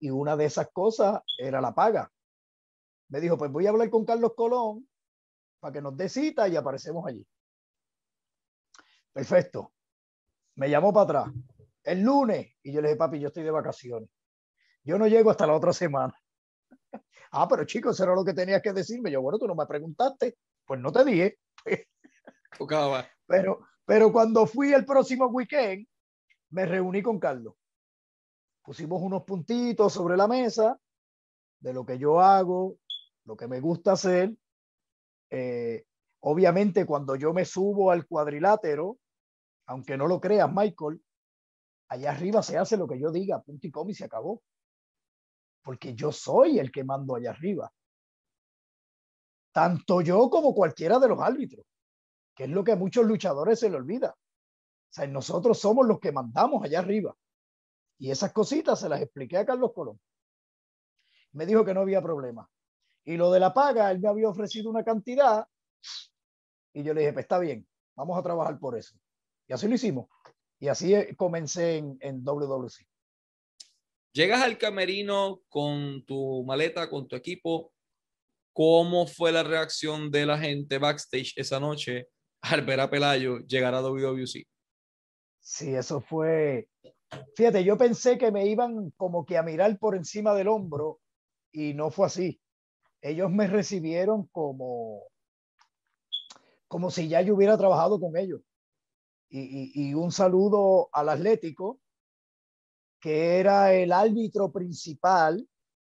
Y 0.00 0.10
una 0.10 0.36
de 0.36 0.46
esas 0.46 0.70
cosas 0.72 1.20
era 1.38 1.60
la 1.60 1.74
paga. 1.74 2.10
Me 3.08 3.20
dijo, 3.20 3.36
pues 3.36 3.50
voy 3.50 3.66
a 3.66 3.70
hablar 3.70 3.90
con 3.90 4.04
Carlos 4.04 4.32
Colón 4.34 4.88
para 5.60 5.72
que 5.72 5.82
nos 5.82 5.96
dé 5.96 6.08
cita 6.08 6.48
y 6.48 6.56
aparecemos 6.56 7.06
allí. 7.06 7.26
Perfecto. 9.12 9.72
Me 10.56 10.70
llamó 10.70 10.92
para 10.92 11.04
atrás. 11.04 11.34
El 11.82 12.02
lunes. 12.02 12.54
Y 12.62 12.72
yo 12.72 12.80
le 12.80 12.88
dije, 12.88 12.98
papi, 12.98 13.20
yo 13.20 13.28
estoy 13.28 13.42
de 13.42 13.50
vacaciones. 13.50 14.08
Yo 14.82 14.98
no 14.98 15.06
llego 15.06 15.30
hasta 15.30 15.46
la 15.46 15.54
otra 15.54 15.72
semana. 15.72 16.14
ah, 17.32 17.46
pero 17.48 17.64
chicos, 17.64 17.96
eso 17.96 18.04
era 18.04 18.14
lo 18.14 18.24
que 18.24 18.34
tenías 18.34 18.62
que 18.62 18.72
decirme. 18.72 19.10
Yo, 19.10 19.20
bueno, 19.20 19.38
tú 19.38 19.46
no 19.46 19.54
me 19.54 19.66
preguntaste. 19.66 20.36
Pues 20.70 20.78
no 20.78 20.92
te 20.92 21.04
dije. 21.04 21.36
pero, 23.26 23.58
pero 23.84 24.12
cuando 24.12 24.46
fui 24.46 24.72
el 24.72 24.84
próximo 24.84 25.26
weekend, 25.26 25.84
me 26.50 26.64
reuní 26.64 27.02
con 27.02 27.18
Carlos. 27.18 27.54
Pusimos 28.62 29.02
unos 29.02 29.24
puntitos 29.24 29.92
sobre 29.92 30.16
la 30.16 30.28
mesa 30.28 30.78
de 31.58 31.74
lo 31.74 31.84
que 31.84 31.98
yo 31.98 32.20
hago, 32.20 32.76
lo 33.24 33.36
que 33.36 33.48
me 33.48 33.58
gusta 33.58 33.94
hacer. 33.94 34.32
Eh, 35.30 35.86
obviamente, 36.20 36.86
cuando 36.86 37.16
yo 37.16 37.32
me 37.32 37.44
subo 37.44 37.90
al 37.90 38.06
cuadrilátero, 38.06 38.96
aunque 39.66 39.96
no 39.96 40.06
lo 40.06 40.20
creas, 40.20 40.52
Michael, 40.54 41.02
allá 41.88 42.12
arriba 42.12 42.44
se 42.44 42.58
hace 42.58 42.76
lo 42.76 42.86
que 42.86 43.00
yo 43.00 43.10
diga, 43.10 43.42
punto 43.42 43.66
y 43.66 43.72
coma 43.72 43.90
y 43.90 43.94
se 43.94 44.04
acabó. 44.04 44.40
Porque 45.64 45.96
yo 45.96 46.12
soy 46.12 46.60
el 46.60 46.70
que 46.70 46.84
mando 46.84 47.16
allá 47.16 47.30
arriba. 47.30 47.72
Tanto 49.52 50.00
yo 50.00 50.30
como 50.30 50.54
cualquiera 50.54 50.98
de 50.98 51.08
los 51.08 51.20
árbitros, 51.20 51.66
que 52.34 52.44
es 52.44 52.50
lo 52.50 52.62
que 52.62 52.72
a 52.72 52.76
muchos 52.76 53.06
luchadores 53.06 53.60
se 53.60 53.70
le 53.70 53.76
olvida. 53.76 54.10
O 54.10 54.92
sea, 54.92 55.06
nosotros 55.06 55.58
somos 55.58 55.86
los 55.86 56.00
que 56.00 56.12
mandamos 56.12 56.64
allá 56.64 56.80
arriba. 56.80 57.16
Y 57.98 58.10
esas 58.10 58.32
cositas 58.32 58.80
se 58.80 58.88
las 58.88 59.02
expliqué 59.02 59.36
a 59.36 59.46
Carlos 59.46 59.72
Colón. 59.74 60.00
Me 61.32 61.46
dijo 61.46 61.64
que 61.64 61.74
no 61.74 61.80
había 61.80 62.02
problema. 62.02 62.48
Y 63.04 63.16
lo 63.16 63.30
de 63.30 63.40
la 63.40 63.52
paga, 63.52 63.90
él 63.90 64.00
me 64.00 64.08
había 64.08 64.28
ofrecido 64.28 64.70
una 64.70 64.84
cantidad 64.84 65.46
y 66.72 66.82
yo 66.82 66.94
le 66.94 67.00
dije, 67.00 67.12
pues 67.12 67.24
está 67.24 67.38
bien, 67.38 67.66
vamos 67.96 68.18
a 68.18 68.22
trabajar 68.22 68.58
por 68.58 68.76
eso. 68.76 68.96
Y 69.48 69.52
así 69.52 69.66
lo 69.68 69.74
hicimos. 69.74 70.08
Y 70.58 70.68
así 70.68 70.94
eh, 70.94 71.16
comencé 71.16 71.78
en, 71.78 71.98
en 72.00 72.22
WWC. 72.24 72.86
Llegas 74.12 74.42
al 74.42 74.58
camerino 74.58 75.40
con 75.48 76.04
tu 76.04 76.44
maleta, 76.44 76.90
con 76.90 77.08
tu 77.08 77.16
equipo. 77.16 77.72
¿Cómo 78.52 79.06
fue 79.06 79.32
la 79.32 79.42
reacción 79.42 80.10
de 80.10 80.26
la 80.26 80.38
gente 80.38 80.78
backstage 80.78 81.32
esa 81.36 81.60
noche 81.60 82.08
al 82.42 82.62
ver 82.64 82.80
a 82.80 82.90
Pelayo 82.90 83.38
llegar 83.40 83.74
a 83.74 83.80
WWC? 83.80 84.46
Sí, 85.40 85.74
eso 85.74 86.00
fue. 86.00 86.68
Fíjate, 87.34 87.64
yo 87.64 87.76
pensé 87.76 88.18
que 88.18 88.30
me 88.30 88.46
iban 88.46 88.90
como 88.96 89.24
que 89.24 89.36
a 89.36 89.42
mirar 89.42 89.78
por 89.78 89.96
encima 89.96 90.34
del 90.34 90.48
hombro 90.48 91.00
y 91.52 91.74
no 91.74 91.90
fue 91.90 92.06
así. 92.06 92.40
Ellos 93.02 93.30
me 93.30 93.46
recibieron 93.46 94.26
como, 94.28 95.04
como 96.68 96.90
si 96.90 97.08
ya 97.08 97.22
yo 97.22 97.34
hubiera 97.34 97.56
trabajado 97.56 97.98
con 97.98 98.16
ellos. 98.16 98.42
Y, 99.32 99.94
un 99.94 100.10
saludo 100.10 100.88
al 100.92 101.08
Atlético, 101.08 101.78
que 103.00 103.38
era 103.38 103.72
el 103.72 103.92
árbitro 103.92 104.50
principal 104.50 105.48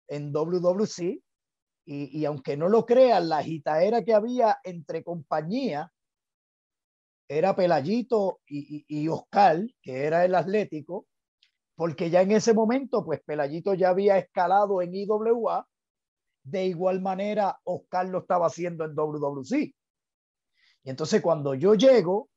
en 0.08 0.32
WWC. 0.32 1.22
Y, 1.86 2.18
y 2.18 2.24
aunque 2.24 2.56
no 2.56 2.68
lo 2.68 2.84
crean, 2.84 3.28
la 3.28 3.42
gitaera 3.42 4.02
que 4.02 4.12
había 4.12 4.58
entre 4.64 5.04
compañía 5.04 5.90
era 7.28 7.56
Pelayito 7.56 8.40
y, 8.46 8.84
y, 8.88 9.08
Oscar, 9.08 9.64
que 9.82 10.04
era 10.04 10.24
el 10.24 10.34
Atlético, 10.34 11.06
porque 11.74 12.10
ya 12.10 12.22
en 12.22 12.32
ese 12.32 12.54
momento, 12.54 13.04
pues 13.04 13.20
Pelayito 13.24 13.74
ya 13.74 13.90
había 13.90 14.18
escalado 14.18 14.80
en 14.82 14.94
IWA, 14.94 15.66
de 16.44 16.66
igual 16.66 17.00
manera 17.02 17.58
Oscar 17.64 18.08
lo 18.08 18.18
estaba 18.18 18.46
haciendo 18.46 18.84
en 18.84 18.94
WWC. 18.94 19.52
Y 19.52 20.90
entonces 20.90 21.20
cuando 21.20 21.54
yo 21.54 21.74
llego, 21.74 22.28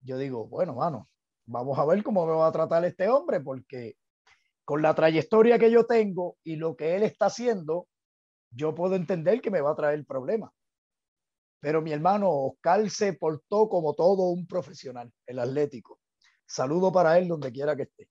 yo 0.00 0.18
digo, 0.18 0.46
bueno, 0.46 0.74
mano, 0.74 1.08
vamos 1.46 1.78
a 1.78 1.84
ver 1.84 2.02
cómo 2.02 2.26
me 2.26 2.32
va 2.32 2.48
a 2.48 2.52
tratar 2.52 2.84
este 2.84 3.08
hombre, 3.08 3.40
porque 3.40 3.96
con 4.64 4.82
la 4.82 4.94
trayectoria 4.94 5.58
que 5.58 5.70
yo 5.70 5.86
tengo 5.86 6.36
y 6.42 6.56
lo 6.56 6.74
que 6.74 6.96
él 6.96 7.04
está 7.04 7.26
haciendo, 7.26 7.86
yo 8.54 8.74
puedo 8.74 8.94
entender 8.94 9.40
que 9.40 9.50
me 9.50 9.60
va 9.60 9.72
a 9.72 9.76
traer 9.76 10.04
problemas. 10.04 10.50
Pero 11.60 11.80
mi 11.80 11.92
hermano 11.92 12.30
Oscar 12.30 12.88
se 12.90 13.14
portó 13.14 13.68
como 13.68 13.94
todo 13.94 14.28
un 14.28 14.46
profesional, 14.46 15.12
el 15.26 15.38
atlético. 15.38 15.98
Saludo 16.46 16.92
para 16.92 17.18
él 17.18 17.26
donde 17.26 17.50
quiera 17.50 17.74
que 17.74 17.84
esté. 17.84 18.08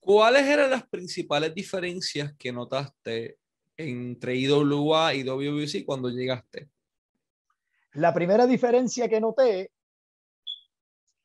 ¿Cuáles 0.00 0.42
eran 0.42 0.70
las 0.70 0.88
principales 0.88 1.54
diferencias 1.54 2.34
que 2.36 2.52
notaste 2.52 3.38
entre 3.76 4.34
IWA 4.34 5.14
y 5.14 5.22
WBC 5.22 5.84
cuando 5.86 6.08
llegaste? 6.08 6.68
La 7.92 8.12
primera 8.12 8.46
diferencia 8.46 9.08
que 9.08 9.20
noté 9.20 9.70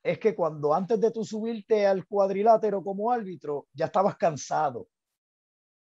es 0.04 0.20
que 0.20 0.36
cuando 0.36 0.74
antes 0.74 1.00
de 1.00 1.12
tú 1.12 1.26
subirte 1.26 1.88
al 1.88 2.06
cuadrilátero 2.06 2.84
como 2.84 3.12
árbitro, 3.12 3.68
ya 3.74 3.88
estabas 3.88 4.16
cansado, 4.18 4.88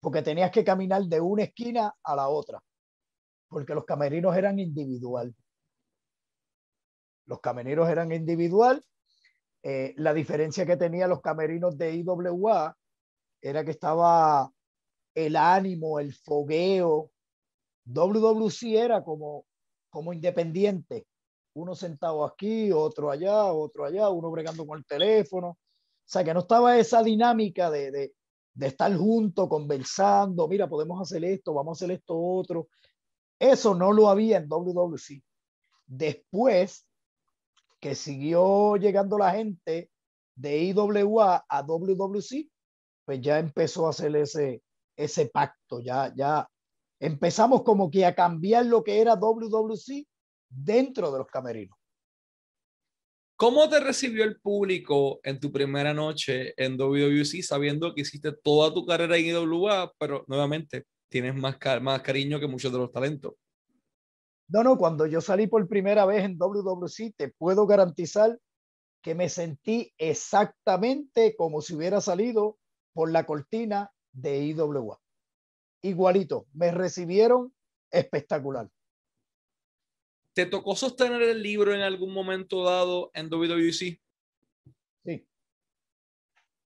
porque 0.04 0.20
tenías 0.20 0.50
que 0.50 0.62
caminar 0.62 1.02
de 1.04 1.18
una 1.18 1.44
esquina 1.44 1.94
a 2.02 2.14
la 2.14 2.28
otra, 2.28 2.62
porque 3.48 3.74
los 3.74 3.86
camerinos 3.86 4.36
eran 4.36 4.58
individual. 4.58 5.34
Los 7.24 7.40
camerinos 7.40 7.88
eran 7.88 8.12
individual. 8.12 8.84
Eh, 9.62 9.94
la 9.96 10.12
diferencia 10.12 10.66
que 10.66 10.76
tenían 10.76 11.08
los 11.08 11.22
camerinos 11.22 11.78
de 11.78 11.94
IWA 11.94 12.76
era 13.40 13.64
que 13.64 13.70
estaba 13.70 14.52
el 15.14 15.36
ánimo, 15.36 15.98
el 15.98 16.12
fogueo. 16.12 17.10
WWC 17.86 18.74
era 18.74 19.02
como, 19.02 19.46
como 19.88 20.12
independiente. 20.12 21.06
Uno 21.54 21.74
sentado 21.74 22.26
aquí, 22.26 22.70
otro 22.72 23.10
allá, 23.10 23.54
otro 23.54 23.86
allá, 23.86 24.10
uno 24.10 24.30
bregando 24.30 24.66
con 24.66 24.80
el 24.80 24.84
teléfono. 24.84 25.48
O 25.48 25.58
sea, 26.04 26.22
que 26.22 26.34
no 26.34 26.40
estaba 26.40 26.76
esa 26.76 27.02
dinámica 27.02 27.70
de, 27.70 28.12
de 28.54 28.68
estar 28.68 28.96
juntos, 28.96 29.48
conversando, 29.48 30.46
mira, 30.48 30.68
podemos 30.68 31.00
hacer 31.00 31.24
esto, 31.24 31.52
vamos 31.52 31.76
a 31.76 31.84
hacer 31.84 31.96
esto 31.96 32.16
otro. 32.16 32.68
Eso 33.38 33.74
no 33.74 33.92
lo 33.92 34.08
había 34.08 34.38
en 34.38 34.48
WWC. 34.48 35.22
Después 35.86 36.86
que 37.80 37.94
siguió 37.94 38.76
llegando 38.76 39.18
la 39.18 39.32
gente 39.32 39.90
de 40.36 40.58
IWA 40.62 41.44
a 41.48 41.62
WWC, 41.62 42.48
pues 43.04 43.20
ya 43.20 43.38
empezó 43.38 43.86
a 43.86 43.90
hacer 43.90 44.14
ese, 44.16 44.62
ese 44.96 45.26
pacto, 45.26 45.80
ya, 45.80 46.12
ya 46.16 46.48
empezamos 47.00 47.62
como 47.62 47.90
que 47.90 48.06
a 48.06 48.14
cambiar 48.14 48.66
lo 48.66 48.82
que 48.82 49.00
era 49.00 49.16
WWC 49.16 50.06
dentro 50.48 51.10
de 51.10 51.18
los 51.18 51.26
camerinos. 51.26 51.76
¿Cómo 53.36 53.68
te 53.68 53.80
recibió 53.80 54.22
el 54.22 54.40
público 54.40 55.18
en 55.24 55.40
tu 55.40 55.50
primera 55.50 55.92
noche 55.92 56.54
en 56.56 56.76
WWC 56.76 57.42
sabiendo 57.42 57.92
que 57.92 58.02
hiciste 58.02 58.30
toda 58.32 58.72
tu 58.72 58.86
carrera 58.86 59.16
en 59.16 59.26
IWA, 59.26 59.92
pero 59.98 60.24
nuevamente 60.28 60.84
tienes 61.08 61.34
más, 61.34 61.56
más 61.82 62.02
cariño 62.02 62.38
que 62.38 62.46
muchos 62.46 62.72
de 62.72 62.78
los 62.78 62.92
talentos? 62.92 63.34
No, 64.46 64.62
no, 64.62 64.78
cuando 64.78 65.06
yo 65.06 65.20
salí 65.20 65.48
por 65.48 65.66
primera 65.66 66.06
vez 66.06 66.24
en 66.24 66.38
WWC, 66.38 67.14
te 67.16 67.28
puedo 67.30 67.66
garantizar 67.66 68.38
que 69.02 69.16
me 69.16 69.28
sentí 69.28 69.92
exactamente 69.98 71.34
como 71.34 71.60
si 71.60 71.74
hubiera 71.74 72.00
salido 72.00 72.58
por 72.92 73.10
la 73.10 73.26
cortina 73.26 73.90
de 74.12 74.44
IWA. 74.44 75.00
Igualito, 75.82 76.46
me 76.52 76.70
recibieron 76.70 77.52
espectacular. 77.90 78.70
¿Te 80.34 80.46
tocó 80.46 80.76
sostener 80.76 81.22
el 81.22 81.42
libro 81.42 81.72
en 81.74 81.80
algún 81.80 82.12
momento 82.12 82.64
dado 82.64 83.10
en 83.14 83.30
WWC? 83.30 84.00
Sí. 85.04 85.26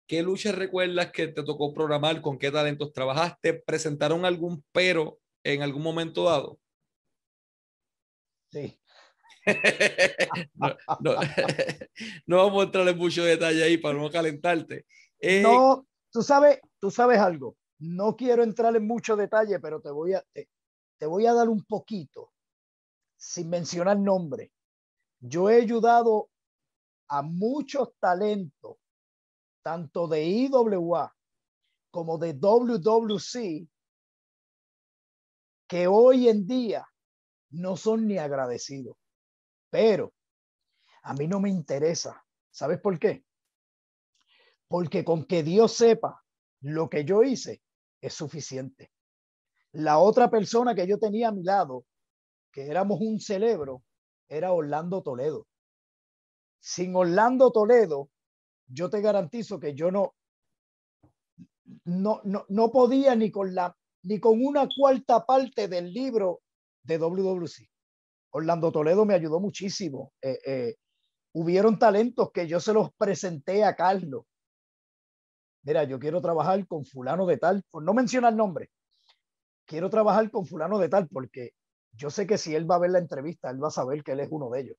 ¿Qué 0.06 0.22
luchas 0.22 0.54
recuerdas 0.54 1.12
que 1.12 1.28
te 1.28 1.42
tocó 1.42 1.72
programar? 1.72 2.20
¿Con 2.20 2.38
qué 2.38 2.50
talentos 2.50 2.92
trabajaste? 2.92 3.54
¿Presentaron 3.54 4.24
algún 4.24 4.64
pero 4.72 5.20
en 5.44 5.62
algún 5.62 5.82
momento 5.82 6.24
dado? 6.24 6.58
Sí. 8.50 8.78
no, 10.54 10.76
no, 12.26 12.36
vamos 12.36 12.62
a 12.62 12.66
entrar 12.66 12.88
en 12.88 12.98
mucho 12.98 13.24
detalle 13.24 13.62
ahí 13.62 13.78
para 13.78 13.98
no 13.98 14.10
calentarte. 14.10 14.86
Eh, 15.18 15.40
no, 15.42 15.86
tú 16.10 16.22
sabes, 16.22 16.60
tú 16.78 16.90
sabes 16.90 17.18
algo. 17.18 17.56
No 17.78 18.16
quiero 18.16 18.42
entrar 18.42 18.74
en 18.76 18.86
mucho 18.86 19.16
detalle, 19.16 19.58
pero 19.58 19.80
te 19.80 19.90
voy 19.90 20.14
a, 20.14 20.24
te, 20.32 21.06
voy 21.06 21.26
a 21.26 21.32
dar 21.32 21.48
un 21.48 21.64
poquito, 21.64 22.32
sin 23.22 23.48
mencionar 23.48 24.00
nombre. 24.00 24.52
Yo 25.20 25.48
he 25.48 25.62
ayudado 25.62 26.28
a 27.06 27.22
muchos 27.22 27.94
talentos, 28.00 28.78
tanto 29.62 30.08
de 30.08 30.24
IWA 30.24 31.14
como 31.92 32.18
de 32.18 32.32
WWC, 32.32 33.68
que 35.68 35.86
hoy 35.86 36.28
en 36.28 36.48
día 36.48 36.84
no 37.50 37.76
son 37.76 38.08
ni 38.08 38.18
agradecidos. 38.18 38.96
Pero 39.70 40.12
a 41.04 41.14
mí 41.14 41.28
no 41.28 41.38
me 41.38 41.48
interesa. 41.48 42.24
¿Sabes 42.50 42.80
por 42.80 42.98
qué? 42.98 43.24
Porque 44.66 45.04
con 45.04 45.26
que 45.26 45.44
Dios 45.44 45.74
sepa 45.74 46.24
lo 46.60 46.90
que 46.90 47.04
yo 47.04 47.22
hice 47.22 47.62
es 48.00 48.14
suficiente. 48.14 48.90
La 49.70 49.98
otra 49.98 50.28
persona 50.28 50.74
que 50.74 50.88
yo 50.88 50.98
tenía 50.98 51.28
a 51.28 51.32
mi 51.32 51.44
lado, 51.44 51.86
que 52.52 52.66
éramos 52.66 53.00
un 53.00 53.18
celebro, 53.18 53.82
era 54.28 54.52
Orlando 54.52 55.02
Toledo. 55.02 55.46
Sin 56.60 56.94
Orlando 56.94 57.50
Toledo, 57.50 58.10
yo 58.66 58.88
te 58.90 59.00
garantizo 59.00 59.58
que 59.58 59.74
yo 59.74 59.90
no, 59.90 60.14
no, 61.84 62.20
no, 62.24 62.44
no 62.48 62.70
podía 62.70 63.16
ni 63.16 63.30
con 63.30 63.54
la 63.54 63.76
ni 64.04 64.18
con 64.18 64.44
una 64.44 64.68
cuarta 64.68 65.24
parte 65.24 65.68
del 65.68 65.92
libro 65.92 66.40
de 66.82 66.98
WWC. 66.98 67.68
Orlando 68.30 68.72
Toledo 68.72 69.04
me 69.04 69.14
ayudó 69.14 69.38
muchísimo. 69.40 70.12
Eh, 70.20 70.38
eh, 70.44 70.74
hubieron 71.34 71.78
talentos 71.78 72.30
que 72.32 72.48
yo 72.48 72.60
se 72.60 72.72
los 72.72 72.92
presenté 72.94 73.64
a 73.64 73.76
Carlos. 73.76 74.24
Mira, 75.64 75.84
yo 75.84 75.98
quiero 75.98 76.20
trabajar 76.20 76.66
con 76.66 76.84
fulano 76.84 77.26
de 77.26 77.38
tal, 77.38 77.62
por 77.70 77.84
no 77.84 77.94
mencionar 77.94 78.34
nombre. 78.34 78.70
Quiero 79.64 79.88
trabajar 79.88 80.28
con 80.30 80.46
fulano 80.46 80.78
de 80.78 80.88
tal 80.88 81.08
porque 81.08 81.52
yo 81.92 82.10
sé 82.10 82.26
que 82.26 82.38
si 82.38 82.54
él 82.54 82.70
va 82.70 82.76
a 82.76 82.80
ver 82.80 82.90
la 82.90 82.98
entrevista, 82.98 83.50
él 83.50 83.62
va 83.62 83.68
a 83.68 83.72
saber 83.72 84.02
que 84.02 84.12
él 84.12 84.20
es 84.20 84.28
uno 84.30 84.50
de 84.50 84.60
ellos. 84.60 84.76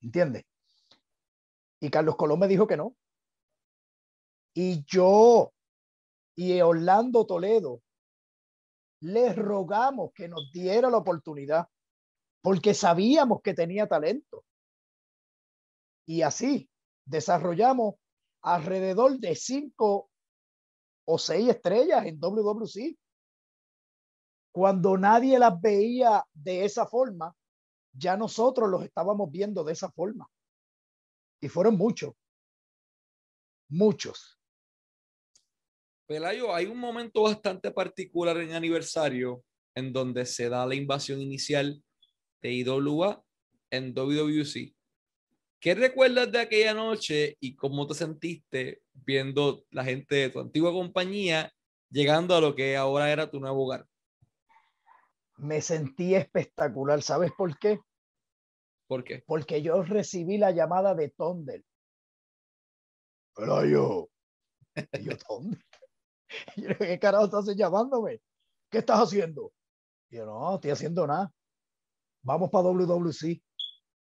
¿Entiendes? 0.00 0.44
Y 1.80 1.90
Carlos 1.90 2.16
Colón 2.16 2.38
me 2.38 2.48
dijo 2.48 2.66
que 2.66 2.76
no. 2.76 2.96
Y 4.54 4.84
yo 4.84 5.52
y 6.36 6.60
Orlando 6.60 7.26
Toledo 7.26 7.82
le 9.00 9.32
rogamos 9.32 10.12
que 10.14 10.28
nos 10.28 10.50
diera 10.52 10.90
la 10.90 10.98
oportunidad 10.98 11.68
porque 12.42 12.74
sabíamos 12.74 13.42
que 13.42 13.54
tenía 13.54 13.86
talento. 13.86 14.44
Y 16.06 16.22
así 16.22 16.70
desarrollamos 17.04 17.96
alrededor 18.42 19.18
de 19.18 19.34
cinco 19.34 20.10
o 21.04 21.18
seis 21.18 21.48
estrellas 21.48 22.06
en 22.06 22.18
WWC. 22.20 22.96
Cuando 24.58 24.98
nadie 24.98 25.38
las 25.38 25.60
veía 25.60 26.26
de 26.34 26.64
esa 26.64 26.84
forma, 26.84 27.32
ya 27.92 28.16
nosotros 28.16 28.68
los 28.68 28.82
estábamos 28.82 29.30
viendo 29.30 29.62
de 29.62 29.72
esa 29.72 29.88
forma. 29.88 30.28
Y 31.40 31.46
fueron 31.46 31.76
muchos, 31.76 32.12
muchos. 33.68 34.36
Pelayo, 36.08 36.52
hay 36.52 36.66
un 36.66 36.76
momento 36.76 37.22
bastante 37.22 37.70
particular 37.70 38.36
en 38.38 38.52
aniversario 38.52 39.44
en 39.76 39.92
donde 39.92 40.26
se 40.26 40.48
da 40.48 40.66
la 40.66 40.74
invasión 40.74 41.20
inicial 41.20 41.80
de 42.42 42.52
IWA 42.54 43.22
en 43.70 43.94
WWC. 43.94 44.74
¿Qué 45.60 45.74
recuerdas 45.76 46.32
de 46.32 46.40
aquella 46.40 46.74
noche 46.74 47.36
y 47.38 47.54
cómo 47.54 47.86
te 47.86 47.94
sentiste 47.94 48.82
viendo 48.92 49.64
la 49.70 49.84
gente 49.84 50.16
de 50.16 50.30
tu 50.30 50.40
antigua 50.40 50.72
compañía 50.72 51.52
llegando 51.88 52.34
a 52.34 52.40
lo 52.40 52.56
que 52.56 52.76
ahora 52.76 53.12
era 53.12 53.30
tu 53.30 53.38
nuevo 53.38 53.64
hogar? 53.64 53.86
Me 55.38 55.60
sentí 55.60 56.14
espectacular. 56.14 57.02
¿Sabes 57.02 57.32
por 57.36 57.58
qué? 57.58 57.80
¿Por 58.86 59.04
qué? 59.04 59.22
Porque 59.26 59.62
yo 59.62 59.82
recibí 59.82 60.38
la 60.38 60.50
llamada 60.50 60.94
de 60.94 61.10
Tondel. 61.10 61.64
Pelayo. 63.34 64.08
yo, 65.00 65.16
Tondel. 65.26 65.64
¿qué 66.78 66.98
carajo 66.98 67.24
estás 67.24 67.56
llamándome? 67.56 68.20
¿Qué 68.70 68.78
estás 68.78 69.00
haciendo? 69.00 69.52
Y 70.10 70.16
yo, 70.16 70.26
no, 70.26 70.54
estoy 70.54 70.70
haciendo 70.70 71.06
nada. 71.06 71.32
Vamos 72.22 72.50
para 72.50 72.68
WWC. 72.68 73.42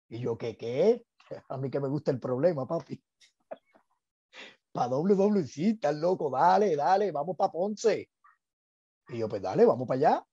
Y 0.08 0.20
yo, 0.20 0.36
¿qué 0.36 0.56
qué? 0.56 1.04
A 1.48 1.56
mí 1.56 1.70
que 1.70 1.80
me 1.80 1.88
gusta 1.88 2.10
el 2.10 2.20
problema, 2.20 2.66
papi. 2.66 3.02
para 4.72 4.88
WWC, 4.88 5.70
estás 5.70 5.96
loco, 5.96 6.30
dale, 6.30 6.76
dale, 6.76 7.10
vamos 7.10 7.36
para 7.36 7.52
Ponce. 7.52 8.10
Y 9.08 9.18
yo, 9.18 9.28
pues 9.28 9.42
dale, 9.42 9.64
vamos 9.64 9.88
para 9.88 9.98
allá. 9.98 10.26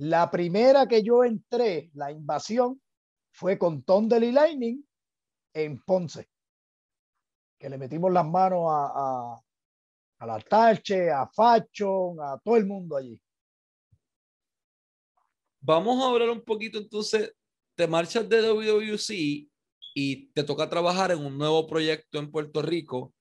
La 0.00 0.30
primera 0.30 0.88
que 0.88 1.02
yo 1.02 1.24
entré, 1.24 1.90
la 1.92 2.10
invasión, 2.10 2.80
fue 3.32 3.58
con 3.58 3.82
Tondel 3.82 4.24
y 4.24 4.32
Lightning 4.32 4.82
en 5.52 5.78
Ponce. 5.82 6.26
Que 7.58 7.68
le 7.68 7.76
metimos 7.76 8.10
las 8.10 8.26
manos 8.26 8.62
a, 8.66 9.38
a 10.20 10.26
la 10.26 10.40
Tache, 10.40 11.10
a 11.10 11.26
Fashion, 11.28 12.16
a 12.18 12.38
todo 12.42 12.56
el 12.56 12.64
mundo 12.64 12.96
allí. 12.96 13.20
Vamos 15.60 16.02
a 16.02 16.08
hablar 16.08 16.30
un 16.30 16.42
poquito 16.42 16.78
entonces, 16.78 17.34
te 17.74 17.86
marchas 17.86 18.26
de 18.26 18.40
WWC 18.40 19.50
y 19.94 20.26
te 20.32 20.44
toca 20.44 20.70
trabajar 20.70 21.10
en 21.10 21.18
un 21.18 21.36
nuevo 21.36 21.66
proyecto 21.66 22.18
en 22.18 22.30
Puerto 22.30 22.62
Rico, 22.62 23.12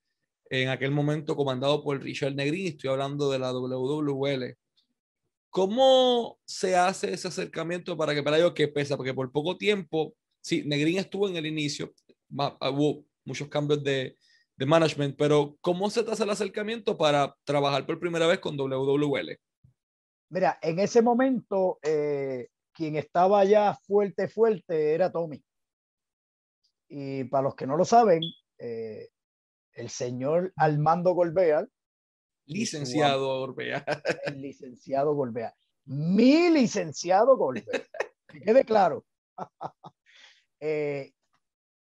en 0.49 0.69
aquel 0.69 0.91
momento 0.91 1.35
comandado 1.35 1.83
por 1.83 2.01
Richard 2.01 2.35
Negrín, 2.35 2.67
estoy 2.67 2.89
hablando 2.89 3.29
de 3.29 3.39
la 3.39 3.51
WWL. 3.51 4.57
¿Cómo 5.49 6.39
se 6.45 6.75
hace 6.75 7.13
ese 7.13 7.27
acercamiento 7.27 7.97
para 7.97 8.13
que 8.13 8.23
para 8.23 8.37
ellos 8.37 8.53
que 8.53 8.67
pesa? 8.67 8.95
Porque 8.95 9.13
por 9.13 9.31
poco 9.31 9.57
tiempo, 9.57 10.13
sí, 10.41 10.63
Negrín 10.65 10.99
estuvo 10.99 11.27
en 11.27 11.35
el 11.35 11.45
inicio, 11.45 11.93
hubo 12.29 13.05
muchos 13.25 13.47
cambios 13.47 13.83
de, 13.83 14.15
de 14.55 14.65
management, 14.65 15.15
pero 15.17 15.57
¿cómo 15.61 15.89
se 15.89 16.03
te 16.03 16.11
hace 16.11 16.23
el 16.23 16.29
acercamiento 16.29 16.97
para 16.97 17.35
trabajar 17.45 17.85
por 17.85 17.99
primera 17.99 18.27
vez 18.27 18.39
con 18.39 18.57
WWL? 18.57 19.39
Mira, 20.29 20.59
en 20.61 20.79
ese 20.79 21.01
momento, 21.01 21.79
eh, 21.81 22.49
quien 22.73 22.95
estaba 22.95 23.43
ya 23.45 23.73
fuerte, 23.87 24.27
fuerte 24.27 24.93
era 24.93 25.11
Tommy. 25.11 25.43
Y 26.87 27.23
para 27.25 27.43
los 27.43 27.55
que 27.55 27.65
no 27.65 27.77
lo 27.77 27.85
saben, 27.85 28.21
eh, 28.57 29.09
el 29.73 29.89
señor 29.89 30.53
Armando 30.55 31.13
Golbea. 31.13 31.65
Licenciado 32.49 33.39
Golbea. 33.39 33.85
El 34.25 34.41
licenciado 34.41 35.13
Golbea. 35.13 35.55
Mi 35.85 36.49
licenciado 36.49 37.37
Golbea. 37.37 37.85
Que 38.27 38.41
quede 38.41 38.63
claro. 38.63 39.05
Eh, 40.61 41.13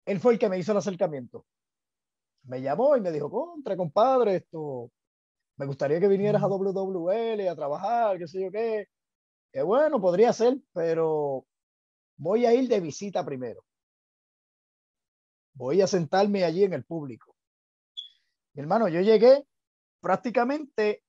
él 0.07 0.19
fue 0.19 0.33
el 0.33 0.39
que 0.39 0.49
me 0.49 0.57
hizo 0.57 0.73
el 0.73 0.79
acercamiento 0.79 1.45
me 2.45 2.61
llamó 2.61 2.97
y 2.97 3.01
me 3.01 3.13
dijo, 3.13 3.31
contra, 3.31 3.77
compadre, 3.77 4.37
esto, 4.37 4.91
me 5.57 5.67
gustaría 5.67 6.01
que 6.01 6.09
vinieras 6.09 6.43
a 6.43 6.49
WWL 6.49 7.49
a 7.49 7.57
trabajar, 7.57 8.19
qué 8.19 8.27
sé 8.27 8.43
yo 8.43 8.51
qué. 8.51 8.87
Que 9.53 9.63
bueno, 9.63 10.01
podría 10.01 10.33
ser, 10.33 10.59
pero 10.73 11.47
voy 12.17 12.47
a 12.47 12.55
ir 12.55 12.69
de 12.69 12.81
visita 12.81 13.25
primero. 13.25 13.65
Voy 15.55 15.83
a 15.83 15.87
sentarme 15.87 16.45
allí 16.45 16.65
en 16.65 16.73
el 16.73 16.85
público. 16.85 17.37
Mi 18.55 18.63
hermano, 18.63 18.89
yo 18.89 19.01
llegué 19.01 19.45
prácticamente, 20.03 21.03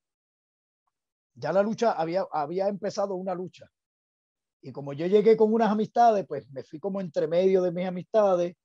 ya 1.33 1.51
la 1.51 1.61
lucha, 1.61 1.91
había, 1.91 2.25
había 2.31 2.69
empezado 2.69 3.15
una 3.15 3.35
lucha. 3.35 3.69
Y 4.61 4.71
como 4.71 4.93
yo 4.93 5.07
llegué 5.07 5.35
con 5.35 5.53
unas 5.53 5.69
amistades, 5.69 6.25
pues 6.25 6.49
me 6.51 6.63
fui 6.63 6.79
como 6.79 7.01
entre 7.01 7.27
medio 7.27 7.61
de 7.61 7.73
mis 7.73 7.85
amistades 7.85 8.55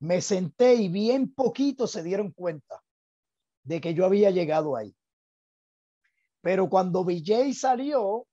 me 0.00 0.22
senté 0.22 0.74
y 0.74 0.88
bien 0.88 1.32
poquito 1.32 1.86
se 1.86 2.02
dieron 2.02 2.32
cuenta 2.32 2.82
de 3.62 3.80
que 3.80 3.94
yo 3.94 4.06
había 4.06 4.30
llegado 4.30 4.74
ahí. 4.74 4.96
Pero 6.40 6.70
cuando 6.70 7.04
Vijay 7.04 7.52
salió, 7.52 8.26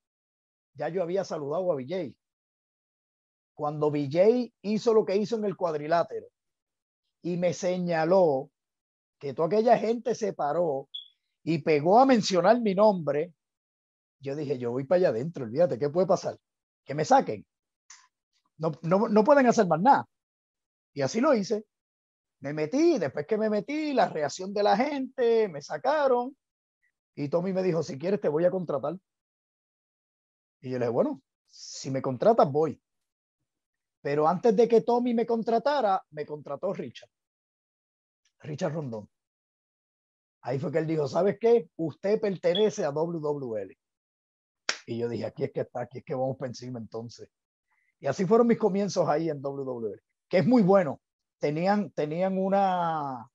ya 0.74 0.88
yo 0.88 1.02
había 1.02 1.24
saludado 1.24 1.70
a 1.70 1.76
Vijay. 1.76 2.16
Cuando 3.54 3.90
Vijay 3.90 4.52
hizo 4.62 4.94
lo 4.94 5.04
que 5.04 5.16
hizo 5.16 5.36
en 5.36 5.44
el 5.44 5.56
cuadrilátero 5.56 6.26
y 7.22 7.36
me 7.36 7.52
señaló 7.52 8.50
que 9.18 9.34
toda 9.34 9.48
aquella 9.48 9.76
gente 9.76 10.14
se 10.14 10.32
paró 10.32 10.88
y 11.48 11.60
pegó 11.60 11.98
a 11.98 12.04
mencionar 12.04 12.60
mi 12.60 12.74
nombre, 12.74 13.32
yo 14.20 14.36
dije, 14.36 14.58
yo 14.58 14.70
voy 14.70 14.84
para 14.84 14.98
allá 14.98 15.08
adentro, 15.08 15.44
olvídate, 15.44 15.78
¿qué 15.78 15.88
puede 15.88 16.06
pasar? 16.06 16.38
Que 16.84 16.94
me 16.94 17.06
saquen. 17.06 17.46
No, 18.58 18.72
no, 18.82 19.08
no 19.08 19.24
pueden 19.24 19.46
hacer 19.46 19.66
más 19.66 19.80
nada. 19.80 20.06
Y 20.92 21.00
así 21.00 21.22
lo 21.22 21.32
hice. 21.32 21.64
Me 22.40 22.52
metí, 22.52 22.98
después 22.98 23.26
que 23.26 23.38
me 23.38 23.48
metí, 23.48 23.94
la 23.94 24.10
reacción 24.10 24.52
de 24.52 24.62
la 24.62 24.76
gente, 24.76 25.48
me 25.48 25.62
sacaron. 25.62 26.36
Y 27.14 27.30
Tommy 27.30 27.54
me 27.54 27.62
dijo, 27.62 27.82
si 27.82 27.98
quieres 27.98 28.20
te 28.20 28.28
voy 28.28 28.44
a 28.44 28.50
contratar. 28.50 28.98
Y 30.60 30.70
yo 30.70 30.78
le 30.78 30.84
dije, 30.84 30.90
bueno, 30.90 31.22
si 31.46 31.90
me 31.90 32.02
contratas, 32.02 32.52
voy. 32.52 32.78
Pero 34.02 34.28
antes 34.28 34.54
de 34.54 34.68
que 34.68 34.82
Tommy 34.82 35.14
me 35.14 35.24
contratara, 35.24 36.04
me 36.10 36.26
contrató 36.26 36.74
Richard. 36.74 37.08
Richard 38.40 38.74
Rondón. 38.74 39.08
Ahí 40.42 40.58
fue 40.58 40.70
que 40.72 40.78
él 40.78 40.86
dijo, 40.86 41.08
¿sabes 41.08 41.36
qué? 41.40 41.68
Usted 41.76 42.20
pertenece 42.20 42.84
a 42.84 42.90
WWL. 42.90 43.76
Y 44.86 44.98
yo 44.98 45.08
dije, 45.08 45.26
aquí 45.26 45.44
es 45.44 45.52
que 45.52 45.60
está, 45.60 45.82
aquí 45.82 45.98
es 45.98 46.04
que 46.04 46.14
vamos 46.14 46.36
para 46.36 46.50
encima 46.50 46.78
entonces. 46.78 47.28
Y 48.00 48.06
así 48.06 48.24
fueron 48.24 48.46
mis 48.46 48.58
comienzos 48.58 49.08
ahí 49.08 49.28
en 49.28 49.42
WWL 49.42 50.00
que 50.28 50.38
es 50.38 50.46
muy 50.46 50.62
bueno. 50.62 51.00
Tenían, 51.38 51.90
tenían 51.92 52.38
una, 52.38 53.28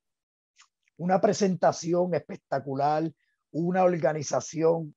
una 0.97 1.22
presentación 1.22 2.14
espectacular, 2.14 3.12
una 3.51 3.84
organización 3.84 4.95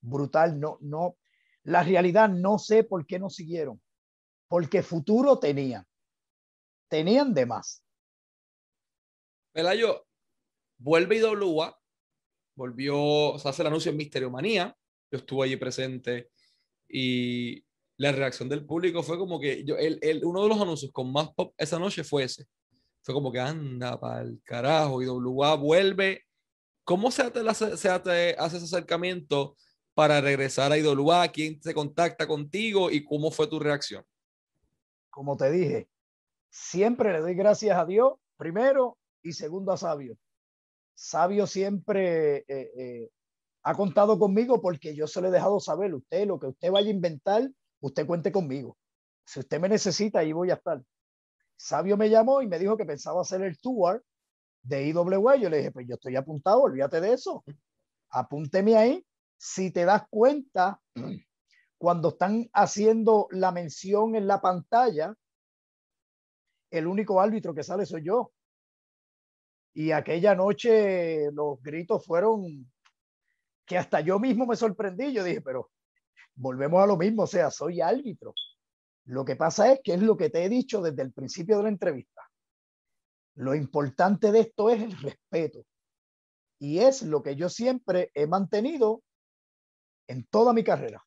brutal. 0.00 0.58
No, 0.60 0.78
no, 0.80 1.16
La 1.64 1.82
realidad 1.82 2.28
no 2.28 2.58
sé 2.58 2.84
por 2.84 3.06
qué 3.06 3.18
no 3.18 3.30
siguieron, 3.30 3.80
porque 4.48 4.82
futuro 4.82 5.38
tenían, 5.38 5.84
tenían 6.88 7.34
de 7.34 7.46
más. 7.46 7.82
Pelayo, 9.52 10.05
vuelve 10.78 11.18
IWA, 11.18 11.78
volvió, 12.54 13.38
se 13.38 13.48
hace 13.48 13.62
el 13.62 13.68
anuncio 13.68 13.90
en 13.90 13.96
Misterio 13.96 14.30
Manía, 14.30 14.76
yo 15.10 15.18
estuve 15.18 15.46
allí 15.46 15.56
presente 15.56 16.30
y 16.88 17.64
la 17.98 18.12
reacción 18.12 18.48
del 18.48 18.64
público 18.64 19.02
fue 19.02 19.18
como 19.18 19.40
que 19.40 19.64
yo, 19.64 19.76
el, 19.76 19.98
el, 20.02 20.24
uno 20.24 20.42
de 20.42 20.48
los 20.48 20.60
anuncios 20.60 20.92
con 20.92 21.12
más 21.12 21.32
pop 21.34 21.54
esa 21.56 21.78
noche 21.78 22.04
fue 22.04 22.24
ese. 22.24 22.46
Fue 23.02 23.14
como 23.14 23.30
que 23.30 23.40
anda 23.40 23.98
para 23.98 24.22
el 24.22 24.40
carajo, 24.42 25.00
IWA 25.00 25.54
vuelve. 25.54 26.24
¿Cómo 26.84 27.10
se, 27.10 27.22
hace, 27.22 27.76
se 27.76 27.88
hace 27.88 28.30
ese 28.30 28.56
acercamiento 28.56 29.56
para 29.94 30.20
regresar 30.20 30.72
a 30.72 30.78
IWA? 30.78 31.28
¿Quién 31.28 31.62
se 31.62 31.72
contacta 31.72 32.26
contigo 32.26 32.90
y 32.90 33.04
cómo 33.04 33.30
fue 33.30 33.46
tu 33.46 33.58
reacción? 33.58 34.04
Como 35.08 35.36
te 35.36 35.50
dije, 35.50 35.88
siempre 36.50 37.12
le 37.12 37.20
doy 37.20 37.34
gracias 37.34 37.78
a 37.78 37.86
Dios, 37.86 38.14
primero, 38.36 38.98
y 39.22 39.32
segundo 39.32 39.72
a 39.72 39.76
Sabio. 39.76 40.18
Sabio 40.96 41.46
siempre 41.46 42.38
eh, 42.48 42.72
eh, 42.76 43.10
ha 43.62 43.74
contado 43.74 44.18
conmigo 44.18 44.62
porque 44.62 44.94
yo 44.94 45.06
se 45.06 45.20
lo 45.20 45.28
he 45.28 45.30
dejado 45.30 45.60
saber, 45.60 45.94
usted 45.94 46.26
lo 46.26 46.40
que 46.40 46.46
usted 46.46 46.70
vaya 46.70 46.88
a 46.88 46.94
inventar, 46.94 47.48
usted 47.80 48.06
cuente 48.06 48.32
conmigo. 48.32 48.78
Si 49.26 49.40
usted 49.40 49.60
me 49.60 49.68
necesita, 49.68 50.20
ahí 50.20 50.32
voy 50.32 50.50
a 50.50 50.54
estar. 50.54 50.82
Sabio 51.56 51.98
me 51.98 52.08
llamó 52.08 52.40
y 52.40 52.46
me 52.46 52.58
dijo 52.58 52.76
que 52.78 52.86
pensaba 52.86 53.20
hacer 53.20 53.42
el 53.42 53.58
tour 53.58 54.02
de 54.62 54.88
IWA. 54.88 55.36
Yo 55.36 55.50
le 55.50 55.58
dije, 55.58 55.72
pues 55.72 55.86
yo 55.86 55.96
estoy 55.96 56.16
apuntado, 56.16 56.62
olvídate 56.62 57.00
de 57.00 57.12
eso. 57.12 57.44
Apúnteme 58.10 58.76
ahí. 58.76 59.06
Si 59.36 59.70
te 59.70 59.84
das 59.84 60.04
cuenta, 60.08 60.80
cuando 61.78 62.08
están 62.08 62.48
haciendo 62.54 63.26
la 63.30 63.52
mención 63.52 64.16
en 64.16 64.26
la 64.26 64.40
pantalla, 64.40 65.14
el 66.70 66.86
único 66.86 67.20
árbitro 67.20 67.54
que 67.54 67.62
sale 67.62 67.84
soy 67.84 68.04
yo. 68.04 68.32
Y 69.78 69.92
aquella 69.92 70.34
noche 70.34 71.30
los 71.32 71.62
gritos 71.62 72.06
fueron 72.06 72.66
que 73.66 73.76
hasta 73.76 74.00
yo 74.00 74.18
mismo 74.18 74.46
me 74.46 74.56
sorprendí. 74.56 75.12
Yo 75.12 75.22
dije, 75.22 75.42
pero 75.42 75.70
volvemos 76.34 76.82
a 76.82 76.86
lo 76.86 76.96
mismo, 76.96 77.24
o 77.24 77.26
sea, 77.26 77.50
soy 77.50 77.82
árbitro. 77.82 78.32
Lo 79.04 79.22
que 79.22 79.36
pasa 79.36 79.70
es 79.70 79.80
que 79.84 79.92
es 79.92 80.00
lo 80.00 80.16
que 80.16 80.30
te 80.30 80.42
he 80.42 80.48
dicho 80.48 80.80
desde 80.80 81.02
el 81.02 81.12
principio 81.12 81.58
de 81.58 81.64
la 81.64 81.68
entrevista. 81.68 82.22
Lo 83.34 83.54
importante 83.54 84.32
de 84.32 84.40
esto 84.40 84.70
es 84.70 84.80
el 84.80 84.96
respeto. 84.96 85.66
Y 86.58 86.78
es 86.78 87.02
lo 87.02 87.22
que 87.22 87.36
yo 87.36 87.50
siempre 87.50 88.10
he 88.14 88.26
mantenido 88.26 89.02
en 90.08 90.24
toda 90.24 90.54
mi 90.54 90.64
carrera. 90.64 91.04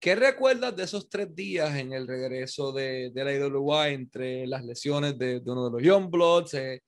¿Qué 0.00 0.14
recuerdas 0.14 0.74
de 0.74 0.84
esos 0.84 1.10
tres 1.10 1.34
días 1.34 1.76
en 1.76 1.92
el 1.92 2.08
regreso 2.08 2.72
de, 2.72 3.10
de 3.12 3.22
la 3.22 3.34
IWA 3.34 3.90
entre 3.90 4.46
las 4.46 4.64
lesiones 4.64 5.18
de, 5.18 5.40
de 5.40 5.50
uno 5.50 5.66
de 5.66 5.72
los 5.72 5.82
Youngbloods, 5.82 6.54
eh, 6.54 6.82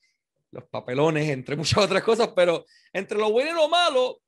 los 0.54 0.64
papelones, 0.64 1.28
entre 1.28 1.56
muchas 1.56 1.84
otras 1.84 2.02
cosas, 2.02 2.30
pero 2.34 2.64
entre 2.92 3.18
lo 3.18 3.30
bueno 3.30 3.50
y 3.50 3.54
lo 3.54 3.68
malo, 3.68 4.20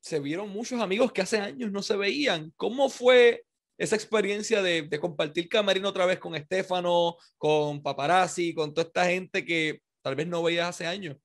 se 0.00 0.20
vieron 0.20 0.48
muchos 0.48 0.80
amigos 0.80 1.12
que 1.12 1.22
hace 1.22 1.38
años 1.38 1.72
no 1.72 1.82
se 1.82 1.96
veían. 1.96 2.52
¿Cómo 2.56 2.88
fue 2.88 3.44
esa 3.76 3.96
experiencia 3.96 4.62
de, 4.62 4.82
de 4.82 5.00
compartir 5.00 5.48
camerino 5.48 5.88
otra 5.88 6.06
vez 6.06 6.18
con 6.18 6.34
Estefano, 6.34 7.16
con 7.36 7.82
Paparazzi, 7.82 8.54
con 8.54 8.72
toda 8.72 8.86
esta 8.86 9.06
gente 9.06 9.44
que 9.44 9.82
tal 10.02 10.14
vez 10.14 10.28
no 10.28 10.42
veías 10.42 10.68
hace 10.68 10.86
años? 10.86 11.16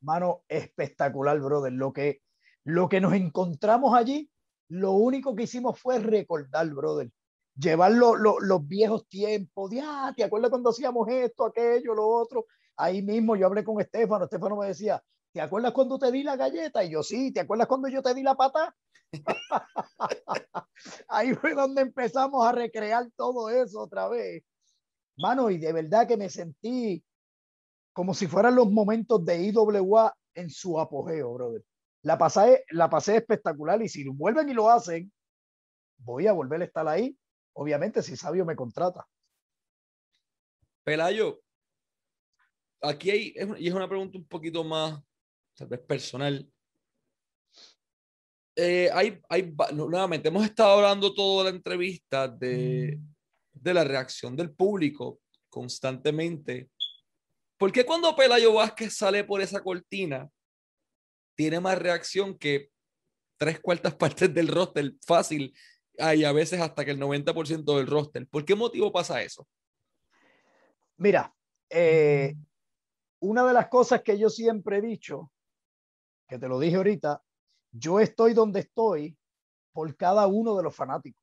Mano, 0.00 0.44
espectacular, 0.48 1.38
brother. 1.40 1.72
Lo 1.72 1.92
que, 1.92 2.22
lo 2.64 2.88
que 2.88 3.00
nos 3.00 3.12
encontramos 3.14 3.94
allí, 3.96 4.30
lo 4.68 4.92
único 4.92 5.34
que 5.34 5.44
hicimos 5.44 5.78
fue 5.78 5.98
recordar, 5.98 6.68
brother. 6.70 7.10
Llevar 7.58 7.92
lo, 7.92 8.14
lo, 8.14 8.38
los 8.38 8.66
viejos 8.68 9.08
tiempos. 9.08 9.70
De, 9.70 9.80
ah, 9.82 10.12
¿te 10.16 10.22
acuerdas 10.22 10.50
cuando 10.50 10.70
hacíamos 10.70 11.08
esto, 11.08 11.46
aquello, 11.46 11.94
lo 11.94 12.06
otro? 12.06 12.46
Ahí 12.76 13.02
mismo 13.02 13.36
yo 13.36 13.46
hablé 13.46 13.64
con 13.64 13.80
Estefano. 13.80 14.24
Estefano 14.24 14.56
me 14.56 14.66
decía, 14.66 15.02
¿te 15.32 15.40
acuerdas 15.40 15.72
cuando 15.72 15.98
te 15.98 16.10
di 16.10 16.22
la 16.22 16.36
galleta? 16.36 16.84
Y 16.84 16.90
yo, 16.90 17.02
sí, 17.02 17.32
¿te 17.32 17.40
acuerdas 17.40 17.66
cuando 17.66 17.88
yo 17.88 18.02
te 18.02 18.14
di 18.14 18.22
la 18.22 18.34
pata? 18.34 18.74
Ahí 21.08 21.34
fue 21.34 21.54
donde 21.54 21.82
empezamos 21.82 22.46
a 22.46 22.52
recrear 22.52 23.06
todo 23.16 23.48
eso 23.50 23.80
otra 23.80 24.08
vez. 24.08 24.44
Mano, 25.16 25.50
y 25.50 25.58
de 25.58 25.72
verdad 25.72 26.06
que 26.06 26.16
me 26.16 26.28
sentí 26.28 27.02
como 27.92 28.12
si 28.12 28.26
fueran 28.26 28.54
los 28.54 28.70
momentos 28.70 29.24
de 29.24 29.42
IWA 29.42 30.14
en 30.34 30.50
su 30.50 30.78
apogeo, 30.78 31.32
brother. 31.32 31.64
La 32.02 32.18
pasé, 32.18 32.62
la 32.70 32.90
pasé 32.90 33.16
espectacular 33.16 33.80
y 33.82 33.88
si 33.88 34.06
vuelven 34.06 34.50
y 34.50 34.52
lo 34.52 34.70
hacen, 34.70 35.10
voy 35.98 36.26
a 36.26 36.32
volver 36.32 36.60
a 36.60 36.66
estar 36.66 36.86
ahí. 36.86 37.18
Obviamente, 37.54 38.02
si 38.02 38.14
Sabio 38.14 38.44
me 38.44 38.54
contrata. 38.54 39.08
Pelayo, 40.84 41.40
aquí 42.82 43.10
hay, 43.10 43.34
y 43.58 43.68
es 43.68 43.74
una 43.74 43.88
pregunta 43.88 44.18
un 44.18 44.26
poquito 44.26 44.62
más, 44.64 45.00
tal 45.54 45.68
vez 45.68 45.80
personal. 45.80 46.48
Eh, 48.54 48.88
hay, 48.92 49.20
hay, 49.28 49.54
nuevamente, 49.74 50.28
hemos 50.28 50.44
estado 50.44 50.76
hablando 50.76 51.12
toda 51.12 51.44
la 51.44 51.50
entrevista 51.50 52.26
de, 52.26 52.98
de 53.52 53.74
la 53.74 53.84
reacción 53.84 54.34
del 54.34 54.50
público 54.50 55.20
constantemente. 55.48 56.70
¿Por 57.58 57.72
qué 57.72 57.84
cuando 57.84 58.14
Pelayo 58.14 58.54
Vázquez 58.54 58.94
sale 58.94 59.24
por 59.24 59.40
esa 59.40 59.62
cortina 59.62 60.28
tiene 61.34 61.60
más 61.60 61.78
reacción 61.78 62.36
que 62.38 62.70
tres 63.38 63.60
cuartas 63.60 63.94
partes 63.94 64.32
del 64.32 64.48
roster 64.48 64.94
fácil 65.06 65.54
y 66.14 66.24
a 66.24 66.32
veces 66.32 66.60
hasta 66.60 66.84
que 66.84 66.90
el 66.90 67.00
90% 67.00 67.76
del 67.76 67.86
roster? 67.86 68.26
¿Por 68.28 68.44
qué 68.44 68.54
motivo 68.54 68.92
pasa 68.92 69.22
eso? 69.22 69.46
Mira, 70.98 71.34
eh, 71.68 72.34
una 73.20 73.46
de 73.46 73.52
las 73.52 73.68
cosas 73.68 74.02
que 74.02 74.18
yo 74.18 74.28
siempre 74.28 74.78
he 74.78 74.82
dicho, 74.82 75.32
que 76.28 76.38
te 76.38 76.48
lo 76.48 76.58
dije 76.58 76.76
ahorita, 76.76 77.22
yo 77.72 78.00
estoy 78.00 78.34
donde 78.34 78.60
estoy 78.60 79.16
por 79.72 79.94
cada 79.96 80.26
uno 80.26 80.56
de 80.56 80.62
los 80.62 80.74
fanáticos. 80.74 81.22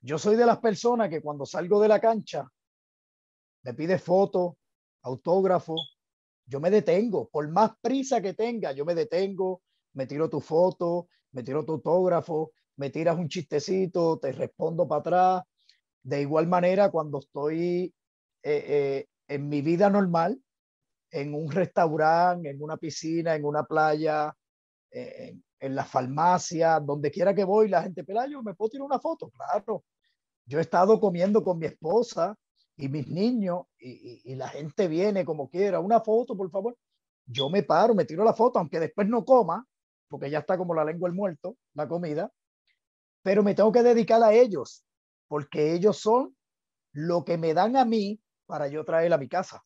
Yo 0.00 0.18
soy 0.18 0.36
de 0.36 0.46
las 0.46 0.58
personas 0.58 1.08
que 1.08 1.22
cuando 1.22 1.46
salgo 1.46 1.80
de 1.80 1.88
la 1.88 2.00
cancha 2.00 2.50
me 3.62 3.74
pide 3.74 3.98
fotos, 3.98 4.54
autógrafo, 5.02 5.76
yo 6.46 6.58
me 6.58 6.70
detengo, 6.70 7.28
por 7.28 7.48
más 7.48 7.72
prisa 7.80 8.20
que 8.20 8.34
tenga, 8.34 8.72
yo 8.72 8.84
me 8.84 8.94
detengo, 8.94 9.62
me 9.94 10.06
tiro 10.06 10.28
tu 10.28 10.40
foto, 10.40 11.08
me 11.30 11.42
tiro 11.42 11.64
tu 11.64 11.72
autógrafo, 11.72 12.52
me 12.76 12.90
tiras 12.90 13.16
un 13.16 13.28
chistecito, 13.28 14.18
te 14.18 14.32
respondo 14.32 14.88
para 14.88 15.00
atrás. 15.00 15.42
De 16.02 16.20
igual 16.20 16.48
manera, 16.48 16.90
cuando 16.90 17.20
estoy 17.20 17.94
eh, 18.42 18.64
eh, 18.66 19.06
en 19.34 19.48
mi 19.48 19.62
vida 19.62 19.88
normal, 19.88 20.38
en 21.10 21.34
un 21.34 21.50
restaurante, 21.50 22.50
en 22.50 22.62
una 22.62 22.76
piscina, 22.76 23.34
en 23.34 23.44
una 23.44 23.64
playa, 23.64 24.34
en, 24.90 25.74
la 25.74 25.84
farmacia, 25.84 26.80
donde 26.80 27.10
quiera 27.10 27.34
que 27.34 27.44
voy, 27.44 27.68
la 27.68 27.82
gente, 27.82 28.04
Pelayo, 28.04 28.42
¿me 28.42 28.54
puedo 28.54 28.70
tirar 28.70 28.84
una 28.84 28.98
foto? 28.98 29.30
Claro. 29.30 29.84
Yo 30.44 30.58
he 30.58 30.62
estado 30.62 31.00
comiendo 31.00 31.42
con 31.44 31.58
mi 31.58 31.66
esposa 31.66 32.36
y 32.76 32.88
mis 32.88 33.06
niños 33.06 33.62
y, 33.78 34.34
la 34.34 34.48
gente 34.48 34.88
viene 34.88 35.24
como 35.24 35.48
quiera, 35.48 35.80
una 35.80 36.00
foto, 36.00 36.36
por 36.36 36.50
favor. 36.50 36.76
Yo 37.24 37.48
me 37.48 37.62
paro, 37.62 37.94
me 37.94 38.04
tiro 38.04 38.24
la 38.24 38.34
foto, 38.34 38.58
aunque 38.58 38.80
después 38.80 39.08
no 39.08 39.24
coma, 39.24 39.64
porque 40.08 40.28
ya 40.28 40.40
está 40.40 40.58
como 40.58 40.74
la 40.74 40.84
lengua 40.84 41.08
del 41.08 41.16
muerto, 41.16 41.56
la 41.74 41.88
comida, 41.88 42.30
pero 43.22 43.42
me 43.42 43.54
tengo 43.54 43.70
que 43.70 43.82
dedicar 43.82 44.22
a 44.22 44.32
ellos, 44.32 44.84
porque 45.28 45.72
ellos 45.72 45.96
son 45.98 46.36
lo 46.92 47.24
que 47.24 47.38
me 47.38 47.54
dan 47.54 47.76
a 47.76 47.84
mí 47.84 48.20
para 48.52 48.68
yo 48.68 48.84
traer 48.84 49.10
a 49.14 49.16
mi 49.16 49.28
casa. 49.28 49.64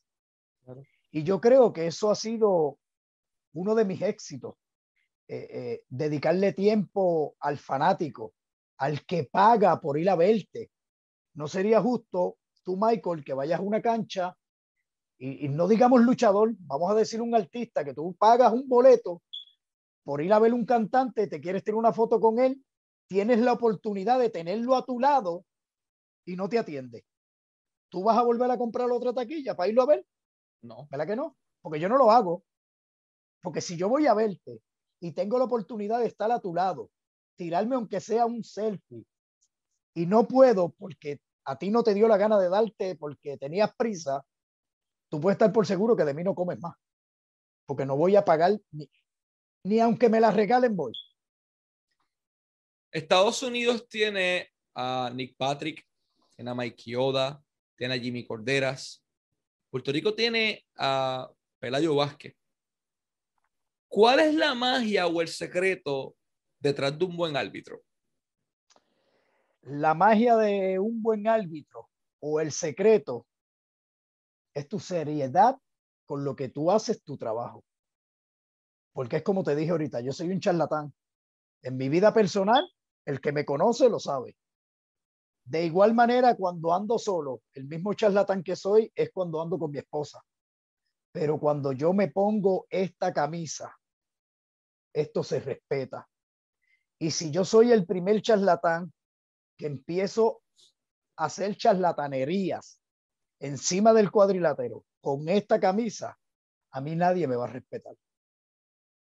Claro. 0.63 0.81
Y 1.11 1.25
yo 1.25 1.41
creo 1.41 1.73
que 1.73 1.89
eso 1.89 2.09
ha 2.09 2.15
sido 2.15 2.79
uno 3.55 3.75
de 3.75 3.85
mis 3.85 4.01
éxitos, 4.01 4.55
eh, 5.27 5.49
eh, 5.51 5.83
dedicarle 5.89 6.53
tiempo 6.53 7.35
al 7.41 7.59
fanático, 7.59 8.35
al 8.77 9.05
que 9.05 9.25
paga 9.25 9.81
por 9.81 9.99
ir 9.99 10.09
a 10.09 10.15
verte. 10.15 10.71
No 11.35 11.49
sería 11.49 11.81
justo 11.81 12.39
tú, 12.63 12.77
Michael, 12.77 13.25
que 13.25 13.35
vayas 13.35 13.59
a 13.59 13.65
una 13.65 13.83
cancha 13.83 14.37
y, 15.19 15.47
y, 15.47 15.49
no 15.49 15.67
digamos 15.67 16.03
luchador, 16.03 16.55
vamos 16.61 16.89
a 16.89 16.95
decir 16.95 17.21
un 17.21 17.35
artista, 17.35 17.85
que 17.85 17.93
tú 17.93 18.15
pagas 18.15 18.53
un 18.53 18.69
boleto 18.69 19.21
por 20.05 20.23
ir 20.23 20.33
a 20.33 20.39
ver 20.39 20.55
un 20.55 20.65
cantante, 20.65 21.27
te 21.27 21.41
quieres 21.41 21.65
tener 21.65 21.77
una 21.77 21.93
foto 21.93 22.21
con 22.21 22.39
él, 22.39 22.65
tienes 23.09 23.41
la 23.41 23.55
oportunidad 23.55 24.21
de 24.21 24.31
tenerlo 24.31 24.77
a 24.77 24.85
tu 24.85 25.01
lado 25.01 25.45
y 26.25 26.37
no 26.37 26.49
te 26.49 26.61
atiende. 26.61 27.05
¿Tú 27.89 28.03
vas 28.03 28.19
a 28.19 28.23
volver 28.23 28.51
a 28.51 28.59
comprar 28.59 28.91
otra 28.91 29.13
taquilla 29.13 29.57
para 29.57 29.69
irlo 29.69 29.83
a 29.83 29.87
ver? 29.87 30.07
No. 30.63 30.87
¿Verdad 30.91 31.07
que 31.07 31.17
no? 31.17 31.37
Porque 31.63 31.81
yo 31.81 31.89
no 31.89 31.97
lo 31.97 32.11
hago. 32.11 32.45
Porque 33.43 33.61
si 33.61 33.77
yo 33.77 33.89
voy 33.89 34.07
a 34.07 34.15
verte 34.15 34.61
y 35.01 35.13
tengo 35.13 35.39
la 35.39 35.45
oportunidad 35.45 36.01
de 36.01 36.07
estar 36.07 36.31
a 36.33 36.41
tu 36.41 36.55
lado, 36.55 36.91
tirarme 37.37 37.77
aunque 37.77 38.01
sea 38.01 38.27
un 38.27 38.43
selfie, 38.43 39.05
y 39.95 40.07
no 40.07 40.29
puedo 40.29 40.71
porque 40.71 41.21
a 41.45 41.57
ti 41.57 41.71
no 41.71 41.83
te 41.83 41.95
dio 41.95 42.07
la 42.07 42.19
gana 42.19 42.39
de 42.39 42.51
darte 42.51 42.97
porque 42.97 43.39
tenías 43.39 43.75
prisa, 43.77 44.27
tú 45.09 45.21
puedes 45.21 45.37
estar 45.37 45.53
por 45.53 45.67
seguro 45.67 45.97
que 45.97 46.05
de 46.05 46.13
mí 46.13 46.23
no 46.23 46.35
comes 46.35 46.59
más. 46.59 46.77
Porque 47.65 47.87
no 47.87 47.97
voy 47.97 48.15
a 48.15 48.25
pagar 48.25 48.61
ni, 48.73 48.91
ni 49.65 49.81
aunque 49.81 50.09
me 50.09 50.21
la 50.21 50.31
regalen 50.31 50.77
voy. 50.77 50.93
Estados 52.93 53.43
Unidos 53.43 53.89
tiene 53.89 54.51
a 54.75 55.11
Nick 55.15 55.37
Patrick, 55.37 55.87
tiene 56.35 56.51
a 56.51 56.55
Mike 56.55 56.91
Yoda, 56.91 57.43
tiene 57.77 57.95
a 57.95 57.99
Jimmy 57.99 58.27
Corderas. 58.27 59.05
Puerto 59.71 59.93
Rico 59.93 60.15
tiene 60.15 60.65
a 60.77 61.31
Pelayo 61.59 61.95
Vázquez. 61.95 62.35
¿Cuál 63.89 64.21
es 64.21 64.35
la 64.35 64.55
magia 64.55 65.07
o 65.07 65.21
el 65.21 65.29
secreto 65.29 66.17
detrás 66.59 66.99
de 66.99 67.05
un 67.05 67.17
buen 67.17 67.37
árbitro? 67.37 67.83
La 69.63 69.95
magia 69.95 70.37
de 70.37 70.79
un 70.79 71.03
buen 71.03 71.27
árbitro 71.27 71.89
o 72.21 72.41
el 72.41 72.53
secreto 72.53 73.27
es 74.55 74.69
tu 74.69 74.81
seriedad 74.81 75.57
con 76.07 76.25
lo 76.25 76.35
que 76.37 76.49
tú 76.49 76.71
haces 76.71 77.03
tu 77.03 77.17
trabajo. 77.17 77.65
Porque 78.93 79.17
es 79.17 79.23
como 79.23 79.45
te 79.45 79.55
dije 79.55 79.73
ahorita, 79.73 80.01
yo 80.01 80.13
soy 80.13 80.31
un 80.31 80.41
charlatán. 80.41 80.95
En 81.63 81.77
mi 81.77 81.89
vida 81.89 82.15
personal, 82.15 82.65
el 83.05 83.21
que 83.21 83.33
me 83.33 83.45
conoce 83.45 83.89
lo 83.89 83.99
sabe. 83.99 84.37
De 85.47 85.65
igual 85.65 85.95
manera, 85.95 86.35
cuando 86.35 86.75
ando 86.75 86.99
solo, 86.99 87.43
el 87.55 87.67
mismo 87.67 87.95
charlatán 87.95 88.43
que 88.43 88.57
soy 88.57 88.91
es 88.93 89.11
cuando 89.13 89.41
ando 89.41 89.57
con 89.57 89.71
mi 89.71 89.79
esposa. 89.79 90.21
Pero 91.13 91.39
cuando 91.39 91.71
yo 91.71 91.93
me 91.93 92.09
pongo 92.09 92.67
esta 92.69 93.13
camisa, 93.13 93.73
esto 94.93 95.23
se 95.23 95.39
respeta. 95.39 96.09
Y 96.99 97.13
si 97.13 97.31
yo 97.31 97.45
soy 97.45 97.71
el 97.71 97.87
primer 97.87 98.23
charlatán 98.23 98.93
que 99.57 99.67
empiezo 99.67 100.43
a 101.17 101.27
hacer 101.27 101.57
charlatanerías 101.57 102.81
encima 103.39 103.93
del 103.93 104.11
cuadrilátero 104.11 104.85
con 105.01 105.29
esta 105.29 105.61
camisa, 105.61 106.19
a 106.73 106.81
mí 106.81 106.97
nadie 106.97 107.29
me 107.29 107.37
va 107.37 107.45
a 107.45 107.53
respetar. 107.53 107.95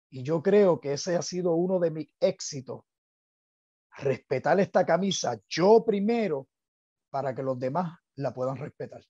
Y 0.09 0.23
yo 0.23 0.41
creo 0.41 0.79
que 0.79 0.93
ese 0.93 1.15
ha 1.15 1.21
sido 1.21 1.53
uno 1.53 1.79
de 1.79 1.91
mis 1.91 2.11
éxitos 2.19 2.81
respetar 3.97 4.59
esta 4.59 4.85
camisa 4.85 5.39
yo 5.47 5.83
primero 5.85 6.47
para 7.09 7.35
que 7.35 7.43
los 7.43 7.59
demás 7.59 7.99
la 8.15 8.33
puedan 8.33 8.57
respetar. 8.57 9.03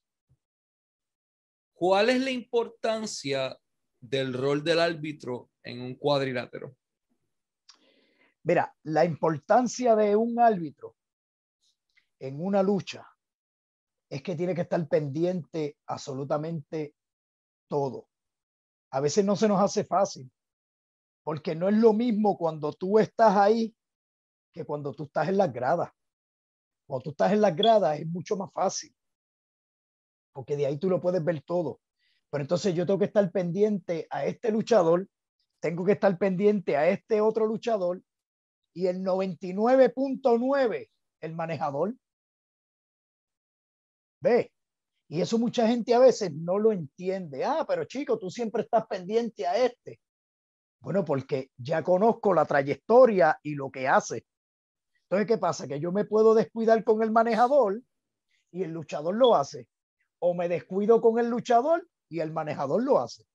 ¿Cuál 1.72 2.10
es 2.10 2.20
la 2.20 2.30
importancia 2.30 3.58
del 4.00 4.32
rol 4.32 4.62
del 4.62 4.80
árbitro 4.80 5.50
en 5.62 5.80
un 5.80 5.94
cuadrilátero? 5.94 6.76
Mira, 8.44 8.74
la 8.84 9.04
importancia 9.04 9.94
de 9.94 10.16
un 10.16 10.38
árbitro 10.38 10.96
en 12.18 12.44
una 12.44 12.62
lucha 12.62 13.06
es 14.08 14.22
que 14.22 14.34
tiene 14.34 14.54
que 14.54 14.62
estar 14.62 14.86
pendiente 14.88 15.78
absolutamente 15.86 16.94
todo. 17.68 18.08
A 18.90 19.00
veces 19.00 19.24
no 19.24 19.36
se 19.36 19.48
nos 19.48 19.60
hace 19.60 19.84
fácil, 19.84 20.30
porque 21.22 21.54
no 21.54 21.68
es 21.68 21.76
lo 21.76 21.92
mismo 21.92 22.36
cuando 22.36 22.72
tú 22.72 22.98
estás 22.98 23.36
ahí 23.36 23.74
que 24.52 24.64
cuando 24.64 24.92
tú 24.92 25.04
estás 25.04 25.28
en 25.28 25.38
las 25.38 25.52
gradas. 25.52 25.90
Cuando 26.86 27.04
tú 27.04 27.10
estás 27.10 27.32
en 27.32 27.40
las 27.40 27.56
gradas 27.56 28.00
es 28.00 28.06
mucho 28.06 28.36
más 28.36 28.52
fácil, 28.52 28.94
porque 30.32 30.56
de 30.56 30.66
ahí 30.66 30.78
tú 30.78 30.88
lo 30.88 31.00
puedes 31.00 31.24
ver 31.24 31.42
todo. 31.42 31.80
Pero 32.30 32.42
entonces 32.42 32.74
yo 32.74 32.86
tengo 32.86 32.98
que 32.98 33.06
estar 33.06 33.30
pendiente 33.30 34.06
a 34.10 34.24
este 34.24 34.50
luchador, 34.50 35.08
tengo 35.60 35.84
que 35.84 35.92
estar 35.92 36.16
pendiente 36.18 36.76
a 36.76 36.88
este 36.88 37.20
otro 37.20 37.46
luchador 37.46 38.02
y 38.74 38.86
el 38.86 39.02
99.9 39.02 40.88
el 41.20 41.34
manejador. 41.34 41.94
Ve, 44.20 44.52
y 45.08 45.20
eso 45.20 45.38
mucha 45.38 45.66
gente 45.66 45.94
a 45.94 45.98
veces 45.98 46.32
no 46.32 46.58
lo 46.58 46.72
entiende. 46.72 47.44
Ah, 47.44 47.64
pero 47.68 47.84
chico, 47.84 48.18
tú 48.18 48.30
siempre 48.30 48.62
estás 48.62 48.86
pendiente 48.86 49.46
a 49.46 49.56
este. 49.56 50.00
Bueno, 50.80 51.04
porque 51.04 51.50
ya 51.56 51.82
conozco 51.82 52.34
la 52.34 52.44
trayectoria 52.44 53.38
y 53.42 53.54
lo 53.54 53.70
que 53.70 53.86
hace. 53.86 54.24
Entonces, 55.12 55.28
¿qué 55.28 55.38
pasa? 55.38 55.68
Que 55.68 55.78
yo 55.78 55.92
me 55.92 56.06
puedo 56.06 56.32
descuidar 56.32 56.82
con 56.84 57.02
el 57.02 57.10
manejador 57.10 57.82
y 58.50 58.62
el 58.62 58.70
luchador 58.70 59.14
lo 59.14 59.34
hace. 59.34 59.68
O 60.20 60.32
me 60.32 60.48
descuido 60.48 61.02
con 61.02 61.18
el 61.18 61.28
luchador 61.28 61.86
y 62.08 62.20
el 62.20 62.32
manejador 62.32 62.82
lo 62.82 62.98
hace. 62.98 63.26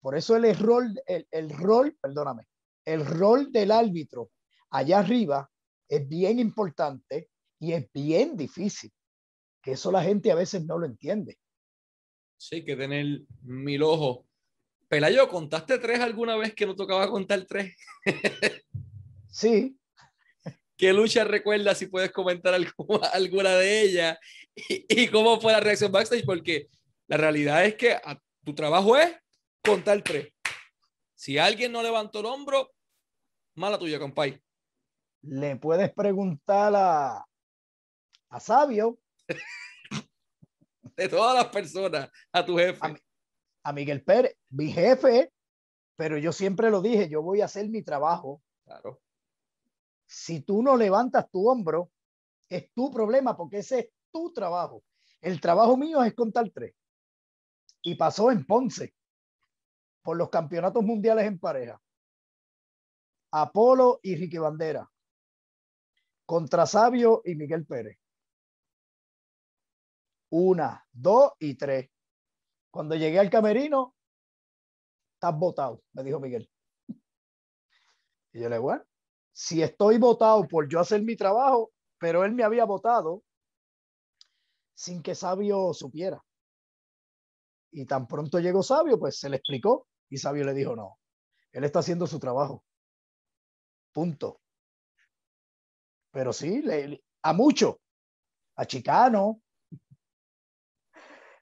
Por 0.00 0.16
eso 0.16 0.34
el 0.34 0.56
rol, 0.58 1.00
el, 1.06 1.28
el 1.30 1.50
rol, 1.50 1.96
perdóname, 2.00 2.48
el 2.84 3.06
rol 3.06 3.52
del 3.52 3.70
árbitro 3.70 4.32
allá 4.70 4.98
arriba 4.98 5.48
es 5.88 6.08
bien 6.08 6.40
importante 6.40 7.30
y 7.60 7.72
es 7.74 7.88
bien 7.92 8.36
difícil. 8.36 8.90
Que 9.62 9.72
eso 9.72 9.92
la 9.92 10.02
gente 10.02 10.32
a 10.32 10.34
veces 10.34 10.66
no 10.66 10.78
lo 10.78 10.86
entiende. 10.86 11.38
Sí, 12.38 12.64
que 12.64 12.74
tener 12.74 13.20
mil 13.42 13.84
ojos. 13.84 14.26
Pelayo, 14.88 15.28
¿contaste 15.28 15.78
tres 15.78 16.00
alguna 16.00 16.36
vez 16.36 16.56
que 16.56 16.66
no 16.66 16.74
tocaba 16.74 17.08
contar 17.08 17.44
tres? 17.44 17.76
sí, 19.30 19.76
¿Qué 20.80 20.94
lucha 20.94 21.24
recuerdas 21.24 21.76
si 21.76 21.88
puedes 21.88 22.10
comentar 22.10 22.54
alguna, 23.12 23.54
de 23.56 23.82
ellas? 23.82 24.18
Y, 24.56 25.08
cómo 25.08 25.38
fue 25.38 25.52
la 25.52 25.60
reacción 25.60 25.92
backstage? 25.92 26.24
Porque 26.24 26.68
la 27.06 27.18
realidad 27.18 27.66
es 27.66 27.74
que 27.74 28.00
tu 28.42 28.54
trabajo 28.54 28.96
es 28.96 29.14
contar 29.62 30.02
tres. 30.02 30.32
Si 31.14 31.36
alguien 31.36 31.70
no 31.70 31.82
levantó 31.82 32.20
el 32.20 32.26
hombro, 32.26 32.72
mala 33.56 33.78
tuya, 33.78 33.98
compay. 33.98 34.42
Le 35.20 35.56
puedes 35.56 35.92
preguntar 35.92 36.72
a, 36.74 37.26
a 38.30 38.40
Sabio. 38.40 38.98
de 40.96 41.08
todas 41.10 41.34
las 41.34 41.48
personas, 41.48 42.08
a 42.32 42.42
tu 42.42 42.56
jefe. 42.56 42.78
A, 42.80 42.96
a 43.64 43.72
Miguel 43.74 44.02
Pérez, 44.02 44.34
mi 44.48 44.72
jefe, 44.72 45.30
pero 45.96 46.16
yo 46.16 46.32
siempre 46.32 46.70
lo 46.70 46.80
dije, 46.80 47.10
yo 47.10 47.20
voy 47.20 47.42
a 47.42 47.44
hacer 47.44 47.68
mi 47.68 47.82
trabajo. 47.82 48.40
Claro 48.64 48.98
si 50.10 50.40
tú 50.40 50.60
no 50.60 50.76
levantas 50.76 51.30
tu 51.30 51.48
hombro, 51.48 51.92
es 52.48 52.72
tu 52.74 52.90
problema 52.90 53.36
porque 53.36 53.58
ese 53.58 53.78
es 53.78 53.88
tu 54.10 54.32
trabajo. 54.32 54.82
El 55.20 55.40
trabajo 55.40 55.76
mío 55.76 56.02
es 56.02 56.14
contar 56.14 56.50
tres. 56.52 56.74
Y 57.82 57.94
pasó 57.94 58.32
en 58.32 58.44
Ponce 58.44 58.92
por 60.02 60.16
los 60.16 60.28
campeonatos 60.28 60.82
mundiales 60.82 61.26
en 61.26 61.38
pareja. 61.38 61.80
Apolo 63.30 64.00
y 64.02 64.16
Ricky 64.16 64.38
Bandera. 64.38 64.90
Contra 66.26 66.66
Sabio 66.66 67.22
y 67.24 67.36
Miguel 67.36 67.64
Pérez. 67.64 67.96
Una, 70.30 70.84
dos 70.90 71.34
y 71.38 71.54
tres. 71.54 71.88
Cuando 72.72 72.96
llegué 72.96 73.20
al 73.20 73.30
camerino, 73.30 73.94
estás 75.14 75.38
votado, 75.38 75.84
me 75.92 76.02
dijo 76.02 76.18
Miguel. 76.18 76.50
Y 78.32 78.40
yo 78.40 78.48
le 78.48 78.58
bueno, 78.58 78.84
si 79.40 79.62
estoy 79.62 79.96
votado 79.96 80.46
por 80.46 80.68
yo 80.68 80.80
hacer 80.80 81.00
mi 81.00 81.16
trabajo, 81.16 81.72
pero 81.98 82.26
él 82.26 82.32
me 82.32 82.44
había 82.44 82.66
votado 82.66 83.24
sin 84.74 85.02
que 85.02 85.14
Sabio 85.14 85.72
supiera. 85.72 86.22
Y 87.72 87.86
tan 87.86 88.06
pronto 88.06 88.38
llegó 88.38 88.62
Sabio, 88.62 88.98
pues 88.98 89.18
se 89.18 89.30
le 89.30 89.36
explicó 89.36 89.88
y 90.10 90.18
Sabio 90.18 90.44
le 90.44 90.52
dijo, 90.52 90.76
no, 90.76 90.98
él 91.52 91.64
está 91.64 91.78
haciendo 91.78 92.06
su 92.06 92.18
trabajo. 92.20 92.62
Punto. 93.92 94.42
Pero 96.10 96.34
sí, 96.34 96.60
le, 96.60 97.02
a 97.22 97.32
mucho, 97.32 97.80
a 98.56 98.66
Chicano, 98.66 99.40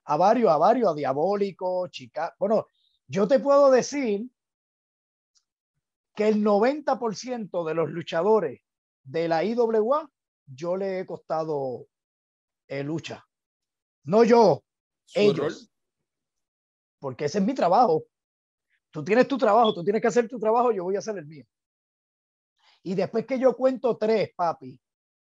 a 0.05 0.15
varios, 0.15 0.49
a 0.49 0.57
varios, 0.57 0.89
a 0.89 0.95
Diabólico, 0.95 1.89
Chica. 1.89 2.33
Bueno, 2.39 2.65
yo 3.07 3.27
te 3.27 3.39
puedo 3.39 3.69
decir 3.69 4.25
que 6.19 6.27
el 6.27 6.43
90% 6.43 7.65
de 7.65 7.73
los 7.73 7.89
luchadores 7.89 8.59
de 9.03 9.29
la 9.29 9.41
IWA 9.45 10.11
yo 10.47 10.75
le 10.75 10.99
he 10.99 11.05
costado 11.05 11.87
eh, 12.67 12.83
lucha. 12.83 13.25
No 14.03 14.25
yo, 14.25 14.61
ellos. 15.15 15.71
Porque 16.99 17.23
ese 17.23 17.37
es 17.37 17.45
mi 17.45 17.53
trabajo. 17.53 18.03
Tú 18.91 19.01
tienes 19.01 19.29
tu 19.29 19.37
trabajo, 19.37 19.73
tú 19.73 19.81
tienes 19.81 20.01
que 20.01 20.09
hacer 20.09 20.27
tu 20.27 20.37
trabajo, 20.37 20.73
yo 20.73 20.83
voy 20.83 20.97
a 20.97 20.99
hacer 20.99 21.17
el 21.17 21.25
mío. 21.25 21.45
Y 22.83 22.95
después 22.95 23.25
que 23.25 23.39
yo 23.39 23.55
cuento 23.55 23.95
tres, 23.95 24.31
papi. 24.35 24.77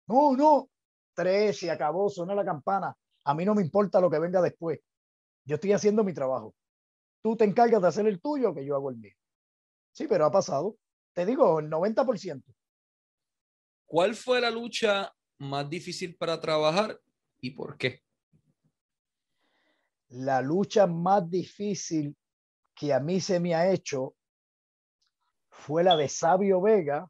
No, 0.09 0.37
no, 0.37 0.69
tres, 1.15 1.63
y 1.63 1.71
acabó, 1.71 2.11
suena 2.11 2.35
la 2.35 2.45
campana. 2.45 2.95
A 3.25 3.35
mí 3.35 3.47
no 3.47 3.55
me 3.55 3.63
importa 3.63 4.03
lo 4.03 4.11
que 4.11 4.19
venga 4.19 4.43
después. 4.43 4.81
Yo 5.47 5.55
estoy 5.55 5.73
haciendo 5.73 6.05
mi 6.05 6.13
trabajo. 6.13 6.55
Tú 7.23 7.37
te 7.37 7.45
encargas 7.45 7.81
de 7.81 7.89
hacer 7.89 8.07
el 8.07 8.21
tuyo, 8.21 8.55
que 8.55 8.67
yo 8.67 8.77
hago 8.77 8.91
el 8.91 8.99
mío. 8.99 9.15
Sí, 9.95 10.09
pero 10.09 10.27
ha 10.27 10.31
pasado. 10.31 10.77
Te 11.13 11.25
digo, 11.25 11.61
el 11.61 11.71
90%. 11.71 12.43
¿Cuál 13.87 14.15
fue 14.17 14.41
la 14.41 14.51
lucha 14.51 15.15
más 15.39 15.71
difícil 15.71 16.17
para 16.17 16.41
trabajar 16.41 17.01
y 17.41 17.53
por 17.53 17.79
qué? 17.79 18.03
La 20.09 20.43
lucha 20.43 20.89
más 20.89 21.31
difícil 21.31 22.17
que 22.75 22.93
a 22.93 22.99
mí 22.99 23.21
se 23.21 23.39
me 23.39 23.55
ha 23.55 23.71
hecho 23.71 24.17
fue 25.49 25.85
la 25.85 25.97
de 25.97 26.09
Sabio 26.09 26.61
Vega 26.61 27.09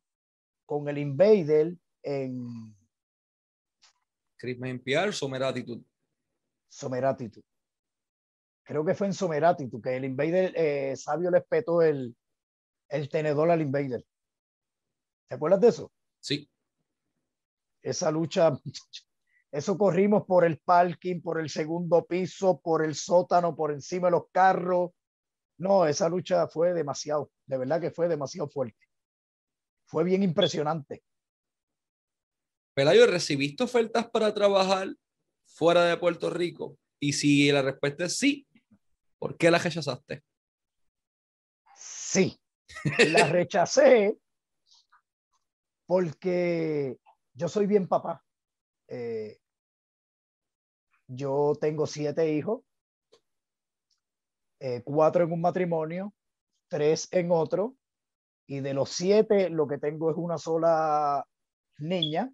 con 0.66 0.86
el 0.88 0.98
Invader 0.98 1.74
en 2.02 2.76
Christmas 4.36 4.78
PR, 4.84 5.12
Someratitud. 5.14 5.82
Someratitud. 6.68 7.42
Creo 8.62 8.84
que 8.84 8.94
fue 8.94 9.06
en 9.06 9.14
Someratitud 9.14 9.82
que 9.82 9.96
el 9.96 10.04
Invader 10.04 10.52
eh, 10.54 10.96
Sabio 10.96 11.30
le 11.30 11.40
petó 11.40 11.80
el, 11.80 12.14
el 12.88 13.08
tenedor 13.08 13.50
al 13.50 13.62
Invader. 13.62 14.04
¿Te 15.28 15.34
acuerdas 15.34 15.60
de 15.60 15.68
eso? 15.68 15.92
Sí. 16.20 16.48
Esa 17.82 18.10
lucha, 18.10 18.58
eso 19.52 19.76
corrimos 19.76 20.24
por 20.24 20.44
el 20.44 20.58
parking, 20.58 21.20
por 21.20 21.40
el 21.40 21.50
segundo 21.50 22.04
piso, 22.06 22.60
por 22.60 22.84
el 22.84 22.94
sótano, 22.94 23.54
por 23.54 23.72
encima 23.72 24.08
de 24.08 24.12
los 24.12 24.30
carros. 24.30 24.90
No, 25.58 25.86
esa 25.86 26.08
lucha 26.08 26.48
fue 26.48 26.72
demasiado, 26.72 27.30
de 27.46 27.58
verdad 27.58 27.80
que 27.80 27.90
fue 27.90 28.08
demasiado 28.08 28.48
fuerte. 28.48 28.78
Fue 29.86 30.02
bien 30.04 30.22
impresionante. 30.22 31.04
Pelayo, 32.74 33.06
¿recibiste 33.06 33.62
ofertas 33.62 34.10
para 34.10 34.34
trabajar 34.34 34.88
fuera 35.44 35.84
de 35.84 35.96
Puerto 35.96 36.28
Rico? 36.30 36.76
Y 36.98 37.12
si 37.12 37.52
la 37.52 37.62
respuesta 37.62 38.06
es 38.06 38.16
sí, 38.16 38.46
¿por 39.18 39.36
qué 39.36 39.50
la 39.50 39.58
rechazaste? 39.58 40.24
Sí, 41.76 42.40
la 43.10 43.26
rechacé 43.28 44.18
porque 45.86 46.98
yo 47.34 47.48
soy 47.48 47.66
bien 47.66 47.88
papá. 47.88 48.24
Eh, 48.88 49.38
yo 51.06 51.52
tengo 51.60 51.86
siete 51.86 52.32
hijos, 52.32 52.62
eh, 54.60 54.82
cuatro 54.84 55.24
en 55.24 55.32
un 55.32 55.40
matrimonio, 55.40 56.14
tres 56.68 57.08
en 57.12 57.30
otro, 57.30 57.76
y 58.46 58.60
de 58.60 58.74
los 58.74 58.90
siete 58.90 59.50
lo 59.50 59.66
que 59.66 59.78
tengo 59.78 60.10
es 60.10 60.16
una 60.16 60.38
sola 60.38 61.26
niña. 61.78 62.32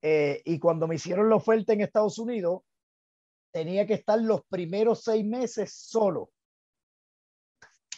Eh, 0.00 0.42
y 0.44 0.58
cuando 0.58 0.86
me 0.86 0.94
hicieron 0.94 1.28
la 1.28 1.36
oferta 1.36 1.72
en 1.72 1.80
Estados 1.80 2.18
Unidos, 2.18 2.62
tenía 3.52 3.86
que 3.86 3.94
estar 3.94 4.20
los 4.20 4.42
primeros 4.46 5.02
seis 5.02 5.24
meses 5.24 5.74
solo. 5.74 6.30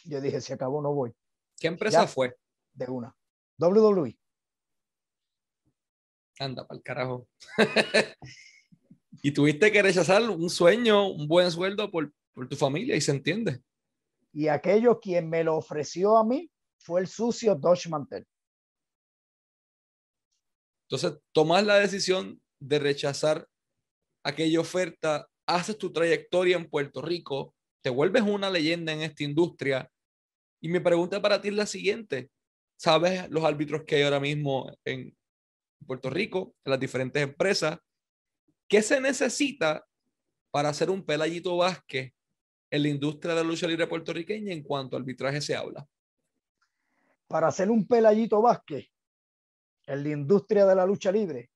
Yo 0.04 0.20
dije, 0.20 0.40
si 0.40 0.52
acabó, 0.52 0.82
no 0.82 0.92
voy. 0.92 1.14
¿Qué 1.58 1.68
empresa 1.68 2.06
fue? 2.06 2.34
De 2.72 2.86
una. 2.86 3.14
WWE. 3.58 4.18
Anda, 6.38 6.66
para 6.66 6.78
el 6.78 6.82
carajo. 6.82 7.28
y 9.22 9.32
tuviste 9.32 9.70
que 9.70 9.82
rechazar 9.82 10.22
un 10.28 10.48
sueño, 10.48 11.08
un 11.08 11.28
buen 11.28 11.50
sueldo 11.50 11.90
por, 11.90 12.12
por 12.32 12.48
tu 12.48 12.56
familia, 12.56 12.96
y 12.96 13.00
se 13.00 13.10
entiende. 13.10 13.62
Y 14.32 14.48
aquello 14.48 15.00
quien 15.00 15.28
me 15.28 15.44
lo 15.44 15.56
ofreció 15.56 16.16
a 16.16 16.24
mí 16.24 16.50
fue 16.78 17.00
el 17.00 17.08
sucio 17.08 17.54
Dodge 17.54 17.88
Mantel. 17.88 18.26
Entonces, 20.88 21.20
tomas 21.32 21.64
la 21.64 21.76
decisión 21.76 22.40
de 22.58 22.78
rechazar 22.78 23.46
aquella 24.24 24.60
oferta, 24.60 25.28
haces 25.46 25.78
tu 25.78 25.92
trayectoria 25.92 26.56
en 26.56 26.68
Puerto 26.68 27.02
Rico, 27.02 27.54
te 27.82 27.90
vuelves 27.90 28.22
una 28.22 28.50
leyenda 28.50 28.92
en 28.92 29.00
esta 29.00 29.24
industria. 29.24 29.90
Y 30.60 30.68
mi 30.68 30.80
pregunta 30.80 31.20
para 31.20 31.40
ti 31.40 31.48
es 31.48 31.54
la 31.54 31.66
siguiente. 31.66 32.30
¿Sabes 32.76 33.28
los 33.30 33.44
árbitros 33.44 33.84
que 33.84 33.96
hay 33.96 34.02
ahora 34.02 34.20
mismo 34.20 34.70
en 34.84 35.16
Puerto 35.86 36.10
Rico, 36.10 36.54
en 36.64 36.70
las 36.70 36.80
diferentes 36.80 37.22
empresas? 37.22 37.78
¿Qué 38.68 38.82
se 38.82 39.00
necesita 39.00 39.84
para 40.50 40.68
hacer 40.68 40.90
un 40.90 41.04
Pelayito 41.04 41.56
Vázquez 41.56 42.12
en 42.70 42.82
la 42.82 42.88
industria 42.88 43.34
de 43.34 43.42
la 43.42 43.48
lucha 43.48 43.66
libre 43.66 43.86
puertorriqueña 43.86 44.52
en 44.52 44.62
cuanto 44.62 44.96
a 44.96 45.00
arbitraje 45.00 45.40
se 45.40 45.56
habla? 45.56 45.86
Para 47.26 47.48
hacer 47.48 47.70
un 47.70 47.86
Pelayito 47.86 48.40
Vázquez 48.40 48.88
en 49.86 50.02
la 50.02 50.08
industria 50.10 50.66
de 50.66 50.74
la 50.74 50.86
lucha 50.86 51.10
libre, 51.10 51.50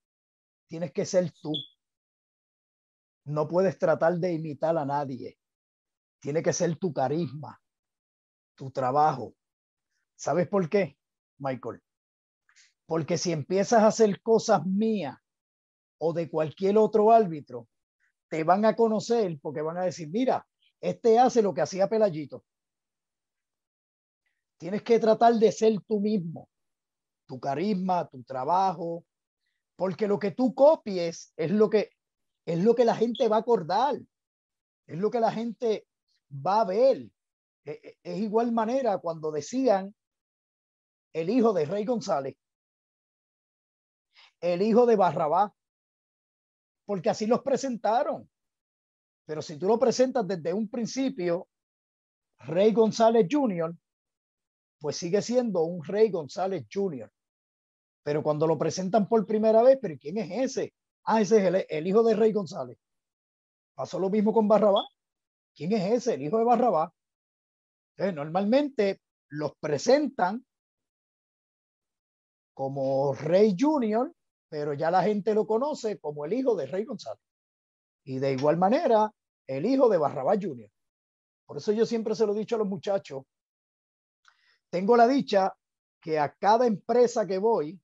tienes 0.66 0.92
que 0.92 1.04
ser 1.04 1.30
tú. 1.40 1.52
No 3.24 3.48
puedes 3.48 3.78
tratar 3.78 4.14
de 4.14 4.32
imitar 4.32 4.76
a 4.76 4.84
nadie. 4.84 5.38
Tiene 6.24 6.42
que 6.42 6.54
ser 6.54 6.74
tu 6.76 6.90
carisma, 6.90 7.60
tu 8.54 8.70
trabajo. 8.70 9.34
¿Sabes 10.16 10.48
por 10.48 10.70
qué, 10.70 10.96
Michael? 11.36 11.82
Porque 12.86 13.18
si 13.18 13.30
empiezas 13.30 13.82
a 13.82 13.88
hacer 13.88 14.22
cosas 14.22 14.64
mías 14.64 15.18
o 15.98 16.14
de 16.14 16.30
cualquier 16.30 16.78
otro 16.78 17.12
árbitro, 17.12 17.68
te 18.30 18.42
van 18.42 18.64
a 18.64 18.74
conocer 18.74 19.38
porque 19.42 19.60
van 19.60 19.76
a 19.76 19.82
decir, 19.82 20.08
mira, 20.08 20.48
este 20.80 21.18
hace 21.18 21.42
lo 21.42 21.52
que 21.52 21.60
hacía 21.60 21.90
Pelayito. 21.90 22.42
Tienes 24.56 24.80
que 24.80 24.98
tratar 24.98 25.34
de 25.34 25.52
ser 25.52 25.78
tú 25.86 26.00
mismo, 26.00 26.48
tu 27.26 27.38
carisma, 27.38 28.08
tu 28.08 28.22
trabajo, 28.22 29.04
porque 29.76 30.08
lo 30.08 30.18
que 30.18 30.30
tú 30.30 30.54
copies 30.54 31.34
es 31.36 31.50
lo 31.50 31.68
que 31.68 31.90
es 32.46 32.64
lo 32.64 32.74
que 32.74 32.86
la 32.86 32.96
gente 32.96 33.28
va 33.28 33.36
a 33.36 33.40
acordar, 33.40 33.96
es 34.86 34.98
lo 34.98 35.10
que 35.10 35.20
la 35.20 35.30
gente 35.30 35.86
va 36.30 36.60
a 36.60 36.64
ver. 36.64 37.10
E, 37.64 37.70
e, 37.70 37.98
es 38.02 38.18
igual 38.18 38.52
manera 38.52 38.98
cuando 38.98 39.30
decían 39.30 39.94
el 41.12 41.30
hijo 41.30 41.52
de 41.52 41.64
Rey 41.64 41.84
González, 41.84 42.36
el 44.40 44.62
hijo 44.62 44.84
de 44.86 44.96
Barrabá, 44.96 45.54
porque 46.84 47.10
así 47.10 47.26
los 47.26 47.42
presentaron. 47.42 48.28
Pero 49.26 49.40
si 49.40 49.58
tú 49.58 49.66
lo 49.66 49.78
presentas 49.78 50.26
desde 50.26 50.52
un 50.52 50.68
principio, 50.68 51.48
Rey 52.40 52.72
González 52.72 53.26
Jr., 53.30 53.74
pues 54.80 54.96
sigue 54.96 55.22
siendo 55.22 55.62
un 55.62 55.82
Rey 55.82 56.10
González 56.10 56.66
Jr. 56.70 57.10
Pero 58.02 58.22
cuando 58.22 58.46
lo 58.46 58.58
presentan 58.58 59.08
por 59.08 59.24
primera 59.24 59.62
vez, 59.62 59.78
¿pero 59.80 59.96
quién 59.98 60.18
es 60.18 60.30
ese? 60.30 60.74
Ah, 61.04 61.22
ese 61.22 61.48
es 61.48 61.66
el, 61.70 61.86
hijo 61.86 62.02
de 62.02 62.14
Rey 62.14 62.32
González. 62.32 62.78
Pasó 63.74 63.98
lo 63.98 64.10
mismo 64.10 64.32
con 64.32 64.46
Barrabá. 64.46 64.82
¿Quién 65.54 65.72
es 65.72 65.92
ese? 65.92 66.14
El 66.14 66.22
hijo 66.22 66.38
de 66.38 66.44
Barrabá. 66.44 66.92
normalmente 67.96 69.00
los 69.28 69.54
presentan 69.56 70.44
como 72.52 73.14
Rey 73.14 73.56
Junior, 73.58 74.12
pero 74.48 74.74
ya 74.74 74.90
la 74.90 75.02
gente 75.02 75.34
lo 75.34 75.46
conoce 75.46 75.98
como 75.98 76.24
el 76.24 76.32
hijo 76.32 76.54
de 76.54 76.66
Rey 76.66 76.84
González. 76.84 77.22
Y 78.04 78.18
de 78.18 78.32
igual 78.32 78.56
manera, 78.56 79.12
el 79.46 79.66
hijo 79.66 79.88
de 79.88 79.98
Barrabás 79.98 80.38
Jr. 80.40 80.70
Por 81.46 81.56
eso 81.58 81.72
yo 81.72 81.84
siempre 81.84 82.14
se 82.14 82.26
lo 82.26 82.34
he 82.34 82.38
dicho 82.38 82.56
a 82.56 82.58
los 82.58 82.68
muchachos. 82.68 83.24
Tengo 84.70 84.96
la 84.96 85.06
dicha 85.06 85.54
que 86.00 86.18
a 86.18 86.34
cada 86.34 86.66
empresa 86.66 87.26
que 87.26 87.38
voy, 87.38 87.80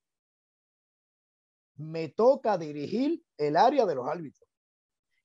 me 1.77 2.11
toca 2.11 2.59
dirigir 2.59 3.25
el 3.39 3.57
área 3.57 3.87
de 3.87 3.95
los 3.95 4.07
árbitros. 4.07 4.49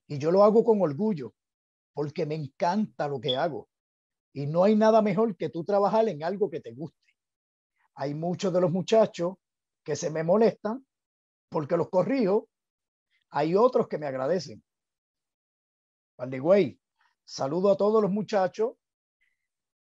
Y 0.07 0.17
yo 0.17 0.31
lo 0.31 0.43
hago 0.43 0.63
con 0.63 0.81
orgullo, 0.81 1.33
porque 1.95 2.25
me 2.25 2.35
encanta 2.35 3.07
lo 3.07 3.21
que 3.21 3.37
hago. 3.37 3.69
Y 4.33 4.45
no 4.47 4.65
hay 4.65 4.75
nada 4.75 5.01
mejor 5.01 5.35
que 5.37 5.49
tú 5.49 5.63
trabajar 5.63 6.07
en 6.09 6.23
algo 6.23 6.49
que 6.49 6.59
te 6.59 6.73
guste. 6.73 6.99
Hay 7.95 8.13
muchos 8.13 8.51
de 8.51 8.59
los 8.59 8.69
muchachos 8.69 9.35
que 9.81 9.95
se 9.95 10.11
me 10.11 10.21
molestan 10.21 10.85
porque 11.49 11.77
los 11.77 11.89
corrijo. 11.89 12.49
Hay 13.29 13.55
otros 13.55 13.87
que 13.87 13.97
me 13.97 14.07
agradecen. 14.07 14.61
Güey, 16.17 16.77
saludo 17.23 17.71
a 17.71 17.77
todos 17.77 18.01
los 18.01 18.11
muchachos 18.11 18.73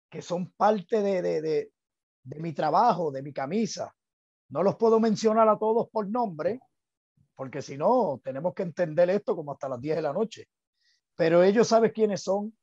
que 0.08 0.22
son 0.22 0.52
parte 0.52 1.02
de, 1.02 1.20
de, 1.20 1.42
de, 1.42 1.72
de 2.22 2.40
mi 2.40 2.52
trabajo, 2.52 3.10
de 3.10 3.22
mi 3.22 3.32
camisa. 3.32 3.92
No 4.50 4.62
los 4.62 4.76
puedo 4.76 5.00
mencionar 5.00 5.48
a 5.48 5.58
todos 5.58 5.88
por 5.90 6.08
nombre, 6.08 6.60
porque 7.34 7.60
si 7.60 7.76
no, 7.76 8.20
tenemos 8.22 8.54
que 8.54 8.62
entender 8.62 9.10
esto 9.10 9.34
como 9.34 9.50
hasta 9.50 9.68
las 9.68 9.80
10 9.80 9.96
de 9.96 10.02
la 10.02 10.12
noche. 10.12 10.48
Pero 11.16 11.42
ellos 11.42 11.68
saben 11.68 11.92
quiénes 11.92 12.22
son 12.22 12.56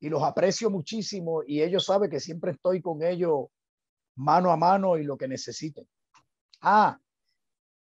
y 0.00 0.08
los 0.08 0.22
aprecio 0.22 0.70
muchísimo 0.70 1.42
y 1.46 1.62
ellos 1.62 1.84
saben 1.84 2.10
que 2.10 2.20
siempre 2.20 2.52
estoy 2.52 2.80
con 2.80 3.02
ellos 3.02 3.46
mano 4.16 4.50
a 4.50 4.56
mano 4.56 4.96
y 4.96 5.04
lo 5.04 5.16
que 5.16 5.28
necesiten. 5.28 5.88
Ah, 6.60 6.98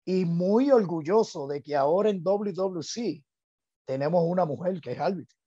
y 0.05 0.25
muy 0.25 0.71
orgulloso 0.71 1.47
de 1.47 1.61
que 1.61 1.75
ahora 1.75 2.09
en 2.09 2.21
WWC 2.23 3.23
tenemos 3.85 4.23
una 4.25 4.45
mujer 4.45 4.79
que 4.81 4.91
es 4.91 4.99
árbitro. 4.99 5.37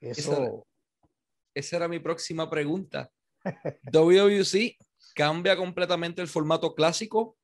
Eso... 0.00 0.64
Esa, 1.54 1.76
era 1.76 1.88
mi 1.88 1.98
próxima 1.98 2.48
pregunta. 2.48 3.10
WWC 3.92 4.76
cambia 5.14 5.56
completamente 5.56 6.22
el 6.22 6.28
formato 6.28 6.74
clásico, 6.74 7.36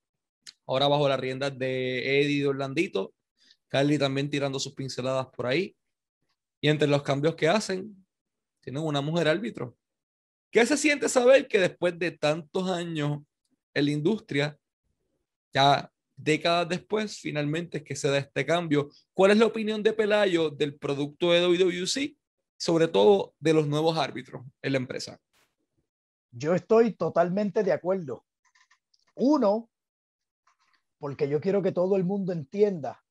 ahora 0.66 0.86
bajo 0.86 1.08
las 1.08 1.18
riendas 1.18 1.56
de 1.58 2.20
Eddie 2.20 2.42
de 2.42 2.48
Orlandito, 2.48 3.12
Carly 3.68 3.98
también 3.98 4.30
tirando 4.30 4.60
sus 4.60 4.74
pinceladas 4.74 5.26
por 5.34 5.46
ahí. 5.46 5.76
Y 6.64 6.68
entre 6.70 6.88
los 6.88 7.02
cambios 7.02 7.34
que 7.34 7.46
hacen, 7.46 7.94
tienen 8.62 8.82
una 8.82 9.02
mujer 9.02 9.28
árbitro. 9.28 9.76
¿Qué 10.50 10.64
se 10.64 10.78
siente 10.78 11.10
saber 11.10 11.46
que 11.46 11.58
después 11.58 11.98
de 11.98 12.12
tantos 12.12 12.70
años 12.70 13.20
en 13.74 13.84
la 13.84 13.90
industria, 13.90 14.58
ya 15.52 15.92
décadas 16.16 16.66
después, 16.70 17.18
finalmente 17.18 17.76
es 17.76 17.84
que 17.84 17.94
se 17.94 18.08
da 18.08 18.16
este 18.16 18.46
cambio. 18.46 18.88
¿Cuál 19.12 19.32
es 19.32 19.36
la 19.36 19.44
opinión 19.44 19.82
de 19.82 19.92
Pelayo 19.92 20.48
del 20.48 20.78
producto 20.78 21.32
de 21.32 21.42
WWC, 21.42 22.16
sobre 22.56 22.88
todo 22.88 23.34
de 23.38 23.52
los 23.52 23.66
nuevos 23.66 23.98
árbitros 23.98 24.42
en 24.62 24.72
la 24.72 24.78
empresa? 24.78 25.20
Yo 26.30 26.54
estoy 26.54 26.94
totalmente 26.94 27.62
de 27.62 27.72
acuerdo. 27.72 28.24
Uno, 29.16 29.68
porque 30.96 31.28
yo 31.28 31.42
quiero 31.42 31.60
que 31.60 31.72
todo 31.72 31.96
el 31.96 32.04
mundo 32.04 32.32
entienda 32.32 33.04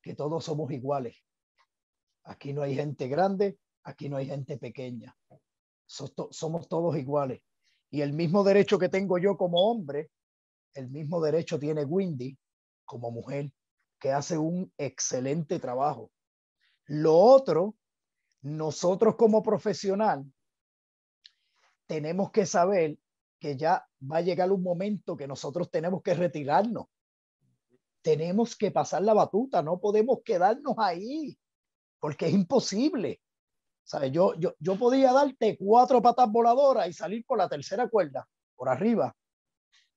que 0.00 0.14
todos 0.14 0.46
somos 0.46 0.72
iguales. 0.72 1.22
Aquí 2.24 2.52
no 2.52 2.62
hay 2.62 2.74
gente 2.74 3.08
grande, 3.08 3.58
aquí 3.84 4.08
no 4.08 4.16
hay 4.16 4.26
gente 4.26 4.58
pequeña. 4.58 5.16
Somos 5.86 6.68
todos 6.68 6.96
iguales. 6.96 7.42
Y 7.90 8.02
el 8.02 8.12
mismo 8.12 8.44
derecho 8.44 8.78
que 8.78 8.88
tengo 8.88 9.18
yo 9.18 9.36
como 9.36 9.70
hombre, 9.70 10.10
el 10.74 10.88
mismo 10.88 11.20
derecho 11.20 11.58
tiene 11.58 11.84
Windy 11.84 12.38
como 12.84 13.10
mujer, 13.10 13.50
que 13.98 14.12
hace 14.12 14.38
un 14.38 14.72
excelente 14.78 15.58
trabajo. 15.58 16.10
Lo 16.86 17.16
otro, 17.16 17.76
nosotros 18.42 19.16
como 19.16 19.42
profesional 19.42 20.24
tenemos 21.86 22.30
que 22.30 22.46
saber 22.46 22.96
que 23.40 23.56
ya 23.56 23.84
va 24.00 24.18
a 24.18 24.22
llegar 24.22 24.52
un 24.52 24.62
momento 24.62 25.16
que 25.16 25.26
nosotros 25.26 25.70
tenemos 25.70 26.02
que 26.02 26.14
retirarnos. 26.14 26.86
Tenemos 28.02 28.54
que 28.56 28.70
pasar 28.70 29.02
la 29.02 29.14
batuta, 29.14 29.62
no 29.62 29.80
podemos 29.80 30.20
quedarnos 30.24 30.74
ahí, 30.78 31.36
porque 32.00 32.26
es 32.26 32.32
imposible. 32.32 33.20
¿Sabes? 33.84 34.12
Yo, 34.12 34.34
yo, 34.34 34.54
yo 34.58 34.78
podía 34.78 35.12
darte 35.12 35.56
cuatro 35.58 36.00
patas 36.00 36.30
voladoras 36.30 36.88
y 36.88 36.92
salir 36.92 37.24
por 37.24 37.38
la 37.38 37.48
tercera 37.48 37.88
cuerda, 37.88 38.26
por 38.56 38.68
arriba. 38.68 39.14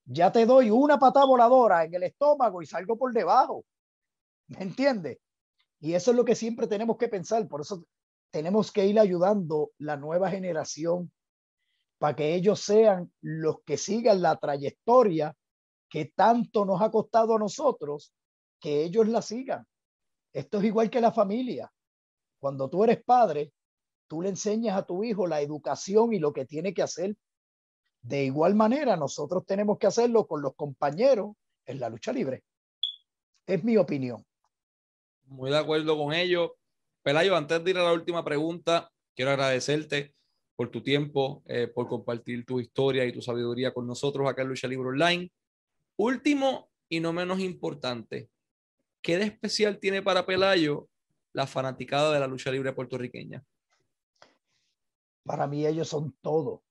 Ya 0.04 0.30
te 0.30 0.44
doy 0.46 0.70
una 0.70 0.98
patada 0.98 1.26
voladora 1.26 1.84
en 1.84 1.94
el 1.94 2.02
estómago 2.02 2.60
y 2.60 2.66
salgo 2.66 2.96
por 2.98 3.12
debajo. 3.12 3.64
¿Me 4.48 4.62
entiendes? 4.62 5.18
Y 5.80 5.94
eso 5.94 6.10
es 6.10 6.16
lo 6.16 6.24
que 6.24 6.34
siempre 6.34 6.66
tenemos 6.66 6.96
que 6.96 7.08
pensar. 7.08 7.46
Por 7.48 7.62
eso 7.62 7.84
tenemos 8.30 8.72
que 8.72 8.86
ir 8.86 8.98
ayudando 8.98 9.70
la 9.78 9.96
nueva 9.96 10.28
generación 10.28 11.10
para 11.98 12.16
que 12.16 12.34
ellos 12.34 12.60
sean 12.60 13.12
los 13.20 13.62
que 13.62 13.78
sigan 13.78 14.20
la 14.20 14.36
trayectoria 14.36 15.34
que 15.88 16.06
tanto 16.06 16.64
nos 16.64 16.82
ha 16.82 16.90
costado 16.90 17.36
a 17.36 17.38
nosotros, 17.38 18.12
que 18.60 18.82
ellos 18.82 19.08
la 19.08 19.22
sigan. 19.22 19.64
Esto 20.32 20.58
es 20.58 20.64
igual 20.64 20.90
que 20.90 21.00
la 21.00 21.12
familia. 21.12 21.72
Cuando 22.44 22.68
tú 22.68 22.84
eres 22.84 23.02
padre, 23.02 23.54
tú 24.06 24.20
le 24.20 24.28
enseñas 24.28 24.76
a 24.76 24.84
tu 24.84 25.02
hijo 25.02 25.26
la 25.26 25.40
educación 25.40 26.12
y 26.12 26.18
lo 26.18 26.34
que 26.34 26.44
tiene 26.44 26.74
que 26.74 26.82
hacer. 26.82 27.16
De 28.02 28.22
igual 28.22 28.54
manera, 28.54 28.98
nosotros 28.98 29.46
tenemos 29.46 29.78
que 29.78 29.86
hacerlo 29.86 30.26
con 30.26 30.42
los 30.42 30.54
compañeros 30.54 31.36
en 31.64 31.80
la 31.80 31.88
lucha 31.88 32.12
libre. 32.12 32.44
Es 33.46 33.64
mi 33.64 33.78
opinión. 33.78 34.26
Muy 35.24 35.50
de 35.50 35.56
acuerdo 35.56 35.96
con 35.96 36.12
ello. 36.12 36.56
Pelayo, 37.02 37.34
antes 37.34 37.64
de 37.64 37.70
ir 37.70 37.78
a 37.78 37.84
la 37.84 37.94
última 37.94 38.22
pregunta, 38.22 38.92
quiero 39.16 39.30
agradecerte 39.30 40.14
por 40.54 40.70
tu 40.70 40.82
tiempo, 40.82 41.42
eh, 41.46 41.66
por 41.68 41.88
compartir 41.88 42.44
tu 42.44 42.60
historia 42.60 43.06
y 43.06 43.12
tu 43.12 43.22
sabiduría 43.22 43.72
con 43.72 43.86
nosotros 43.86 44.28
acá 44.28 44.42
en 44.42 44.48
Lucha 44.48 44.68
Libre 44.68 44.90
Online. 44.90 45.32
Último 45.96 46.68
y 46.90 47.00
no 47.00 47.14
menos 47.14 47.40
importante, 47.40 48.28
¿qué 49.00 49.16
de 49.16 49.24
especial 49.24 49.78
tiene 49.78 50.02
para 50.02 50.26
Pelayo 50.26 50.90
la 51.34 51.46
fanaticada 51.46 52.12
de 52.12 52.20
la 52.20 52.26
lucha 52.26 52.50
libre 52.50 52.72
puertorriqueña? 52.72 53.44
Para 55.24 55.46
mí 55.46 55.66
ellos 55.66 55.88
son 55.88 56.16
todo. 56.22 56.62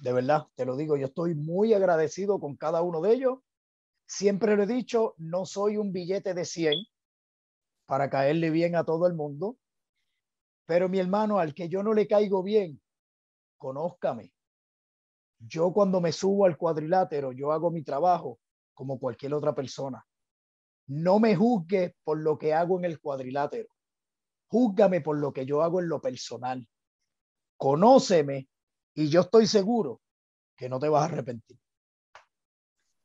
De 0.00 0.12
verdad, 0.12 0.48
te 0.56 0.66
lo 0.66 0.76
digo, 0.76 0.96
yo 0.96 1.06
estoy 1.06 1.34
muy 1.34 1.72
agradecido 1.72 2.40
con 2.40 2.56
cada 2.56 2.82
uno 2.82 3.00
de 3.00 3.12
ellos. 3.14 3.38
Siempre 4.04 4.56
lo 4.56 4.64
he 4.64 4.66
dicho, 4.66 5.14
no 5.16 5.46
soy 5.46 5.76
un 5.76 5.92
billete 5.92 6.34
de 6.34 6.44
100 6.44 6.74
para 7.86 8.10
caerle 8.10 8.50
bien 8.50 8.74
a 8.74 8.84
todo 8.84 9.06
el 9.06 9.14
mundo. 9.14 9.56
Pero 10.66 10.88
mi 10.88 10.98
hermano, 10.98 11.38
al 11.38 11.54
que 11.54 11.68
yo 11.68 11.84
no 11.84 11.94
le 11.94 12.08
caigo 12.08 12.42
bien, 12.42 12.80
conózcame. 13.58 14.32
Yo 15.38 15.72
cuando 15.72 16.00
me 16.00 16.10
subo 16.10 16.46
al 16.46 16.56
cuadrilátero, 16.56 17.32
yo 17.32 17.52
hago 17.52 17.70
mi 17.70 17.82
trabajo 17.82 18.40
como 18.74 18.98
cualquier 18.98 19.34
otra 19.34 19.54
persona. 19.54 20.04
No 20.94 21.18
me 21.18 21.34
juzgue 21.34 21.96
por 22.04 22.18
lo 22.18 22.38
que 22.38 22.52
hago 22.52 22.78
en 22.78 22.84
el 22.84 23.00
cuadrilátero. 23.00 23.68
Júzgame 24.48 25.00
por 25.00 25.16
lo 25.16 25.32
que 25.32 25.46
yo 25.46 25.62
hago 25.62 25.80
en 25.80 25.88
lo 25.88 26.02
personal. 26.02 26.68
Conóceme 27.56 28.46
y 28.94 29.08
yo 29.08 29.22
estoy 29.22 29.46
seguro 29.46 30.02
que 30.54 30.68
no 30.68 30.78
te 30.78 30.90
vas 30.90 31.04
a 31.04 31.06
arrepentir. 31.06 31.58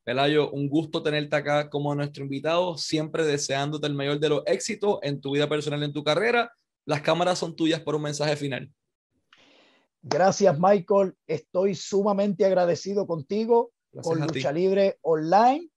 Pelayo, 0.03 0.51
un 0.51 0.67
gusto 0.67 1.01
tenerte 1.01 1.37
acá 1.37 1.69
como 1.69 1.95
nuestro 1.95 2.25
invitado, 2.25 2.77
siempre 2.77 3.25
deseándote 3.25 3.87
el 3.87 3.93
mayor 3.93 4.19
de 4.19 4.29
los 4.29 4.43
éxitos 4.47 4.99
en 5.01 5.21
tu 5.21 5.31
vida 5.31 5.47
personal, 5.47 5.81
en 5.81 5.93
tu 5.93 6.03
carrera. 6.03 6.51
Las 6.85 7.01
cámaras 7.01 7.39
son 7.39 7.55
tuyas 7.55 7.79
por 7.79 7.95
un 7.95 8.01
mensaje 8.01 8.35
final. 8.35 8.69
Gracias, 10.01 10.59
Michael. 10.59 11.15
Estoy 11.25 11.73
sumamente 11.73 12.43
agradecido 12.43 13.07
contigo 13.07 13.71
con 14.03 14.19
Lucha 14.19 14.51
Libre 14.51 14.97
Online. 15.03 15.69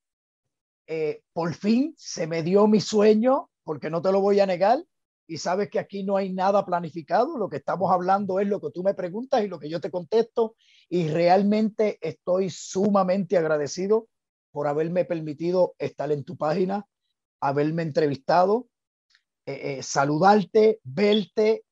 Eh, 0.92 1.22
por 1.32 1.54
fin 1.54 1.94
se 1.96 2.26
me 2.26 2.42
dio 2.42 2.66
mi 2.66 2.80
sueño, 2.80 3.48
porque 3.62 3.90
no 3.90 4.02
te 4.02 4.10
lo 4.10 4.20
voy 4.20 4.40
a 4.40 4.46
negar. 4.46 4.82
Y 5.28 5.38
sabes 5.38 5.70
que 5.70 5.78
aquí 5.78 6.02
no 6.02 6.16
hay 6.16 6.32
nada 6.32 6.66
planificado. 6.66 7.38
Lo 7.38 7.48
que 7.48 7.58
estamos 7.58 7.92
hablando 7.92 8.40
es 8.40 8.48
lo 8.48 8.60
que 8.60 8.72
tú 8.72 8.82
me 8.82 8.94
preguntas 8.94 9.44
y 9.44 9.46
lo 9.46 9.60
que 9.60 9.70
yo 9.70 9.80
te 9.80 9.92
contesto. 9.92 10.56
Y 10.88 11.06
realmente 11.06 11.98
estoy 12.00 12.50
sumamente 12.50 13.36
agradecido 13.36 14.08
por 14.50 14.66
haberme 14.66 15.04
permitido 15.04 15.76
estar 15.78 16.10
en 16.10 16.24
tu 16.24 16.36
página, 16.36 16.84
haberme 17.40 17.82
entrevistado, 17.82 18.66
eh, 19.46 19.78
eh, 19.78 19.82
saludarte, 19.82 20.80
verte, 20.82 21.64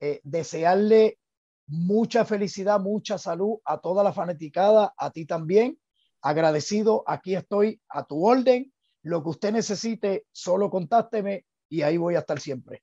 eh, 0.00 0.20
desearle 0.22 1.18
mucha 1.66 2.24
felicidad, 2.24 2.80
mucha 2.80 3.18
salud 3.18 3.58
a 3.64 3.78
toda 3.78 4.04
la 4.04 4.12
fanaticada, 4.12 4.94
a 4.96 5.10
ti 5.10 5.26
también. 5.26 5.78
Agradecido, 6.26 7.04
aquí 7.06 7.36
estoy 7.36 7.80
a 7.88 8.04
tu 8.04 8.26
orden. 8.26 8.72
Lo 9.02 9.22
que 9.22 9.28
usted 9.28 9.52
necesite, 9.52 10.26
solo 10.32 10.68
contácteme 10.68 11.46
y 11.68 11.82
ahí 11.82 11.98
voy 11.98 12.16
a 12.16 12.18
estar 12.18 12.40
siempre. 12.40 12.82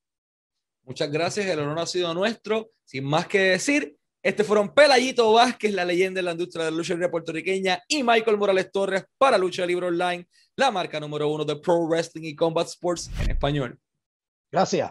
Muchas 0.83 1.11
gracias, 1.11 1.45
el 1.47 1.59
honor 1.59 1.79
ha 1.79 1.85
sido 1.85 2.13
nuestro. 2.13 2.71
Sin 2.85 3.03
más 3.03 3.27
que 3.27 3.39
decir, 3.39 3.97
este 4.21 4.45
fueron 4.45 4.73
Pelayito 4.73 5.33
Vázquez, 5.33 5.73
la 5.73 5.83
leyenda 5.83 6.19
de 6.19 6.23
la 6.23 6.31
industria 6.31 6.63
de 6.63 6.71
la 6.71 6.77
lucha 6.77 6.93
libre 6.93 7.09
puertorriqueña, 7.09 7.83
y 7.89 8.01
Michael 8.01 8.37
Morales 8.37 8.71
Torres 8.71 9.03
para 9.17 9.37
Lucha 9.37 9.65
Libre 9.65 9.87
Online, 9.87 10.25
la 10.55 10.71
marca 10.71 11.01
número 11.01 11.27
uno 11.27 11.43
de 11.43 11.57
Pro 11.57 11.85
Wrestling 11.85 12.23
y 12.23 12.35
Combat 12.37 12.67
Sports 12.67 13.11
en 13.19 13.31
español. 13.31 13.77
Gracias. 14.49 14.89